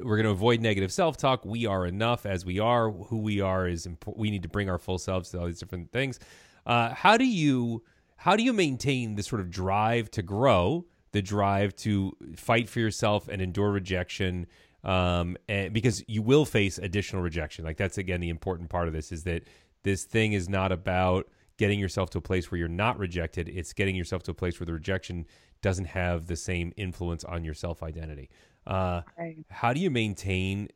we're 0.00 0.16
going 0.16 0.24
to 0.24 0.30
avoid 0.30 0.60
negative 0.60 0.92
self 0.92 1.16
talk. 1.16 1.44
We 1.44 1.66
are 1.66 1.84
enough 1.84 2.24
as 2.24 2.44
we 2.44 2.60
are. 2.60 2.90
Who 2.90 3.18
we 3.18 3.40
are 3.40 3.66
is 3.66 3.84
important. 3.84 4.20
We 4.20 4.30
need 4.30 4.44
to 4.44 4.48
bring 4.48 4.70
our 4.70 4.78
full 4.78 4.98
selves 4.98 5.30
to 5.30 5.40
all 5.40 5.46
these 5.46 5.58
different 5.58 5.90
things. 5.90 6.20
Uh, 6.64 6.94
how 6.94 7.16
do 7.16 7.24
you 7.24 7.82
how 8.16 8.36
do 8.36 8.44
you 8.44 8.52
maintain 8.52 9.16
this 9.16 9.26
sort 9.26 9.40
of 9.40 9.50
drive 9.50 10.08
to 10.12 10.22
grow, 10.22 10.86
the 11.10 11.20
drive 11.20 11.74
to 11.76 12.16
fight 12.36 12.68
for 12.68 12.78
yourself 12.78 13.26
and 13.28 13.42
endure 13.42 13.72
rejection? 13.72 14.46
Um, 14.84 15.36
and 15.48 15.72
because 15.72 16.04
you 16.06 16.22
will 16.22 16.44
face 16.44 16.78
additional 16.78 17.22
rejection. 17.22 17.64
Like 17.64 17.76
that's 17.76 17.98
again 17.98 18.20
the 18.20 18.28
important 18.28 18.70
part 18.70 18.86
of 18.86 18.94
this 18.94 19.10
is 19.10 19.24
that 19.24 19.42
this 19.82 20.04
thing 20.04 20.32
is 20.32 20.48
not 20.48 20.70
about 20.70 21.28
getting 21.58 21.80
yourself 21.80 22.10
to 22.10 22.18
a 22.18 22.22
place 22.22 22.50
where 22.50 22.58
you're 22.58 22.68
not 22.68 22.98
rejected. 22.98 23.48
It's 23.48 23.72
getting 23.72 23.96
yourself 23.96 24.22
to 24.24 24.30
a 24.30 24.34
place 24.34 24.60
where 24.60 24.66
the 24.66 24.72
rejection 24.72 25.26
doesn't 25.62 25.86
have 25.86 26.26
the 26.26 26.36
same 26.36 26.72
influence 26.76 27.24
on 27.24 27.44
your 27.44 27.54
self 27.54 27.82
identity. 27.82 28.28
Uh, 28.66 29.02
right. 29.18 29.38
How 29.48 29.72
do 29.72 29.80
you 29.80 29.90
maintain 29.90 30.68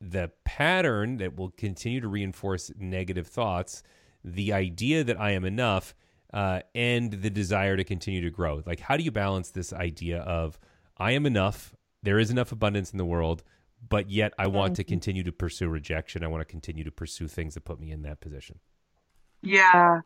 the 0.00 0.30
pattern 0.44 1.18
that 1.18 1.36
will 1.36 1.50
continue 1.50 2.00
to 2.00 2.08
reinforce 2.08 2.70
negative 2.78 3.26
thoughts, 3.26 3.82
the 4.24 4.52
idea 4.52 5.04
that 5.04 5.20
I 5.20 5.32
am 5.32 5.44
enough, 5.44 5.94
uh, 6.32 6.60
and 6.74 7.12
the 7.12 7.30
desire 7.30 7.76
to 7.76 7.84
continue 7.84 8.22
to 8.22 8.30
grow? 8.30 8.62
Like, 8.64 8.80
how 8.80 8.96
do 8.96 9.04
you 9.04 9.10
balance 9.10 9.50
this 9.50 9.72
idea 9.72 10.20
of 10.20 10.58
I 10.96 11.12
am 11.12 11.26
enough, 11.26 11.74
there 12.02 12.18
is 12.18 12.30
enough 12.30 12.52
abundance 12.52 12.92
in 12.92 12.98
the 12.98 13.04
world, 13.04 13.42
but 13.88 14.10
yet 14.10 14.32
I 14.38 14.46
want 14.46 14.76
to 14.76 14.82
mm-hmm. 14.82 14.88
continue 14.88 15.22
to 15.24 15.32
pursue 15.32 15.68
rejection. 15.68 16.24
I 16.24 16.28
want 16.28 16.40
to 16.40 16.46
continue 16.46 16.84
to 16.84 16.90
pursue 16.90 17.28
things 17.28 17.54
that 17.54 17.64
put 17.64 17.80
me 17.80 17.90
in 17.90 18.02
that 18.02 18.20
position. 18.20 18.60
Yeah. 19.44 20.00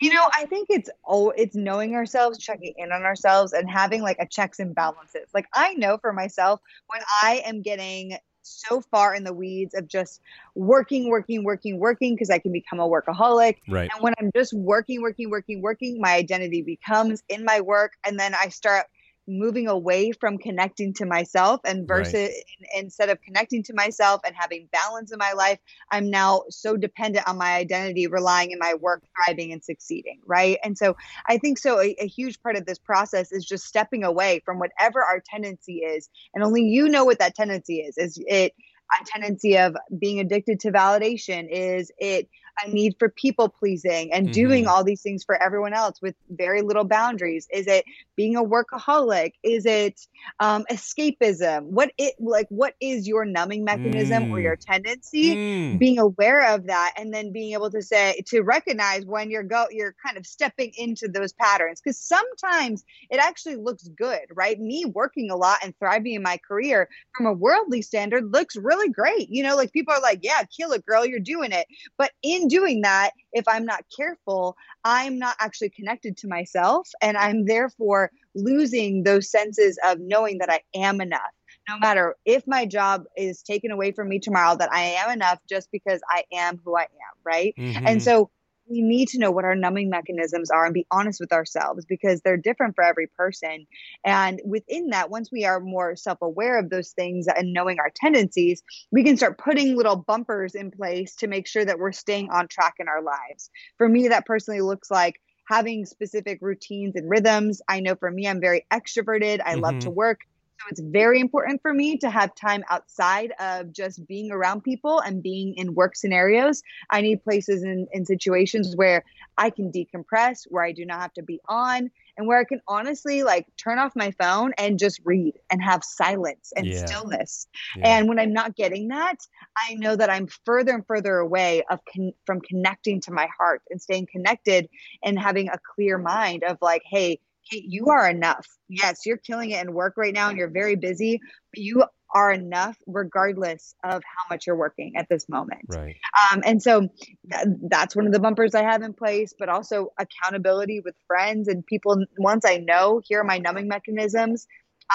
You 0.00 0.12
know, 0.14 0.28
I 0.32 0.46
think 0.46 0.68
it's 0.70 0.88
oh 1.06 1.30
it's 1.30 1.56
knowing 1.56 1.94
ourselves, 1.94 2.38
checking 2.38 2.74
in 2.76 2.92
on 2.92 3.02
ourselves 3.02 3.52
and 3.52 3.68
having 3.68 4.02
like 4.02 4.18
a 4.20 4.26
checks 4.26 4.60
and 4.60 4.74
balances. 4.74 5.28
Like 5.34 5.46
I 5.52 5.74
know 5.74 5.98
for 5.98 6.12
myself 6.12 6.60
when 6.86 7.00
I 7.22 7.42
am 7.44 7.62
getting 7.62 8.16
so 8.42 8.80
far 8.80 9.14
in 9.14 9.24
the 9.24 9.32
weeds 9.32 9.74
of 9.74 9.88
just 9.88 10.20
working, 10.54 11.08
working, 11.08 11.44
working, 11.44 11.78
working 11.78 12.14
because 12.14 12.30
I 12.30 12.38
can 12.38 12.52
become 12.52 12.80
a 12.80 12.88
workaholic. 12.88 13.58
Right. 13.68 13.90
And 13.92 14.02
when 14.02 14.14
I'm 14.20 14.30
just 14.34 14.52
working, 14.52 15.00
working, 15.02 15.30
working, 15.30 15.62
working, 15.62 16.00
my 16.00 16.14
identity 16.14 16.62
becomes 16.62 17.22
in 17.28 17.44
my 17.44 17.60
work 17.60 17.92
and 18.04 18.18
then 18.18 18.34
I 18.34 18.48
start 18.48 18.86
moving 19.28 19.68
away 19.68 20.12
from 20.12 20.38
connecting 20.38 20.92
to 20.94 21.06
myself 21.06 21.60
and 21.64 21.86
versus 21.86 22.14
right. 22.14 22.32
instead 22.74 23.08
of 23.08 23.20
connecting 23.22 23.62
to 23.62 23.74
myself 23.74 24.20
and 24.26 24.34
having 24.36 24.68
balance 24.72 25.12
in 25.12 25.18
my 25.18 25.32
life 25.32 25.58
i'm 25.90 26.10
now 26.10 26.42
so 26.50 26.76
dependent 26.76 27.26
on 27.28 27.38
my 27.38 27.54
identity 27.54 28.06
relying 28.06 28.50
in 28.50 28.58
my 28.58 28.74
work 28.74 29.02
thriving 29.16 29.52
and 29.52 29.62
succeeding 29.62 30.20
right? 30.26 30.58
And 30.64 30.76
so 30.76 30.96
i 31.28 31.38
think 31.38 31.58
so 31.58 31.80
a, 31.80 31.94
a 32.00 32.06
huge 32.06 32.40
part 32.42 32.56
of 32.56 32.66
this 32.66 32.78
process 32.78 33.32
is 33.32 33.44
just 33.44 33.64
stepping 33.64 34.04
away 34.04 34.42
from 34.44 34.58
whatever 34.58 35.02
our 35.02 35.22
tendency 35.24 35.78
is 35.78 36.08
and 36.34 36.44
only 36.44 36.62
you 36.62 36.88
know 36.88 37.04
what 37.04 37.18
that 37.18 37.34
tendency 37.34 37.80
is. 37.80 37.98
Is 37.98 38.22
it 38.26 38.52
a 39.00 39.04
tendency 39.06 39.56
of 39.58 39.76
being 39.98 40.20
addicted 40.20 40.60
to 40.60 40.72
validation? 40.72 41.48
Is 41.50 41.90
it 41.98 42.28
a 42.64 42.68
need 42.68 42.96
for 42.98 43.08
people 43.08 43.48
pleasing 43.48 44.12
and 44.12 44.26
mm-hmm. 44.26 44.32
doing 44.32 44.66
all 44.66 44.84
these 44.84 45.02
things 45.02 45.24
for 45.24 45.40
everyone 45.40 45.72
else 45.72 46.00
with 46.02 46.14
very 46.30 46.62
little 46.62 46.84
boundaries? 46.84 47.48
Is 47.52 47.66
it 47.66 47.84
being 48.16 48.36
a 48.36 48.42
workaholic? 48.42 49.32
Is 49.42 49.66
it 49.66 50.00
um, 50.40 50.64
escapism? 50.70 51.64
What 51.64 51.92
it 51.98 52.14
like? 52.18 52.46
What 52.50 52.74
is 52.80 53.08
your 53.08 53.24
numbing 53.24 53.64
mechanism 53.64 54.24
mm. 54.24 54.30
or 54.32 54.40
your 54.40 54.56
tendency? 54.56 55.34
Mm. 55.34 55.78
Being 55.78 55.98
aware 55.98 56.54
of 56.54 56.66
that 56.66 56.94
and 56.96 57.12
then 57.12 57.32
being 57.32 57.52
able 57.54 57.70
to 57.70 57.82
say 57.82 58.20
to 58.26 58.42
recognize 58.42 59.04
when 59.04 59.30
you're 59.30 59.42
go 59.42 59.66
you're 59.70 59.94
kind 60.04 60.16
of 60.16 60.26
stepping 60.26 60.72
into 60.76 61.08
those 61.08 61.32
patterns 61.32 61.80
because 61.80 61.98
sometimes 61.98 62.84
it 63.10 63.18
actually 63.18 63.56
looks 63.56 63.88
good, 63.88 64.22
right? 64.34 64.58
Me 64.58 64.84
working 64.84 65.30
a 65.30 65.36
lot 65.36 65.58
and 65.64 65.76
thriving 65.78 66.14
in 66.14 66.22
my 66.22 66.38
career 66.46 66.88
from 67.16 67.26
a 67.26 67.32
worldly 67.32 67.82
standard 67.82 68.32
looks 68.32 68.56
really 68.56 68.90
great. 68.90 69.28
You 69.30 69.42
know, 69.42 69.56
like 69.56 69.72
people 69.72 69.94
are 69.94 70.00
like, 70.00 70.20
"Yeah, 70.22 70.42
kill 70.44 70.72
it, 70.72 70.84
girl, 70.84 71.06
you're 71.06 71.20
doing 71.20 71.52
it," 71.52 71.66
but 71.96 72.12
in 72.22 72.42
in 72.42 72.48
doing 72.52 72.82
that, 72.82 73.12
if 73.32 73.48
I'm 73.48 73.64
not 73.64 73.84
careful, 73.96 74.56
I'm 74.84 75.18
not 75.18 75.36
actually 75.40 75.70
connected 75.70 76.16
to 76.18 76.28
myself. 76.28 76.88
And 77.00 77.16
I'm 77.16 77.46
therefore 77.46 78.10
losing 78.34 79.04
those 79.04 79.30
senses 79.30 79.78
of 79.84 79.98
knowing 80.00 80.38
that 80.38 80.50
I 80.50 80.60
am 80.74 81.00
enough. 81.00 81.20
No 81.68 81.78
matter 81.78 82.16
if 82.24 82.44
my 82.46 82.66
job 82.66 83.04
is 83.16 83.42
taken 83.42 83.70
away 83.70 83.92
from 83.92 84.08
me 84.08 84.18
tomorrow, 84.18 84.56
that 84.56 84.72
I 84.72 84.82
am 85.02 85.10
enough 85.10 85.38
just 85.48 85.70
because 85.70 86.00
I 86.10 86.24
am 86.32 86.60
who 86.64 86.76
I 86.76 86.82
am. 86.82 87.14
Right. 87.24 87.54
Mm-hmm. 87.56 87.86
And 87.86 88.02
so 88.02 88.30
we 88.68 88.82
need 88.82 89.08
to 89.08 89.18
know 89.18 89.30
what 89.30 89.44
our 89.44 89.54
numbing 89.54 89.90
mechanisms 89.90 90.50
are 90.50 90.64
and 90.64 90.74
be 90.74 90.86
honest 90.90 91.20
with 91.20 91.32
ourselves 91.32 91.84
because 91.86 92.20
they're 92.20 92.36
different 92.36 92.74
for 92.74 92.84
every 92.84 93.06
person. 93.06 93.66
And 94.04 94.40
within 94.44 94.88
that, 94.90 95.10
once 95.10 95.30
we 95.32 95.44
are 95.44 95.60
more 95.60 95.96
self 95.96 96.18
aware 96.22 96.58
of 96.58 96.70
those 96.70 96.90
things 96.90 97.26
and 97.28 97.52
knowing 97.52 97.78
our 97.78 97.90
tendencies, 97.94 98.62
we 98.90 99.04
can 99.04 99.16
start 99.16 99.38
putting 99.38 99.76
little 99.76 99.96
bumpers 99.96 100.54
in 100.54 100.70
place 100.70 101.16
to 101.16 101.26
make 101.26 101.46
sure 101.46 101.64
that 101.64 101.78
we're 101.78 101.92
staying 101.92 102.30
on 102.30 102.48
track 102.48 102.74
in 102.78 102.88
our 102.88 103.02
lives. 103.02 103.50
For 103.78 103.88
me, 103.88 104.08
that 104.08 104.26
personally 104.26 104.60
looks 104.60 104.90
like 104.90 105.20
having 105.48 105.84
specific 105.84 106.38
routines 106.40 106.94
and 106.96 107.10
rhythms. 107.10 107.60
I 107.68 107.80
know 107.80 107.94
for 107.94 108.10
me, 108.10 108.26
I'm 108.26 108.40
very 108.40 108.64
extroverted. 108.72 109.40
I 109.44 109.52
mm-hmm. 109.52 109.60
love 109.60 109.78
to 109.80 109.88
mm-hmm. 109.88 109.96
work. 109.96 110.20
So 110.62 110.68
it's 110.70 110.80
very 110.80 111.18
important 111.18 111.60
for 111.60 111.74
me 111.74 111.96
to 111.98 112.10
have 112.10 112.34
time 112.36 112.62
outside 112.70 113.32
of 113.40 113.72
just 113.72 114.06
being 114.06 114.30
around 114.30 114.62
people 114.62 115.00
and 115.00 115.20
being 115.20 115.54
in 115.56 115.74
work 115.74 115.96
scenarios. 115.96 116.62
I 116.90 117.00
need 117.00 117.24
places 117.24 117.62
and 117.62 117.88
in, 117.92 118.00
in 118.00 118.06
situations 118.06 118.76
where 118.76 119.04
I 119.36 119.50
can 119.50 119.72
decompress, 119.72 120.46
where 120.48 120.62
I 120.62 120.70
do 120.70 120.84
not 120.84 121.00
have 121.00 121.14
to 121.14 121.22
be 121.22 121.40
on, 121.48 121.90
and 122.16 122.26
where 122.28 122.38
I 122.38 122.44
can 122.44 122.60
honestly 122.68 123.24
like 123.24 123.46
turn 123.56 123.80
off 123.80 123.96
my 123.96 124.12
phone 124.12 124.52
and 124.56 124.78
just 124.78 125.00
read 125.04 125.34
and 125.50 125.60
have 125.60 125.82
silence 125.82 126.52
and 126.54 126.66
yeah. 126.66 126.86
stillness. 126.86 127.48
Yeah. 127.76 127.98
And 127.98 128.08
when 128.08 128.20
I'm 128.20 128.32
not 128.32 128.54
getting 128.54 128.88
that, 128.88 129.16
I 129.56 129.74
know 129.74 129.96
that 129.96 130.10
I'm 130.10 130.28
further 130.44 130.74
and 130.74 130.86
further 130.86 131.16
away 131.16 131.64
of 131.70 131.80
con- 131.92 132.12
from 132.24 132.40
connecting 132.40 133.00
to 133.02 133.12
my 133.12 133.28
heart 133.36 133.62
and 133.70 133.82
staying 133.82 134.06
connected 134.12 134.68
and 135.02 135.18
having 135.18 135.48
a 135.48 135.58
clear 135.74 135.98
mind 135.98 136.44
of 136.44 136.58
like, 136.60 136.82
hey, 136.84 137.18
Kait, 137.50 137.64
you 137.66 137.86
are 137.86 138.08
enough. 138.08 138.46
Yes, 138.68 139.00
you're 139.04 139.16
killing 139.16 139.50
it 139.50 139.64
in 139.64 139.72
work 139.72 139.94
right 139.96 140.14
now 140.14 140.28
and 140.28 140.38
you're 140.38 140.50
very 140.50 140.76
busy, 140.76 141.20
but 141.52 141.62
you 141.62 141.84
are 142.14 142.30
enough 142.30 142.76
regardless 142.86 143.74
of 143.82 144.02
how 144.04 144.34
much 144.34 144.46
you're 144.46 144.56
working 144.56 144.96
at 144.96 145.08
this 145.08 145.28
moment. 145.28 145.62
Right. 145.68 145.96
Um, 146.30 146.42
and 146.44 146.62
so 146.62 146.80
th- 146.80 147.46
that's 147.68 147.96
one 147.96 148.06
of 148.06 148.12
the 148.12 148.20
bumpers 148.20 148.54
I 148.54 148.62
have 148.62 148.82
in 148.82 148.92
place, 148.92 149.34
but 149.38 149.48
also 149.48 149.92
accountability 149.98 150.80
with 150.84 150.94
friends 151.06 151.48
and 151.48 151.64
people. 151.64 152.04
Once 152.18 152.44
I 152.46 152.58
know, 152.58 153.00
here 153.04 153.20
are 153.20 153.24
my 153.24 153.38
numbing 153.38 153.68
mechanisms, 153.68 154.46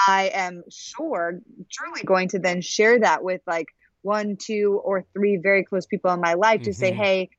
I 0.06 0.30
am 0.32 0.62
sure 0.70 1.40
truly 1.70 2.02
going 2.04 2.28
to 2.30 2.38
then 2.38 2.60
share 2.60 3.00
that 3.00 3.24
with 3.24 3.40
like 3.46 3.66
one, 4.02 4.36
two, 4.36 4.80
or 4.84 5.04
three 5.12 5.38
very 5.38 5.64
close 5.64 5.86
people 5.86 6.12
in 6.12 6.20
my 6.20 6.34
life 6.34 6.62
to 6.62 6.70
mm-hmm. 6.70 6.78
say, 6.78 6.92
hey, 6.92 7.30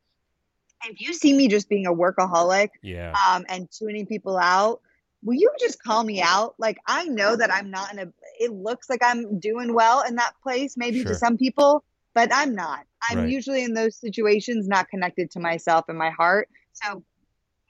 if 0.85 1.01
you 1.01 1.13
see 1.13 1.33
me 1.33 1.47
just 1.47 1.69
being 1.69 1.87
a 1.87 1.93
workaholic 1.93 2.69
yeah. 2.81 3.13
um, 3.29 3.45
and 3.49 3.69
tuning 3.71 4.05
people 4.05 4.37
out, 4.37 4.81
will 5.23 5.35
you 5.35 5.51
just 5.59 5.81
call 5.81 6.03
me 6.03 6.21
out? 6.21 6.55
Like, 6.57 6.77
I 6.85 7.05
know 7.05 7.35
that 7.35 7.53
I'm 7.53 7.69
not 7.69 7.91
in 7.93 7.99
a, 7.99 8.13
it 8.39 8.51
looks 8.51 8.89
like 8.89 9.01
I'm 9.03 9.39
doing 9.39 9.73
well 9.73 10.03
in 10.03 10.15
that 10.15 10.33
place, 10.41 10.77
maybe 10.77 11.01
sure. 11.01 11.11
to 11.11 11.15
some 11.15 11.37
people, 11.37 11.83
but 12.13 12.29
I'm 12.33 12.55
not. 12.55 12.85
I'm 13.09 13.19
right. 13.19 13.29
usually 13.29 13.63
in 13.63 13.73
those 13.73 13.97
situations 13.97 14.67
not 14.67 14.89
connected 14.89 15.31
to 15.31 15.39
myself 15.39 15.85
and 15.87 15.97
my 15.97 16.09
heart. 16.09 16.49
So, 16.73 17.03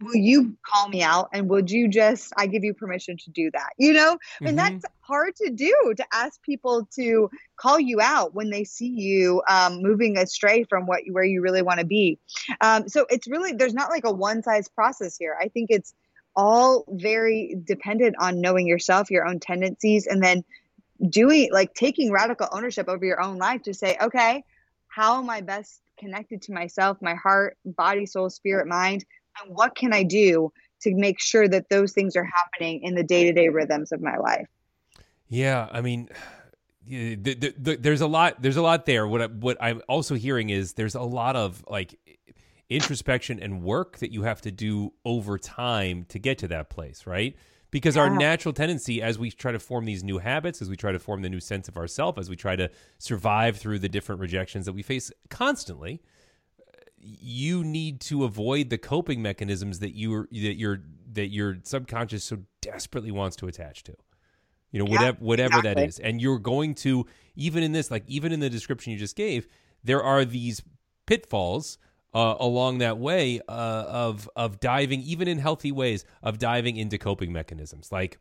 will 0.02 0.16
you 0.16 0.56
call 0.66 0.88
me 0.88 1.04
out 1.04 1.30
and 1.34 1.50
would 1.50 1.70
you 1.70 1.88
just 1.88 2.32
i 2.38 2.48
give 2.48 2.64
you 2.64 2.74
permission 2.74 3.18
to 3.18 3.30
do 3.32 3.52
that 3.52 3.70
you 3.78 3.92
know 3.92 4.16
mm-hmm. 4.16 4.48
and 4.48 4.58
that's 4.58 4.86
hard 5.02 5.36
to 5.36 5.50
do 5.50 5.94
to 5.98 6.06
ask 6.14 6.42
people 6.42 6.88
to 6.94 7.30
call 7.58 7.80
you 7.80 8.00
out 8.00 8.34
when 8.34 8.50
they 8.50 8.64
see 8.64 8.88
you 8.88 9.42
um, 9.50 9.82
moving 9.82 10.18
astray 10.18 10.64
from 10.64 10.86
what 10.86 11.02
where 11.12 11.24
you 11.24 11.42
really 11.42 11.62
want 11.62 11.80
to 11.80 11.86
be 11.86 12.18
um, 12.62 12.88
so 12.88 13.06
it's 13.10 13.28
really 13.28 13.54
there's 13.54 13.74
not 13.74 13.90
like 13.90 14.06
a 14.06 14.12
one 14.12 14.42
size 14.42 14.68
process 14.70 15.18
here 15.18 15.36
i 15.42 15.48
think 15.48 15.70
it's 15.70 15.94
all 16.36 16.86
very 16.90 17.56
dependent 17.64 18.16
on 18.20 18.42
knowing 18.42 18.68
yourself, 18.68 19.12
your 19.12 19.28
own 19.28 19.40
tendencies, 19.40 20.08
and 20.08 20.24
then 20.24 20.44
doing 21.10 21.50
like 21.52 21.74
taking 21.74 22.12
radical 22.12 22.48
ownership 22.52 22.88
over 22.90 23.06
your 23.06 23.22
own 23.22 23.38
life 23.38 23.64
to 23.64 23.74
say, 23.74 23.98
okay, 24.02 24.44
how 24.88 25.20
am 25.22 25.30
I 25.30 25.42
best 25.42 25.82
connected 25.98 26.42
to 26.44 26.54
myself, 26.54 26.98
my 27.02 27.16
heart, 27.16 27.58
body, 27.66 28.06
soul, 28.06 28.30
spirit, 28.30 28.68
mind, 28.68 29.06
and 29.42 29.56
what 29.56 29.76
can 29.76 29.94
I 29.94 30.04
do 30.04 30.52
to 30.82 30.96
make 30.96 31.20
sure 31.20 31.48
that 31.48 31.70
those 31.70 31.94
things 31.94 32.16
are 32.16 32.24
happening 32.24 32.84
in 32.84 32.96
the 32.96 33.04
day 33.04 33.26
to 33.26 33.34
day 33.34 33.50
rhythms 33.50 33.92
of 33.92 34.02
my 34.02 34.18
life? 34.18 34.48
Yeah, 35.28 35.68
I 35.72 35.82
mean, 35.82 36.10
the, 36.90 37.16
the, 37.16 37.54
the, 37.58 37.76
there's 37.76 38.02
a 38.02 38.08
lot 38.08 38.42
there's 38.42 38.58
a 38.58 38.62
lot 38.62 38.88
there 38.88 39.08
what 39.08 39.22
I, 39.22 39.26
what 39.28 39.58
i'm 39.62 39.82
also 39.88 40.16
hearing 40.16 40.50
is 40.50 40.74
there's 40.74 40.96
a 40.96 41.02
lot 41.02 41.36
of 41.36 41.64
like 41.68 42.00
introspection 42.70 43.40
and 43.40 43.64
work 43.64 43.98
that 43.98 44.12
you 44.12 44.24
have 44.24 44.42
to 44.42 44.52
do 44.52 44.94
over 45.04 45.38
time 45.38 46.06
to 46.10 46.20
get 46.20 46.38
to 46.38 46.48
that 46.48 46.70
place 46.70 47.08
right 47.08 47.36
because 47.72 47.96
yeah. 47.96 48.04
our 48.04 48.10
natural 48.10 48.54
tendency 48.54 49.02
as 49.02 49.18
we 49.18 49.32
try 49.32 49.52
to 49.52 49.60
form 49.60 49.86
these 49.86 50.04
new 50.04 50.20
habits 50.20 50.62
as 50.62 50.70
we 50.70 50.76
try 50.76 50.92
to 50.92 51.00
form 51.00 51.22
the 51.22 51.30
new 51.30 51.40
sense 51.40 51.68
of 51.68 51.78
ourself 51.78 52.18
as 52.18 52.30
we 52.30 52.36
try 52.36 52.56
to 52.56 52.70
survive 52.98 53.58
through 53.58 53.80
the 53.80 53.90
different 53.90 54.22
rejections 54.22 54.66
that 54.66 54.74
we 54.74 54.84
face 54.84 55.12
constantly 55.30 56.02
you 57.02 57.64
need 57.64 58.02
to 58.02 58.24
avoid 58.24 58.70
the 58.70 58.78
coping 58.78 59.22
mechanisms 59.22 59.80
that 59.80 59.96
you 59.96 60.28
that 60.32 60.56
your 60.58 60.82
that 61.12 61.28
your 61.28 61.58
subconscious 61.64 62.24
so 62.24 62.38
desperately 62.62 63.12
wants 63.12 63.36
to 63.36 63.48
attach 63.48 63.84
to 63.84 63.96
you 64.72 64.80
know 64.80 64.86
yeah, 64.86 64.92
whatever 64.92 65.18
whatever 65.20 65.58
exactly. 65.60 65.74
that 65.74 65.88
is 65.88 66.00
and 66.00 66.22
you're 66.22 66.40
going 66.40 66.76
to 66.76 67.06
even 67.36 67.64
in 67.64 67.72
this 67.72 67.90
like 67.90 68.04
even 68.08 68.32
in 68.32 68.40
the 68.40 68.50
description 68.50 68.92
you 68.92 69.00
just 69.00 69.16
gave 69.16 69.48
there 69.84 70.04
are 70.04 70.26
these 70.26 70.62
pitfalls 71.06 71.78
uh, 72.14 72.36
along 72.40 72.80
that 72.80 72.98
way 72.98 73.40
uh, 73.48 73.52
of 73.88 74.30
of 74.36 74.60
diving 74.60 75.02
even 75.02 75.28
in 75.28 75.38
healthy 75.38 75.72
ways 75.72 76.06
of 76.24 76.40
diving 76.40 76.76
into 76.78 76.98
coping 76.98 77.32
mechanisms 77.32 77.92
like 77.92 78.18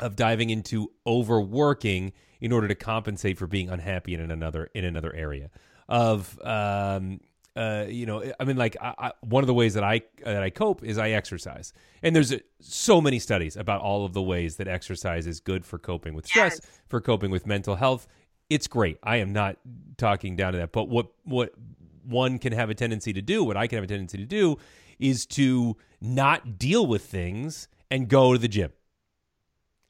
of 0.00 0.16
diving 0.16 0.50
into 0.50 0.90
overworking 1.06 2.12
in 2.40 2.52
order 2.52 2.66
to 2.66 2.74
compensate 2.74 3.38
for 3.38 3.46
being 3.46 3.68
unhappy 3.70 4.14
in 4.14 4.30
another 4.30 4.68
in 4.74 4.84
another 4.84 5.14
area 5.14 5.50
of 5.88 6.40
um, 6.44 7.20
uh, 7.56 7.86
you 7.88 8.04
know, 8.04 8.32
I 8.40 8.44
mean, 8.44 8.56
like 8.56 8.76
I, 8.80 8.94
I, 8.98 9.12
one 9.20 9.44
of 9.44 9.46
the 9.46 9.54
ways 9.54 9.74
that 9.74 9.84
I 9.84 10.02
that 10.24 10.42
I 10.42 10.50
cope 10.50 10.82
is 10.82 10.98
I 10.98 11.10
exercise, 11.10 11.72
and 12.02 12.14
there's 12.14 12.32
a, 12.32 12.40
so 12.60 13.00
many 13.00 13.20
studies 13.20 13.56
about 13.56 13.80
all 13.80 14.04
of 14.04 14.12
the 14.12 14.22
ways 14.22 14.56
that 14.56 14.66
exercise 14.66 15.26
is 15.26 15.38
good 15.38 15.64
for 15.64 15.78
coping 15.78 16.14
with 16.14 16.26
stress, 16.26 16.60
yes. 16.60 16.80
for 16.88 17.00
coping 17.00 17.30
with 17.30 17.46
mental 17.46 17.76
health. 17.76 18.08
It's 18.50 18.66
great. 18.66 18.98
I 19.04 19.18
am 19.18 19.32
not 19.32 19.58
talking 19.98 20.34
down 20.34 20.52
to 20.54 20.58
that, 20.58 20.72
but 20.72 20.88
what 20.88 21.12
what 21.22 21.54
one 22.04 22.38
can 22.38 22.52
have 22.52 22.70
a 22.70 22.74
tendency 22.74 23.12
to 23.12 23.22
do, 23.22 23.44
what 23.44 23.56
I 23.56 23.66
can 23.66 23.76
have 23.76 23.84
a 23.84 23.88
tendency 23.88 24.18
to 24.18 24.26
do, 24.26 24.58
is 24.98 25.26
to 25.26 25.76
not 26.00 26.58
deal 26.58 26.86
with 26.86 27.04
things 27.04 27.68
and 27.90 28.08
go 28.08 28.32
to 28.32 28.38
the 28.38 28.48
gym. 28.48 28.72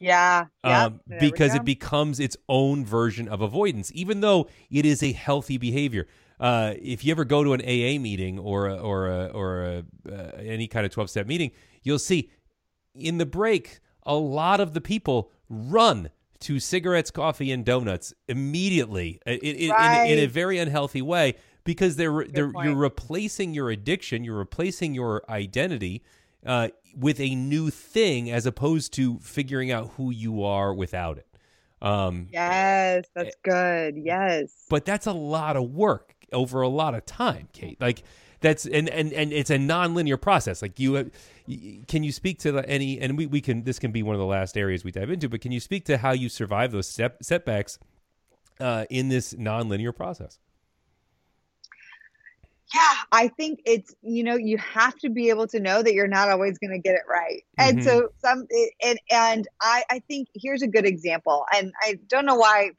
Yeah. 0.01 0.47
Um, 0.63 1.01
because 1.21 1.55
it 1.55 1.65
becomes 1.65 2.21
its 2.21 2.37
own 2.49 2.85
version 2.85 3.29
of 3.29 3.41
avoidance, 3.41 3.91
even 3.95 4.21
though 4.21 4.49
it 4.71 4.85
is 4.85 5.03
a 5.03 5.13
healthy 5.13 5.57
behavior 5.57 6.07
uh, 6.41 6.75
if 6.81 7.05
you 7.05 7.11
ever 7.11 7.25
go 7.25 7.45
to 7.45 7.53
an 7.53 7.61
AA 7.61 8.01
meeting 8.01 8.39
or 8.39 8.69
a, 8.69 8.77
or 8.77 9.09
a, 9.09 9.27
or 9.29 9.63
a, 9.63 9.85
uh, 10.11 10.31
any 10.39 10.67
kind 10.67 10.85
of 10.85 10.93
twelve 10.93 11.11
step 11.11 11.27
meeting, 11.27 11.51
you'll 11.83 11.99
see 11.99 12.31
in 12.95 13.19
the 13.19 13.27
break 13.27 13.81
a 14.05 14.15
lot 14.15 14.61
of 14.61 14.75
the 14.75 14.81
people 14.81 15.31
run 15.49 16.11
to 16.41 16.61
cigarettes, 16.61 17.11
coffee, 17.11 17.51
and 17.53 17.65
donuts 17.65 18.13
immediately 18.29 19.21
right. 19.27 19.43
in, 19.43 20.19
in 20.19 20.19
a 20.19 20.27
very 20.27 20.59
unhealthy 20.59 21.01
way 21.01 21.35
because 21.65 21.97
they're, 21.97 22.25
they're 22.25 22.53
you're 22.63 22.75
replacing 22.75 23.55
your 23.55 23.71
addiction, 23.71 24.25
you're 24.25 24.37
replacing 24.37 24.95
your 24.95 25.23
identity 25.29 26.03
uh, 26.47 26.69
with 26.97 27.19
a 27.21 27.35
new 27.35 27.71
thing 27.71 28.31
as 28.31 28.47
opposed 28.47 28.93
to 28.95 29.19
figuring 29.21 29.73
out 29.73 29.93
who 29.97 30.11
you 30.11 30.45
are 30.45 30.73
without 30.73 31.19
it. 31.19 31.27
Um, 31.83 32.29
yes, 32.33 33.07
that's 33.15 33.37
good. 33.43 33.97
Yes, 33.97 34.53
but 34.71 34.85
that's 34.85 35.07
a 35.07 35.13
lot 35.13 35.57
of 35.57 35.75
work 35.75 36.15
over 36.33 36.63
a 36.63 36.69
lot 36.69 36.95
of 36.95 37.05
time, 37.05 37.49
Kait. 37.53 37.81
Like 37.81 38.03
that's 38.41 38.67
and 38.67 38.89
and 38.89 39.13
and 39.13 39.33
it's 39.33 39.51
a 39.51 39.59
non-linear 39.59 40.17
process. 40.17 40.63
Like 40.63 40.79
you, 40.79 41.11
can 41.89 42.03
you 42.03 42.13
speak 42.13 42.39
to 42.41 42.53
the, 42.53 42.69
any? 42.69 43.01
And 43.01 43.17
we 43.17 43.27
we 43.27 43.41
can 43.41 43.65
this 43.65 43.79
can 43.79 43.91
be 43.91 44.03
one 44.03 44.15
of 44.15 44.21
the 44.21 44.27
last 44.27 44.57
areas 44.57 44.85
we 44.85 44.93
dive 44.93 45.11
into. 45.11 45.29
But 45.29 45.41
can 45.41 45.53
you 45.53 45.61
speak 45.61 45.85
to 45.87 45.99
how 45.99 46.13
you 46.13 46.29
survive 46.29 46.73
those 46.73 46.87
step, 46.87 47.23
setbacks 47.23 47.79
uh, 48.61 48.85
in 48.91 49.09
this 49.09 49.35
non-linear 49.37 49.93
process? 49.93 50.39
Yeah, 52.75 52.97
I 53.13 53.29
think 53.29 53.61
it's 53.65 53.95
you 54.03 54.25
know 54.25 54.37
you 54.37 54.59
have 54.59 54.97
to 54.97 55.11
be 55.11 55.29
able 55.31 55.47
to 55.49 55.61
know 55.61 55.83
that 55.83 55.95
you're 55.95 56.09
not 56.09 56.31
always 56.31 56.59
going 56.59 56.73
to 56.73 56.79
get 56.79 56.95
it 56.95 57.03
right, 57.09 57.45
mm-hmm. 57.59 57.79
and 57.79 57.85
so 57.85 58.09
some 58.19 58.47
and 58.83 58.99
and 59.11 59.49
I 59.61 59.85
I 59.91 59.99
think 60.01 60.29
here's 60.35 60.63
a 60.63 60.69
good 60.69 60.87
example, 60.87 61.45
and 61.55 61.73
I 61.83 61.99
don't 62.09 62.27
know 62.27 62.37
why 62.37 62.73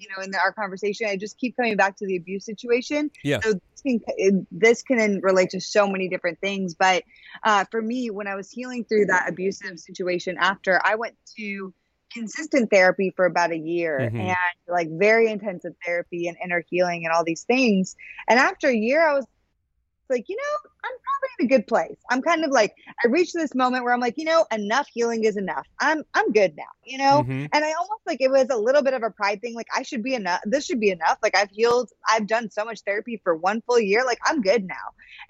you 0.00 0.08
know, 0.16 0.22
in 0.22 0.30
the, 0.30 0.38
our 0.38 0.52
conversation, 0.52 1.06
I 1.06 1.16
just 1.16 1.38
keep 1.38 1.56
coming 1.56 1.76
back 1.76 1.96
to 1.98 2.06
the 2.06 2.16
abuse 2.16 2.44
situation. 2.44 3.10
Yeah. 3.22 3.40
So 3.42 3.52
this 3.52 3.82
can, 3.82 4.46
this 4.50 4.82
can 4.82 5.20
relate 5.22 5.50
to 5.50 5.60
so 5.60 5.86
many 5.86 6.08
different 6.08 6.40
things. 6.40 6.74
But 6.74 7.04
uh, 7.44 7.64
for 7.70 7.80
me, 7.82 8.10
when 8.10 8.26
I 8.26 8.34
was 8.34 8.50
healing 8.50 8.84
through 8.84 9.06
that 9.06 9.28
abusive 9.28 9.78
situation 9.78 10.36
after, 10.38 10.80
I 10.84 10.94
went 10.94 11.16
to 11.36 11.72
consistent 12.12 12.70
therapy 12.70 13.12
for 13.14 13.24
about 13.24 13.52
a 13.52 13.58
year 13.58 14.00
mm-hmm. 14.00 14.16
and 14.16 14.36
like 14.68 14.88
very 14.90 15.30
intensive 15.30 15.74
therapy 15.84 16.28
and 16.28 16.36
inner 16.42 16.64
healing 16.68 17.04
and 17.04 17.12
all 17.12 17.24
these 17.24 17.44
things. 17.44 17.96
And 18.28 18.38
after 18.38 18.68
a 18.68 18.76
year, 18.76 19.06
I 19.06 19.14
was 19.14 19.26
like, 20.10 20.28
you 20.28 20.36
know, 20.36 20.70
I'm 20.84 20.90
probably 20.90 21.28
in 21.38 21.46
a 21.46 21.48
good 21.48 21.66
place. 21.66 21.96
I'm 22.10 22.22
kind 22.22 22.44
of 22.44 22.50
like, 22.50 22.74
I 23.04 23.08
reached 23.08 23.34
this 23.34 23.54
moment 23.54 23.84
where 23.84 23.94
I'm 23.94 24.00
like, 24.00 24.14
you 24.16 24.24
know, 24.24 24.46
enough 24.52 24.88
healing 24.92 25.24
is 25.24 25.36
enough. 25.36 25.66
I'm 25.80 26.02
I'm 26.14 26.32
good 26.32 26.56
now, 26.56 26.64
you 26.84 26.98
know? 26.98 27.22
Mm-hmm. 27.22 27.46
And 27.52 27.64
I 27.64 27.72
almost 27.72 28.02
like 28.06 28.20
it 28.20 28.30
was 28.30 28.48
a 28.50 28.56
little 28.56 28.82
bit 28.82 28.94
of 28.94 29.02
a 29.02 29.10
pride 29.10 29.40
thing. 29.40 29.54
Like 29.54 29.68
I 29.74 29.82
should 29.82 30.02
be 30.02 30.14
enough. 30.14 30.40
This 30.44 30.66
should 30.66 30.80
be 30.80 30.90
enough. 30.90 31.18
Like 31.22 31.36
I've 31.36 31.50
healed, 31.50 31.90
I've 32.08 32.26
done 32.26 32.50
so 32.50 32.64
much 32.64 32.80
therapy 32.80 33.20
for 33.22 33.34
one 33.34 33.62
full 33.62 33.80
year. 33.80 34.04
Like 34.04 34.18
I'm 34.26 34.42
good 34.42 34.66
now. 34.66 34.74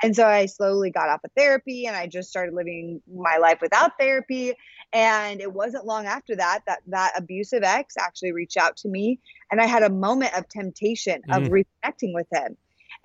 And 0.03 0.17
so 0.17 0.27
I 0.27 0.47
slowly 0.47 0.91
got 0.91 1.09
off 1.09 1.25
of 1.25 1.31
therapy 1.37 1.87
and 1.87 1.97
I 1.97 2.07
just 2.07 2.31
started 2.31 2.55
living 2.55 3.03
my 3.13 3.37
life 3.37 3.61
without 3.61 3.93
therapy. 3.99 4.55
And 4.93 5.41
it 5.41 5.53
wasn't 5.53 5.87
long 5.87 6.07
after 6.07 6.35
that 6.37 6.61
that 6.67 6.81
that 6.89 7.13
abusive 7.17 7.63
ex 7.63 7.95
actually 7.99 8.33
reached 8.33 8.57
out 8.57 8.77
to 8.79 8.89
me 8.89 9.21
and 9.51 9.61
I 9.61 9.67
had 9.67 9.83
a 9.83 9.91
moment 9.91 10.37
of 10.37 10.49
temptation 10.49 11.23
mm. 11.29 11.37
of 11.37 11.49
reconnecting 11.49 12.15
with 12.15 12.27
him. 12.33 12.57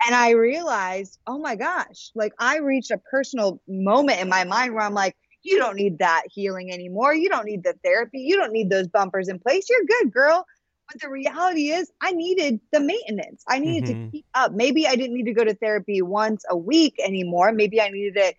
And 0.04 0.14
I 0.14 0.30
realized, 0.30 1.18
oh 1.26 1.38
my 1.38 1.56
gosh, 1.56 2.10
like 2.14 2.32
I 2.38 2.58
reached 2.58 2.90
a 2.90 2.98
personal 2.98 3.60
moment 3.66 4.20
in 4.20 4.28
my 4.28 4.44
mind 4.44 4.74
where 4.74 4.84
I'm 4.84 4.94
like, 4.94 5.16
you 5.42 5.58
don't 5.58 5.76
need 5.76 5.98
that 6.00 6.24
healing 6.30 6.72
anymore. 6.72 7.14
You 7.14 7.28
don't 7.28 7.46
need 7.46 7.62
the 7.62 7.74
therapy. 7.84 8.18
You 8.18 8.36
don't 8.36 8.52
need 8.52 8.68
those 8.68 8.88
bumpers 8.88 9.28
in 9.28 9.38
place. 9.38 9.68
You're 9.70 9.84
good, 9.84 10.12
girl. 10.12 10.44
But 10.90 11.00
the 11.00 11.08
reality 11.08 11.70
is, 11.70 11.90
I 12.00 12.12
needed 12.12 12.60
the 12.72 12.80
maintenance. 12.80 13.42
I 13.48 13.58
needed 13.58 13.90
mm-hmm. 13.90 14.04
to 14.04 14.10
keep 14.10 14.26
up. 14.34 14.52
Maybe 14.52 14.86
I 14.86 14.96
didn't 14.96 15.14
need 15.14 15.26
to 15.26 15.34
go 15.34 15.44
to 15.44 15.54
therapy 15.54 16.02
once 16.02 16.44
a 16.48 16.56
week 16.56 16.96
anymore. 17.04 17.52
Maybe 17.52 17.80
I 17.80 17.88
needed 17.88 18.16
it 18.16 18.36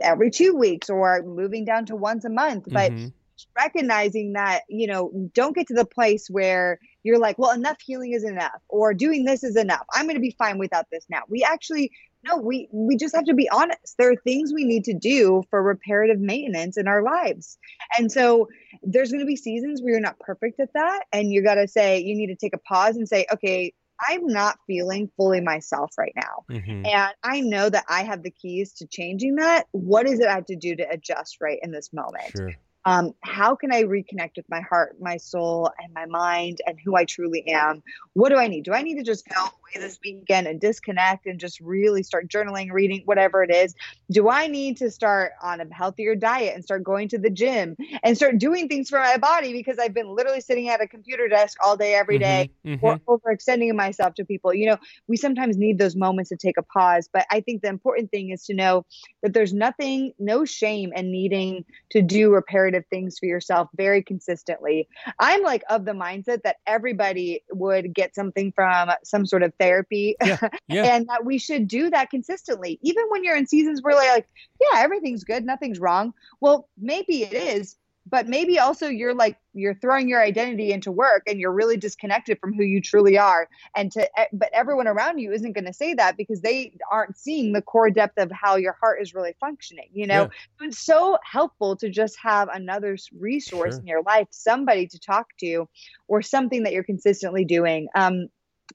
every 0.00 0.30
two 0.30 0.54
weeks 0.54 0.88
or 0.88 1.22
moving 1.22 1.64
down 1.64 1.86
to 1.86 1.96
once 1.96 2.24
a 2.24 2.30
month. 2.30 2.64
But 2.68 2.92
mm-hmm. 2.92 3.08
recognizing 3.56 4.32
that, 4.34 4.62
you 4.68 4.86
know, 4.86 5.30
don't 5.34 5.54
get 5.54 5.66
to 5.68 5.74
the 5.74 5.84
place 5.84 6.28
where 6.30 6.78
you're 7.02 7.18
like, 7.18 7.38
well, 7.38 7.52
enough 7.52 7.80
healing 7.80 8.12
is 8.12 8.24
enough, 8.24 8.60
or 8.68 8.94
doing 8.94 9.24
this 9.24 9.42
is 9.42 9.56
enough. 9.56 9.84
I'm 9.92 10.06
going 10.06 10.16
to 10.16 10.20
be 10.20 10.34
fine 10.38 10.58
without 10.58 10.86
this 10.90 11.04
now. 11.08 11.22
We 11.28 11.42
actually, 11.42 11.92
no, 12.24 12.36
we 12.36 12.68
we 12.72 12.96
just 12.96 13.14
have 13.14 13.24
to 13.24 13.34
be 13.34 13.48
honest. 13.50 13.96
There 13.98 14.10
are 14.10 14.16
things 14.16 14.52
we 14.52 14.64
need 14.64 14.84
to 14.84 14.94
do 14.94 15.42
for 15.50 15.62
reparative 15.62 16.20
maintenance 16.20 16.76
in 16.76 16.88
our 16.88 17.02
lives, 17.02 17.58
and 17.98 18.10
so 18.10 18.48
there's 18.82 19.10
going 19.10 19.20
to 19.20 19.26
be 19.26 19.36
seasons 19.36 19.82
where 19.82 19.92
you're 19.92 20.00
not 20.00 20.18
perfect 20.18 20.60
at 20.60 20.72
that, 20.74 21.04
and 21.12 21.32
you 21.32 21.42
got 21.42 21.56
to 21.56 21.68
say 21.68 22.00
you 22.00 22.16
need 22.16 22.28
to 22.28 22.36
take 22.36 22.54
a 22.54 22.58
pause 22.58 22.96
and 22.96 23.08
say, 23.08 23.26
okay, 23.32 23.72
I'm 24.08 24.26
not 24.26 24.58
feeling 24.66 25.10
fully 25.16 25.40
myself 25.40 25.92
right 25.98 26.14
now. 26.16 26.44
Mm-hmm. 26.50 26.86
And 26.86 27.14
I 27.22 27.40
know 27.40 27.68
that 27.68 27.84
I 27.88 28.02
have 28.02 28.22
the 28.22 28.30
keys 28.30 28.72
to 28.74 28.86
changing 28.86 29.36
that. 29.36 29.66
What 29.70 30.06
is 30.06 30.18
it 30.18 30.26
I 30.26 30.34
have 30.34 30.46
to 30.46 30.56
do 30.56 30.74
to 30.76 30.88
adjust 30.88 31.38
right 31.40 31.58
in 31.62 31.70
this 31.70 31.92
moment? 31.92 32.30
Sure 32.36 32.52
um, 32.84 33.14
how 33.22 33.54
can 33.54 33.72
I 33.72 33.84
reconnect 33.84 34.36
with 34.36 34.48
my 34.48 34.60
heart, 34.60 34.96
my 35.00 35.16
soul, 35.16 35.70
and 35.82 35.92
my 35.94 36.06
mind 36.06 36.58
and 36.66 36.78
who 36.84 36.96
I 36.96 37.04
truly 37.04 37.46
am? 37.48 37.82
What 38.14 38.30
do 38.30 38.36
I 38.36 38.48
need? 38.48 38.64
Do 38.64 38.72
I 38.72 38.82
need 38.82 38.96
to 38.96 39.04
just 39.04 39.28
go 39.28 39.48
this 39.80 39.98
weekend 40.04 40.46
and 40.46 40.60
disconnect 40.60 41.26
and 41.26 41.38
just 41.38 41.60
really 41.60 42.02
start 42.02 42.28
journaling, 42.28 42.70
reading, 42.72 43.02
whatever 43.04 43.42
it 43.42 43.50
is? 43.50 43.74
Do 44.10 44.28
I 44.28 44.46
need 44.46 44.76
to 44.78 44.90
start 44.90 45.32
on 45.42 45.60
a 45.60 45.66
healthier 45.72 46.14
diet 46.14 46.54
and 46.54 46.64
start 46.64 46.84
going 46.84 47.08
to 47.08 47.18
the 47.18 47.30
gym 47.30 47.76
and 48.02 48.16
start 48.16 48.38
doing 48.38 48.68
things 48.68 48.88
for 48.88 48.98
my 48.98 49.16
body 49.16 49.52
because 49.52 49.78
I've 49.78 49.94
been 49.94 50.14
literally 50.14 50.40
sitting 50.40 50.68
at 50.68 50.80
a 50.80 50.86
computer 50.86 51.28
desk 51.28 51.58
all 51.64 51.76
day, 51.76 51.94
every 51.94 52.18
day, 52.18 52.50
mm-hmm, 52.66 52.84
mm-hmm. 52.84 53.02
or 53.06 53.18
overextending 53.18 53.74
myself 53.74 54.14
to 54.14 54.24
people? 54.24 54.54
You 54.54 54.66
know, 54.66 54.76
we 55.08 55.16
sometimes 55.16 55.56
need 55.56 55.78
those 55.78 55.96
moments 55.96 56.30
to 56.30 56.36
take 56.36 56.56
a 56.58 56.62
pause, 56.62 57.08
but 57.12 57.26
I 57.30 57.40
think 57.40 57.62
the 57.62 57.68
important 57.68 58.10
thing 58.10 58.30
is 58.30 58.44
to 58.46 58.54
know 58.54 58.84
that 59.22 59.32
there's 59.32 59.52
nothing, 59.52 60.12
no 60.18 60.44
shame 60.44 60.92
in 60.94 61.10
needing 61.10 61.64
to 61.90 62.02
do 62.02 62.32
reparative 62.32 62.84
things 62.90 63.18
for 63.18 63.26
yourself 63.26 63.68
very 63.76 64.02
consistently. 64.02 64.88
I'm 65.18 65.42
like 65.42 65.62
of 65.68 65.84
the 65.84 65.92
mindset 65.92 66.42
that 66.42 66.56
everybody 66.66 67.42
would 67.50 67.94
get 67.94 68.14
something 68.14 68.52
from 68.52 68.90
some 69.04 69.26
sort 69.26 69.42
of 69.42 69.52
therapy 69.62 70.16
yeah, 70.24 70.38
yeah. 70.68 70.84
and 70.94 71.06
that 71.08 71.24
we 71.24 71.38
should 71.38 71.68
do 71.68 71.90
that 71.90 72.10
consistently. 72.10 72.78
Even 72.82 73.04
when 73.08 73.22
you're 73.24 73.36
in 73.36 73.46
seasons 73.46 73.82
where 73.82 73.94
like, 73.94 74.26
yeah, 74.60 74.80
everything's 74.80 75.24
good, 75.24 75.44
nothing's 75.44 75.78
wrong. 75.78 76.12
Well, 76.40 76.68
maybe 76.76 77.22
it 77.22 77.32
is, 77.32 77.76
but 78.06 78.26
maybe 78.26 78.58
also 78.58 78.88
you're 78.88 79.14
like 79.14 79.36
you're 79.54 79.74
throwing 79.74 80.08
your 80.08 80.22
identity 80.22 80.72
into 80.72 80.90
work 80.90 81.22
and 81.26 81.38
you're 81.38 81.52
really 81.52 81.76
disconnected 81.76 82.38
from 82.40 82.52
who 82.52 82.62
you 82.64 82.80
truly 82.80 83.16
are 83.16 83.48
and 83.76 83.92
to 83.92 84.18
eh, 84.18 84.26
but 84.32 84.50
everyone 84.52 84.88
around 84.88 85.18
you 85.18 85.32
isn't 85.32 85.52
going 85.52 85.64
to 85.64 85.72
say 85.72 85.94
that 85.94 86.16
because 86.16 86.40
they 86.40 86.72
aren't 86.90 87.16
seeing 87.16 87.52
the 87.52 87.62
core 87.62 87.90
depth 87.90 88.18
of 88.18 88.30
how 88.32 88.56
your 88.56 88.76
heart 88.80 89.00
is 89.00 89.14
really 89.14 89.34
functioning 89.38 89.88
you 89.92 90.06
know 90.06 90.28
yeah. 90.60 90.66
it's 90.66 90.78
so 90.78 91.16
helpful 91.24 91.76
to 91.76 91.88
just 91.88 92.16
have 92.20 92.48
another 92.52 92.96
resource 93.18 93.74
sure. 93.74 93.80
in 93.80 93.86
your 93.86 94.02
life 94.02 94.26
somebody 94.30 94.86
to 94.86 94.98
talk 94.98 95.28
to 95.38 95.68
or 96.08 96.22
something 96.22 96.64
that 96.64 96.72
you're 96.72 96.82
consistently 96.82 97.44
doing 97.44 97.88
um 97.94 98.28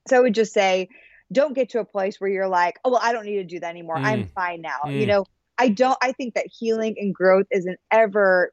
so 0.06 0.16
i 0.16 0.20
would 0.20 0.34
just 0.34 0.52
say 0.52 0.88
don't 1.30 1.54
get 1.54 1.70
to 1.70 1.80
a 1.80 1.84
place 1.84 2.16
where 2.18 2.30
you're 2.30 2.48
like 2.48 2.78
oh 2.84 2.90
well 2.90 3.00
i 3.02 3.12
don't 3.12 3.26
need 3.26 3.36
to 3.36 3.44
do 3.44 3.60
that 3.60 3.70
anymore 3.70 3.96
mm. 3.96 4.04
i'm 4.04 4.26
fine 4.28 4.60
now 4.60 4.78
mm. 4.86 4.98
you 4.98 5.06
know 5.06 5.24
I 5.58 5.68
don't 5.68 5.98
I 6.00 6.12
think 6.12 6.34
that 6.34 6.46
healing 6.46 6.94
and 6.98 7.12
growth 7.12 7.46
is 7.50 7.66
an 7.66 7.76
ever 7.90 8.52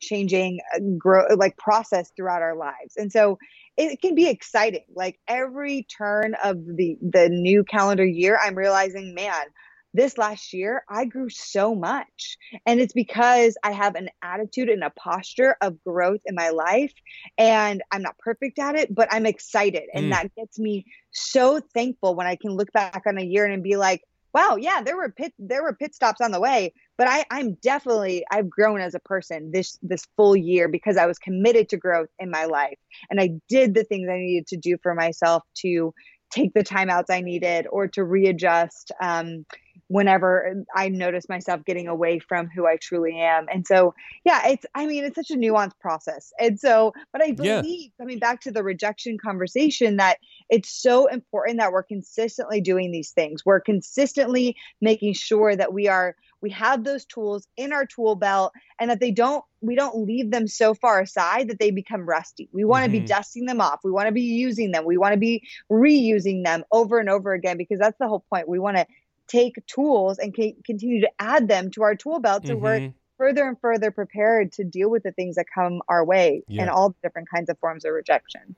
changing 0.00 0.60
uh, 0.74 0.80
grow 0.98 1.24
like 1.36 1.56
process 1.56 2.12
throughout 2.14 2.42
our 2.42 2.54
lives 2.54 2.94
and 2.96 3.10
so 3.10 3.38
it 3.78 4.02
can 4.02 4.14
be 4.14 4.28
exciting 4.28 4.84
like 4.94 5.18
every 5.26 5.86
turn 5.96 6.34
of 6.44 6.58
the 6.76 6.98
the 7.00 7.30
new 7.30 7.64
calendar 7.64 8.04
year 8.04 8.38
i'm 8.42 8.54
realizing 8.54 9.14
man 9.14 9.46
this 9.94 10.18
last 10.18 10.52
year 10.52 10.84
i 10.88 11.04
grew 11.04 11.28
so 11.28 11.74
much. 11.74 12.36
And 12.66 12.80
it's 12.80 12.92
because 12.92 13.56
i 13.62 13.72
have 13.72 13.94
an 13.94 14.08
attitude 14.22 14.68
and 14.68 14.84
a 14.84 14.90
posture 14.90 15.56
of 15.60 15.82
growth 15.84 16.20
in 16.26 16.34
my 16.34 16.50
life 16.50 16.92
and 17.38 17.82
i'm 17.90 18.02
not 18.02 18.18
perfect 18.18 18.58
at 18.58 18.74
it 18.74 18.94
but 18.94 19.08
i'm 19.10 19.26
excited. 19.26 19.84
And 19.94 20.06
mm. 20.06 20.10
that 20.10 20.34
gets 20.34 20.58
me 20.58 20.86
so 21.10 21.60
thankful 21.74 22.14
when 22.14 22.26
i 22.26 22.36
can 22.36 22.52
look 22.52 22.72
back 22.72 23.02
on 23.06 23.18
a 23.18 23.24
year 23.24 23.46
and 23.46 23.62
be 23.62 23.76
like 23.76 24.02
wow, 24.34 24.56
yeah, 24.56 24.82
there 24.82 24.96
were 24.96 25.10
pit 25.10 25.32
there 25.38 25.62
were 25.62 25.74
pit 25.74 25.94
stops 25.94 26.20
on 26.20 26.30
the 26.30 26.40
way, 26.40 26.72
but 26.96 27.08
I 27.08 27.24
I'm 27.30 27.54
definitely 27.54 28.24
I've 28.30 28.48
grown 28.48 28.80
as 28.80 28.94
a 28.94 29.00
person 29.00 29.50
this 29.52 29.78
this 29.82 30.06
full 30.16 30.36
year 30.36 30.68
because 30.68 30.96
I 30.96 31.06
was 31.06 31.18
committed 31.18 31.68
to 31.70 31.76
growth 31.76 32.08
in 32.18 32.30
my 32.30 32.46
life. 32.46 32.78
And 33.10 33.20
I 33.20 33.30
did 33.48 33.74
the 33.74 33.84
things 33.84 34.08
I 34.08 34.18
needed 34.18 34.46
to 34.48 34.56
do 34.56 34.78
for 34.82 34.94
myself 34.94 35.42
to 35.58 35.92
take 36.30 36.54
the 36.54 36.64
timeouts 36.64 37.10
I 37.10 37.20
needed 37.20 37.66
or 37.70 37.88
to 37.88 38.04
readjust 38.04 38.90
um, 39.00 39.44
whenever 39.92 40.64
I 40.74 40.88
notice 40.88 41.28
myself 41.28 41.66
getting 41.66 41.86
away 41.86 42.18
from 42.18 42.48
who 42.48 42.66
I 42.66 42.78
truly 42.78 43.20
am. 43.20 43.46
And 43.52 43.66
so, 43.66 43.94
yeah, 44.24 44.48
it's, 44.48 44.64
I 44.74 44.86
mean, 44.86 45.04
it's 45.04 45.16
such 45.16 45.30
a 45.30 45.36
nuanced 45.36 45.78
process. 45.80 46.32
And 46.40 46.58
so, 46.58 46.94
but 47.12 47.22
I 47.22 47.32
believe, 47.32 47.64
yeah. 47.66 47.88
coming 47.98 48.18
back 48.18 48.40
to 48.42 48.50
the 48.50 48.62
rejection 48.62 49.18
conversation, 49.18 49.98
that 49.98 50.16
it's 50.48 50.70
so 50.70 51.08
important 51.08 51.58
that 51.58 51.72
we're 51.72 51.82
consistently 51.82 52.62
doing 52.62 52.90
these 52.90 53.10
things. 53.10 53.44
We're 53.44 53.60
consistently 53.60 54.56
making 54.80 55.12
sure 55.12 55.54
that 55.54 55.74
we 55.74 55.88
are, 55.88 56.16
we 56.40 56.48
have 56.50 56.84
those 56.84 57.04
tools 57.04 57.46
in 57.58 57.74
our 57.74 57.84
tool 57.84 58.14
belt 58.14 58.54
and 58.80 58.90
that 58.90 58.98
they 58.98 59.10
don't, 59.10 59.44
we 59.60 59.74
don't 59.74 60.06
leave 60.06 60.30
them 60.30 60.48
so 60.48 60.72
far 60.72 61.00
aside 61.00 61.48
that 61.48 61.58
they 61.58 61.70
become 61.70 62.08
rusty. 62.08 62.48
We 62.52 62.64
want 62.64 62.84
to 62.84 62.90
mm-hmm. 62.90 63.04
be 63.04 63.06
dusting 63.06 63.44
them 63.44 63.60
off. 63.60 63.80
We 63.84 63.90
want 63.90 64.06
to 64.06 64.12
be 64.12 64.22
using 64.22 64.70
them. 64.70 64.86
We 64.86 64.96
want 64.96 65.12
to 65.12 65.20
be 65.20 65.46
reusing 65.70 66.44
them 66.44 66.64
over 66.72 66.98
and 66.98 67.10
over 67.10 67.34
again 67.34 67.58
because 67.58 67.78
that's 67.78 67.98
the 67.98 68.08
whole 68.08 68.24
point. 68.30 68.48
We 68.48 68.58
want 68.58 68.78
to 68.78 68.86
take 69.28 69.54
tools 69.66 70.18
and 70.18 70.34
c- 70.34 70.56
continue 70.64 71.00
to 71.00 71.10
add 71.18 71.48
them 71.48 71.70
to 71.70 71.82
our 71.82 71.94
tool 71.94 72.20
belt 72.20 72.46
so 72.46 72.54
mm-hmm. 72.54 72.62
we're 72.62 72.92
further 73.22 73.46
and 73.46 73.56
further 73.60 73.92
prepared 73.92 74.50
to 74.52 74.64
deal 74.64 74.90
with 74.90 75.04
the 75.04 75.12
things 75.12 75.36
that 75.36 75.46
come 75.54 75.80
our 75.88 76.04
way 76.04 76.42
yeah. 76.48 76.62
and 76.62 76.70
all 76.70 76.88
the 76.88 76.96
different 77.04 77.28
kinds 77.30 77.48
of 77.48 77.56
forms 77.60 77.84
of 77.84 77.92
rejection. 77.92 78.56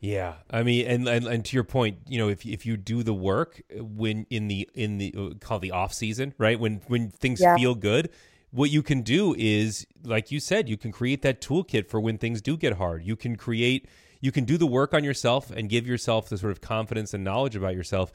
Yeah, 0.00 0.34
I 0.50 0.62
mean, 0.62 0.86
and, 0.86 1.08
and 1.08 1.26
and 1.26 1.44
to 1.44 1.56
your 1.56 1.64
point, 1.64 1.98
you 2.06 2.18
know, 2.18 2.28
if 2.28 2.44
if 2.46 2.64
you 2.64 2.76
do 2.76 3.02
the 3.02 3.14
work 3.14 3.62
when 3.78 4.26
in 4.30 4.48
the 4.48 4.68
in 4.74 4.98
the 4.98 5.14
uh, 5.16 5.34
call 5.40 5.58
the 5.58 5.70
off 5.70 5.92
season, 5.92 6.34
right? 6.38 6.58
When 6.60 6.82
when 6.86 7.10
things 7.10 7.40
yeah. 7.40 7.56
feel 7.56 7.74
good, 7.74 8.10
what 8.50 8.70
you 8.70 8.82
can 8.82 9.02
do 9.02 9.34
is, 9.38 9.86
like 10.04 10.30
you 10.30 10.40
said, 10.40 10.68
you 10.68 10.76
can 10.76 10.92
create 10.92 11.22
that 11.22 11.40
toolkit 11.40 11.88
for 11.88 12.00
when 12.00 12.18
things 12.18 12.40
do 12.40 12.56
get 12.56 12.74
hard. 12.74 13.04
You 13.04 13.16
can 13.16 13.36
create, 13.36 13.86
you 14.20 14.32
can 14.32 14.44
do 14.44 14.56
the 14.56 14.66
work 14.66 14.94
on 14.94 15.02
yourself 15.04 15.50
and 15.50 15.68
give 15.68 15.86
yourself 15.86 16.28
the 16.28 16.38
sort 16.38 16.52
of 16.52 16.60
confidence 16.60 17.12
and 17.12 17.24
knowledge 17.24 17.56
about 17.56 17.74
yourself 17.74 18.12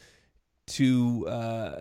to 0.71 1.27
uh, 1.27 1.79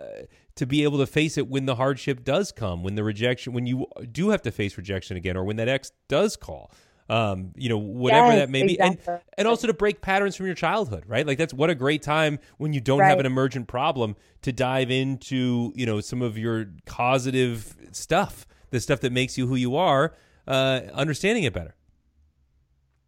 to 0.55 0.65
be 0.65 0.83
able 0.83 0.99
to 0.99 1.07
face 1.07 1.37
it 1.37 1.47
when 1.47 1.65
the 1.65 1.75
hardship 1.75 2.23
does 2.23 2.51
come, 2.51 2.83
when 2.83 2.95
the 2.95 3.03
rejection, 3.03 3.53
when 3.53 3.65
you 3.65 3.87
do 4.11 4.29
have 4.29 4.41
to 4.43 4.51
face 4.51 4.77
rejection 4.77 5.17
again, 5.17 5.37
or 5.37 5.43
when 5.43 5.57
that 5.57 5.67
ex 5.67 5.91
does 6.07 6.35
call. 6.35 6.71
Um, 7.09 7.51
you 7.57 7.67
know, 7.67 7.77
whatever 7.77 8.27
yes, 8.27 8.39
that 8.39 8.49
may 8.49 8.65
be, 8.65 8.79
and 8.79 8.97
and 9.37 9.45
also 9.45 9.67
to 9.67 9.73
break 9.73 9.99
patterns 9.99 10.37
from 10.37 10.45
your 10.45 10.55
childhood, 10.55 11.03
right? 11.07 11.27
Like 11.27 11.37
that's 11.37 11.53
what 11.53 11.69
a 11.69 11.75
great 11.75 12.01
time 12.01 12.39
when 12.57 12.71
you 12.71 12.79
don't 12.79 12.99
right. 12.99 13.09
have 13.09 13.19
an 13.19 13.25
emergent 13.25 13.67
problem 13.67 14.15
to 14.43 14.53
dive 14.53 14.89
into, 14.89 15.73
you 15.75 15.85
know, 15.85 15.99
some 15.99 16.21
of 16.21 16.37
your 16.37 16.67
causative 16.85 17.75
stuff, 17.91 18.47
the 18.69 18.79
stuff 18.79 19.01
that 19.01 19.11
makes 19.11 19.37
you 19.37 19.45
who 19.47 19.55
you 19.55 19.75
are, 19.75 20.13
uh, 20.47 20.81
understanding 20.93 21.43
it 21.43 21.51
better. 21.51 21.75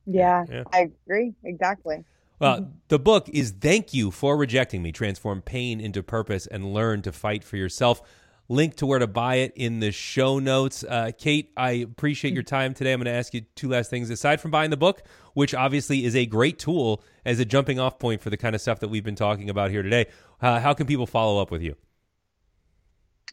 Yeah, 0.05 0.43
yeah. 0.51 0.63
I 0.73 0.91
agree 1.05 1.33
exactly. 1.45 2.03
Well, 2.39 2.73
the 2.87 2.97
book 2.97 3.29
is 3.29 3.51
Thank 3.51 3.93
You 3.93 4.09
for 4.09 4.35
Rejecting 4.35 4.81
Me 4.81 4.91
Transform 4.91 5.41
Pain 5.41 5.79
into 5.79 6.01
Purpose 6.01 6.47
and 6.47 6.73
Learn 6.73 7.03
to 7.03 7.11
Fight 7.11 7.43
for 7.43 7.57
Yourself. 7.57 8.01
Link 8.49 8.75
to 8.77 8.87
where 8.87 8.99
to 8.99 9.07
buy 9.07 9.35
it 9.35 9.53
in 9.55 9.79
the 9.79 9.91
show 9.91 10.39
notes. 10.39 10.83
Uh, 10.83 11.11
Kait, 11.17 11.49
I 11.55 11.71
appreciate 11.71 12.33
your 12.33 12.43
time 12.43 12.73
today. 12.73 12.91
I'm 12.91 12.99
going 12.99 13.05
to 13.05 13.17
ask 13.17 13.35
you 13.35 13.41
two 13.55 13.69
last 13.69 13.91
things. 13.91 14.09
Aside 14.09 14.41
from 14.41 14.49
buying 14.49 14.71
the 14.71 14.77
book, 14.77 15.03
which 15.33 15.53
obviously 15.53 16.05
is 16.05 16.15
a 16.15 16.25
great 16.25 16.57
tool 16.57 17.03
as 17.23 17.39
a 17.39 17.45
jumping 17.45 17.79
off 17.79 17.99
point 17.99 18.19
for 18.19 18.31
the 18.31 18.37
kind 18.37 18.55
of 18.55 18.61
stuff 18.61 18.79
that 18.79 18.89
we've 18.89 19.03
been 19.03 19.15
talking 19.15 19.49
about 19.49 19.69
here 19.69 19.83
today, 19.83 20.07
uh, 20.41 20.59
how 20.59 20.73
can 20.73 20.87
people 20.87 21.05
follow 21.05 21.39
up 21.39 21.51
with 21.51 21.61
you? 21.61 21.75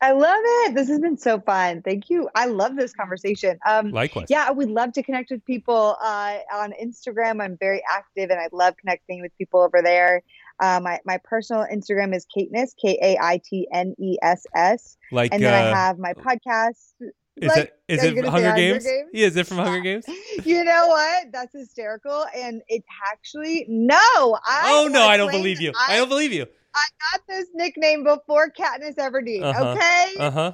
I 0.02 0.12
love 0.12 0.40
it. 0.42 0.74
This 0.74 0.88
has 0.88 0.98
been 0.98 1.18
so 1.18 1.40
fun. 1.40 1.82
Thank 1.82 2.08
you. 2.08 2.28
I 2.34 2.46
love 2.46 2.74
this 2.74 2.94
conversation. 2.94 3.58
Um, 3.66 3.90
Likewise. 3.90 4.26
Yeah, 4.30 4.46
I 4.48 4.50
would 4.50 4.70
love 4.70 4.92
to 4.94 5.02
connect 5.02 5.30
with 5.30 5.44
people 5.44 5.96
uh, 6.02 6.38
on 6.54 6.72
Instagram. 6.82 7.42
I'm 7.42 7.58
very 7.58 7.82
active 7.90 8.30
and 8.30 8.40
I 8.40 8.48
love 8.50 8.76
connecting 8.78 9.20
with 9.20 9.36
people 9.36 9.60
over 9.60 9.82
there. 9.82 10.22
Uh, 10.58 10.80
my, 10.82 11.00
my 11.04 11.18
personal 11.22 11.66
Instagram 11.70 12.14
is 12.14 12.26
Kaitness, 12.34 12.74
K 12.80 12.98
A 13.02 13.18
I 13.22 13.40
T 13.44 13.68
N 13.72 13.94
E 13.98 14.16
S 14.22 14.46
S. 14.54 14.96
Like, 15.12 15.34
and 15.34 15.42
then 15.42 15.52
uh, 15.52 15.66
I 15.66 15.70
have 15.70 15.98
my 15.98 16.14
podcast. 16.14 16.92
Is 17.36 17.48
like, 17.48 17.72
it 17.88 17.94
is 17.94 18.04
it 18.04 18.24
Hunger 18.24 18.52
Games? 18.54 18.84
Hunger 18.84 18.98
Games? 18.98 19.10
Yeah, 19.12 19.26
is 19.26 19.36
it 19.36 19.46
from 19.46 19.58
Hunger 19.58 19.80
Games? 19.82 20.04
you 20.44 20.64
know 20.64 20.88
what? 20.88 21.32
That's 21.32 21.54
hysterical. 21.54 22.26
And 22.34 22.62
it's 22.68 22.86
actually 23.10 23.66
no. 23.68 23.96
I 23.96 24.62
oh 24.66 24.88
no, 24.88 25.06
I 25.06 25.16
don't 25.16 25.30
believe 25.30 25.60
you. 25.60 25.72
I, 25.78 25.94
I 25.94 25.96
don't 25.96 26.08
believe 26.08 26.32
you. 26.32 26.46
I 26.74 26.82
got 27.12 27.26
this 27.28 27.46
nickname 27.54 28.04
before 28.04 28.50
Katniss 28.50 28.96
Everdeen. 28.96 29.42
Uh-huh. 29.42 29.70
Okay. 29.70 30.14
Uh 30.18 30.30
huh. 30.30 30.52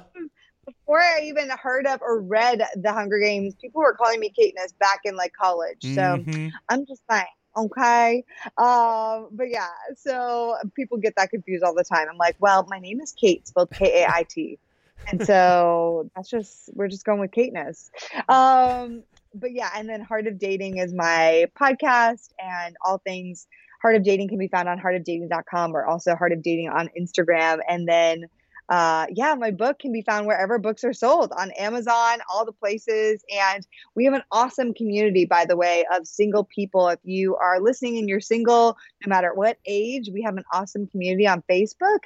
Before 0.65 0.99
I 0.99 1.21
even 1.23 1.49
heard 1.49 1.87
of 1.87 2.01
or 2.01 2.19
read 2.19 2.61
the 2.75 2.91
Hunger 2.91 3.19
Games, 3.19 3.55
people 3.55 3.81
were 3.81 3.93
calling 3.93 4.19
me 4.19 4.33
Katniss 4.37 4.77
back 4.79 5.01
in 5.05 5.15
like 5.15 5.33
college. 5.33 5.81
So 5.81 6.01
mm-hmm. 6.01 6.49
I'm 6.69 6.85
just 6.85 7.01
saying. 7.09 7.25
Okay. 7.55 8.23
Um, 8.57 9.29
but 9.31 9.49
yeah, 9.49 9.69
so 9.95 10.55
people 10.75 10.97
get 10.97 11.15
that 11.17 11.31
confused 11.31 11.63
all 11.63 11.73
the 11.73 11.83
time. 11.83 12.07
I'm 12.09 12.17
like, 12.17 12.35
well, 12.39 12.65
my 12.69 12.79
name 12.79 13.01
is 13.01 13.13
Kait, 13.13 13.47
spelled 13.47 13.71
K 13.71 14.03
A 14.03 14.07
I 14.07 14.23
T. 14.29 14.59
and 15.07 15.25
so 15.25 16.09
that's 16.15 16.29
just 16.29 16.69
we're 16.73 16.87
just 16.87 17.05
going 17.05 17.19
with 17.19 17.31
Kaitness. 17.31 17.89
Um, 18.29 19.03
but 19.33 19.53
yeah, 19.53 19.69
and 19.75 19.89
then 19.89 20.01
Heart 20.01 20.27
of 20.27 20.37
Dating 20.37 20.77
is 20.77 20.93
my 20.93 21.47
podcast 21.59 22.29
and 22.39 22.75
all 22.85 22.99
things 22.99 23.47
Heart 23.81 23.95
of 23.97 24.03
Dating 24.03 24.27
can 24.27 24.37
be 24.37 24.47
found 24.47 24.67
on 24.67 24.79
heartofdating.com 24.79 25.75
or 25.75 25.85
also 25.85 26.15
Heart 26.15 26.33
of 26.33 26.41
Dating 26.41 26.69
on 26.69 26.89
Instagram. 26.99 27.59
And 27.67 27.87
then, 27.87 28.25
uh, 28.69 29.05
yeah, 29.11 29.33
my 29.35 29.51
book 29.51 29.79
can 29.79 29.93
be 29.93 30.01
found 30.01 30.27
wherever 30.27 30.57
books 30.57 30.83
are 30.83 30.93
sold 30.93 31.31
on 31.37 31.51
Amazon, 31.51 32.19
all 32.29 32.43
the 32.43 32.51
places. 32.51 33.23
And 33.33 33.65
we 33.95 34.05
have 34.05 34.13
an 34.13 34.23
awesome 34.31 34.73
community, 34.73 35.25
by 35.25 35.45
the 35.45 35.55
way, 35.55 35.85
of 35.93 36.07
single 36.07 36.43
people. 36.43 36.89
If 36.89 36.99
you 37.03 37.35
are 37.37 37.61
listening 37.61 37.97
and 37.97 38.09
you're 38.09 38.19
single, 38.19 38.75
no 39.05 39.09
matter 39.09 39.33
what 39.33 39.57
age, 39.65 40.09
we 40.13 40.21
have 40.23 40.35
an 40.37 40.43
awesome 40.51 40.87
community 40.87 41.27
on 41.27 41.43
Facebook. 41.49 41.99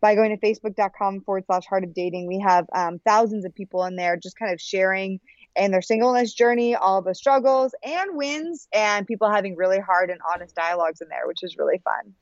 By 0.00 0.14
going 0.14 0.36
to 0.36 0.44
facebook.com 0.44 1.20
forward 1.20 1.44
slash 1.46 1.66
heart 1.66 1.84
of 1.84 1.94
dating, 1.94 2.26
we 2.26 2.40
have 2.40 2.66
um, 2.72 3.00
thousands 3.04 3.44
of 3.44 3.54
people 3.54 3.84
in 3.84 3.96
there 3.96 4.16
just 4.16 4.38
kind 4.38 4.52
of 4.52 4.60
sharing 4.60 5.20
and 5.56 5.72
their 5.72 5.82
singleness 5.82 6.32
journey, 6.32 6.74
all 6.74 7.02
the 7.02 7.14
struggles 7.14 7.74
and 7.82 8.16
wins, 8.16 8.68
and 8.72 9.06
people 9.06 9.30
having 9.30 9.56
really 9.56 9.80
hard 9.80 10.10
and 10.10 10.20
honest 10.32 10.54
dialogues 10.54 11.00
in 11.00 11.08
there, 11.08 11.26
which 11.26 11.42
is 11.42 11.56
really 11.58 11.78
fun. 11.78 12.14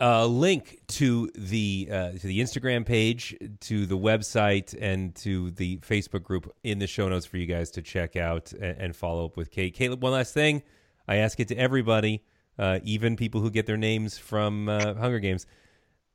A 0.00 0.04
uh, 0.04 0.26
link 0.26 0.80
to 0.88 1.30
the 1.36 1.88
uh, 1.90 2.10
to 2.10 2.26
the 2.26 2.40
Instagram 2.40 2.84
page, 2.84 3.36
to 3.60 3.86
the 3.86 3.96
website, 3.96 4.76
and 4.80 5.14
to 5.16 5.52
the 5.52 5.78
Facebook 5.78 6.24
group 6.24 6.52
in 6.64 6.80
the 6.80 6.88
show 6.88 7.08
notes 7.08 7.24
for 7.24 7.36
you 7.36 7.46
guys 7.46 7.70
to 7.72 7.82
check 7.82 8.16
out 8.16 8.52
and, 8.52 8.76
and 8.78 8.96
follow 8.96 9.24
up 9.24 9.36
with 9.36 9.52
Kait. 9.52 9.74
Caleb, 9.74 10.02
one 10.02 10.12
last 10.12 10.34
thing, 10.34 10.64
I 11.06 11.16
ask 11.16 11.38
it 11.38 11.46
to 11.48 11.56
everybody, 11.56 12.24
uh, 12.58 12.80
even 12.82 13.14
people 13.14 13.40
who 13.40 13.50
get 13.50 13.66
their 13.66 13.76
names 13.76 14.18
from 14.18 14.68
uh, 14.68 14.94
Hunger 14.94 15.20
Games. 15.20 15.46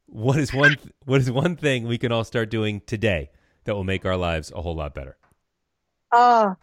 What 0.07 0.37
is 0.37 0.53
one 0.53 0.75
th- 0.75 0.93
What 1.05 1.21
is 1.21 1.31
one 1.31 1.55
thing 1.55 1.87
we 1.87 1.97
can 1.97 2.11
all 2.11 2.25
start 2.25 2.49
doing 2.49 2.81
today 2.85 3.29
that 3.63 3.75
will 3.75 3.85
make 3.85 4.05
our 4.05 4.17
lives 4.17 4.51
a 4.53 4.61
whole 4.61 4.75
lot 4.75 4.93
better? 4.93 5.17
Oh, 6.11 6.55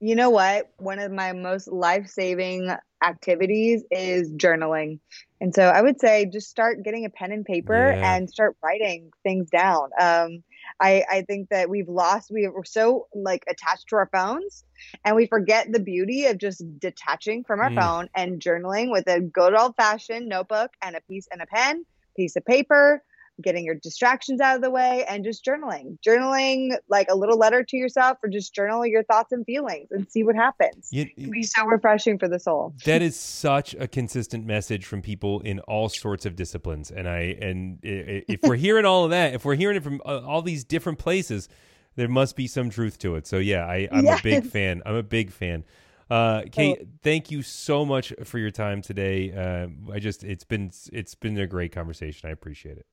you 0.00 0.16
know 0.16 0.30
what? 0.30 0.68
One 0.78 0.98
of 0.98 1.12
my 1.12 1.32
most 1.32 1.68
life 1.68 2.08
saving 2.08 2.70
activities 3.02 3.84
is 3.90 4.32
journaling. 4.32 5.00
And 5.40 5.54
so 5.54 5.64
I 5.64 5.82
would 5.82 6.00
say 6.00 6.26
just 6.26 6.48
start 6.48 6.84
getting 6.84 7.04
a 7.04 7.10
pen 7.10 7.32
and 7.32 7.44
paper 7.44 7.96
Yeah. 8.00 8.16
and 8.16 8.30
start 8.30 8.56
writing 8.62 9.10
things 9.24 9.50
down. 9.50 9.90
Um, 10.00 10.44
I, 10.80 11.04
I 11.10 11.22
think 11.22 11.48
that 11.50 11.68
we've 11.68 11.88
lost, 11.88 12.30
we 12.32 12.48
we're 12.48 12.64
so 12.64 13.08
like 13.14 13.42
attached 13.48 13.88
to 13.88 13.96
our 13.96 14.08
phones 14.12 14.64
and 15.04 15.16
we 15.16 15.26
forget 15.26 15.70
the 15.70 15.80
beauty 15.80 16.26
of 16.26 16.38
just 16.38 16.64
detaching 16.78 17.44
from 17.44 17.60
our 17.60 17.70
Mm. 17.70 17.76
phone 17.76 18.08
and 18.14 18.40
journaling 18.40 18.90
with 18.92 19.08
a 19.08 19.20
good 19.20 19.54
old 19.54 19.74
fashioned 19.76 20.28
notebook 20.28 20.70
and 20.82 20.96
a 20.96 21.00
piece 21.02 21.26
and 21.32 21.42
a 21.42 21.46
pen, 21.46 21.84
piece 22.16 22.36
of 22.36 22.44
paper, 22.44 23.02
getting 23.42 23.64
your 23.64 23.74
distractions 23.74 24.40
out 24.40 24.56
of 24.56 24.62
the 24.62 24.70
way 24.70 25.04
and 25.08 25.24
just 25.24 25.44
journaling. 25.44 25.98
Journaling 26.06 26.76
like 26.88 27.08
a 27.10 27.14
little 27.14 27.36
letter 27.36 27.62
to 27.64 27.76
yourself 27.76 28.18
or 28.22 28.28
just 28.28 28.54
journal 28.54 28.86
your 28.86 29.02
thoughts 29.04 29.32
and 29.32 29.44
feelings 29.44 29.88
and 29.90 30.10
see 30.10 30.22
what 30.22 30.36
happens. 30.36 30.88
You- 30.90 31.02
It 31.02 31.16
can 31.16 31.30
be 31.30 31.42
so 31.42 31.64
refreshing 31.66 32.18
for 32.18 32.28
the 32.28 32.38
soul. 32.38 32.74
that 32.84 33.02
is 33.02 33.18
such 33.18 33.74
a 33.74 33.86
consistent 33.88 34.46
message 34.46 34.86
from 34.86 35.02
people 35.02 35.40
in 35.40 35.58
all 35.60 35.88
sorts 35.88 36.24
of 36.26 36.36
disciplines 36.36 36.90
and 36.90 37.08
i 37.08 37.36
and 37.40 37.78
i- 37.84 37.88
i- 37.88 38.24
if 38.28 38.40
we're 38.42 38.54
hearing 38.66 38.84
all 38.84 39.04
of 39.04 39.10
that 39.10 39.34
if 39.34 39.44
we're 39.44 39.54
hearing 39.54 39.76
it 39.76 39.82
from 39.82 40.00
uh, 40.06 40.20
all 40.26 40.42
these 40.42 40.64
different 40.64 40.98
places 40.98 41.48
there 41.96 42.08
must 42.08 42.36
be 42.36 42.46
some 42.46 42.70
truth 42.70 42.98
to 42.98 43.14
it 43.16 43.26
so 43.26 43.38
yeah 43.38 43.64
I, 43.66 43.88
i'm 43.90 44.06
a 44.06 44.22
big 44.22 44.44
fan 44.46 44.82
i'm 44.86 44.94
a 44.94 45.02
big 45.02 45.30
fan 45.32 45.64
uh, 46.10 46.42
Kait, 46.42 46.86
thank 47.02 47.30
you 47.30 47.40
so 47.42 47.86
much 47.86 48.12
for 48.24 48.38
your 48.38 48.50
time 48.50 48.82
today. 48.82 49.32
Uh, 49.32 49.68
I 49.94 49.98
just 49.98 50.22
it's 50.24 50.44
been 50.44 50.70
it's 50.92 51.14
been 51.14 51.38
a 51.38 51.46
great 51.46 51.72
conversation. 51.72 52.28
I 52.28 52.32
appreciate 52.32 52.76
it. 52.76 52.84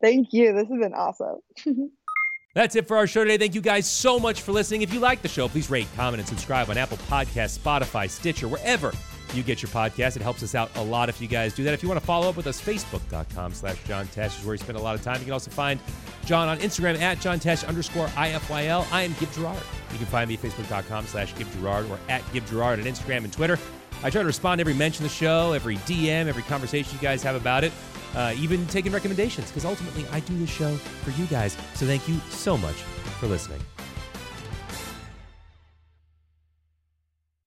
Thank 0.00 0.32
you. 0.32 0.52
This 0.52 0.68
has 0.68 0.78
been 0.78 0.94
awesome. 0.94 1.38
That's 2.54 2.76
it 2.76 2.86
for 2.86 2.98
our 2.98 3.06
show 3.06 3.24
today. 3.24 3.38
Thank 3.38 3.54
you 3.54 3.62
guys 3.62 3.86
so 3.86 4.18
much 4.18 4.42
for 4.42 4.52
listening. 4.52 4.82
If 4.82 4.92
you 4.92 5.00
like 5.00 5.22
the 5.22 5.28
show, 5.28 5.48
please 5.48 5.70
rate, 5.70 5.86
comment, 5.96 6.20
and 6.20 6.28
subscribe 6.28 6.68
on 6.68 6.76
Apple 6.76 6.98
Podcasts, 7.08 7.58
Spotify, 7.58 8.10
Stitcher, 8.10 8.46
wherever 8.46 8.92
you 9.32 9.42
get 9.42 9.62
your 9.62 9.70
podcast. 9.70 10.16
It 10.16 10.22
helps 10.22 10.42
us 10.42 10.54
out 10.54 10.70
a 10.76 10.82
lot 10.82 11.08
if 11.08 11.18
you 11.20 11.28
guys 11.28 11.54
do 11.54 11.64
that. 11.64 11.72
If 11.72 11.82
you 11.82 11.88
want 11.88 12.00
to 12.00 12.06
follow 12.06 12.28
up 12.28 12.36
with 12.36 12.46
us, 12.46 12.60
facebook.com 12.60 13.54
slash 13.54 13.82
John 13.84 14.06
Tesh 14.08 14.38
is 14.38 14.44
where 14.44 14.54
you 14.54 14.58
spend 14.58 14.76
a 14.76 14.82
lot 14.82 14.94
of 14.94 15.02
time. 15.02 15.18
You 15.18 15.24
can 15.24 15.32
also 15.32 15.50
find 15.50 15.80
John 16.26 16.48
on 16.48 16.58
Instagram 16.58 17.00
at 17.00 17.20
John 17.20 17.40
Tesh 17.40 17.66
underscore 17.66 18.08
IFYL. 18.08 18.86
I 18.92 19.02
am 19.02 19.14
Gib 19.18 19.32
Gerard. 19.32 19.62
You 19.90 19.96
can 19.96 20.06
find 20.06 20.28
me 20.28 20.34
at 20.34 20.42
facebook.com 20.42 21.06
slash 21.06 21.34
Gib 21.36 21.50
Gerard 21.52 21.86
or 21.90 21.98
at 22.08 22.22
Gib 22.32 22.46
Gerard 22.46 22.80
on 22.80 22.84
Instagram 22.84 23.24
and 23.24 23.32
Twitter. 23.32 23.58
I 24.04 24.10
try 24.10 24.20
to 24.20 24.26
respond 24.26 24.58
to 24.58 24.62
every 24.62 24.74
mention 24.74 25.04
of 25.04 25.10
the 25.10 25.16
show, 25.16 25.52
every 25.52 25.76
DM, 25.78 26.26
every 26.26 26.42
conversation 26.42 26.92
you 26.94 27.00
guys 27.00 27.22
have 27.22 27.36
about 27.36 27.64
it, 27.64 27.72
uh, 28.14 28.34
even 28.36 28.66
taking 28.66 28.92
recommendations, 28.92 29.48
because 29.48 29.64
ultimately 29.64 30.06
I 30.12 30.20
do 30.20 30.38
this 30.38 30.50
show 30.50 30.74
for 30.76 31.10
you 31.20 31.26
guys. 31.26 31.56
So 31.74 31.86
thank 31.86 32.08
you 32.08 32.16
so 32.30 32.56
much 32.56 32.76
for 33.20 33.26
listening. 33.26 33.60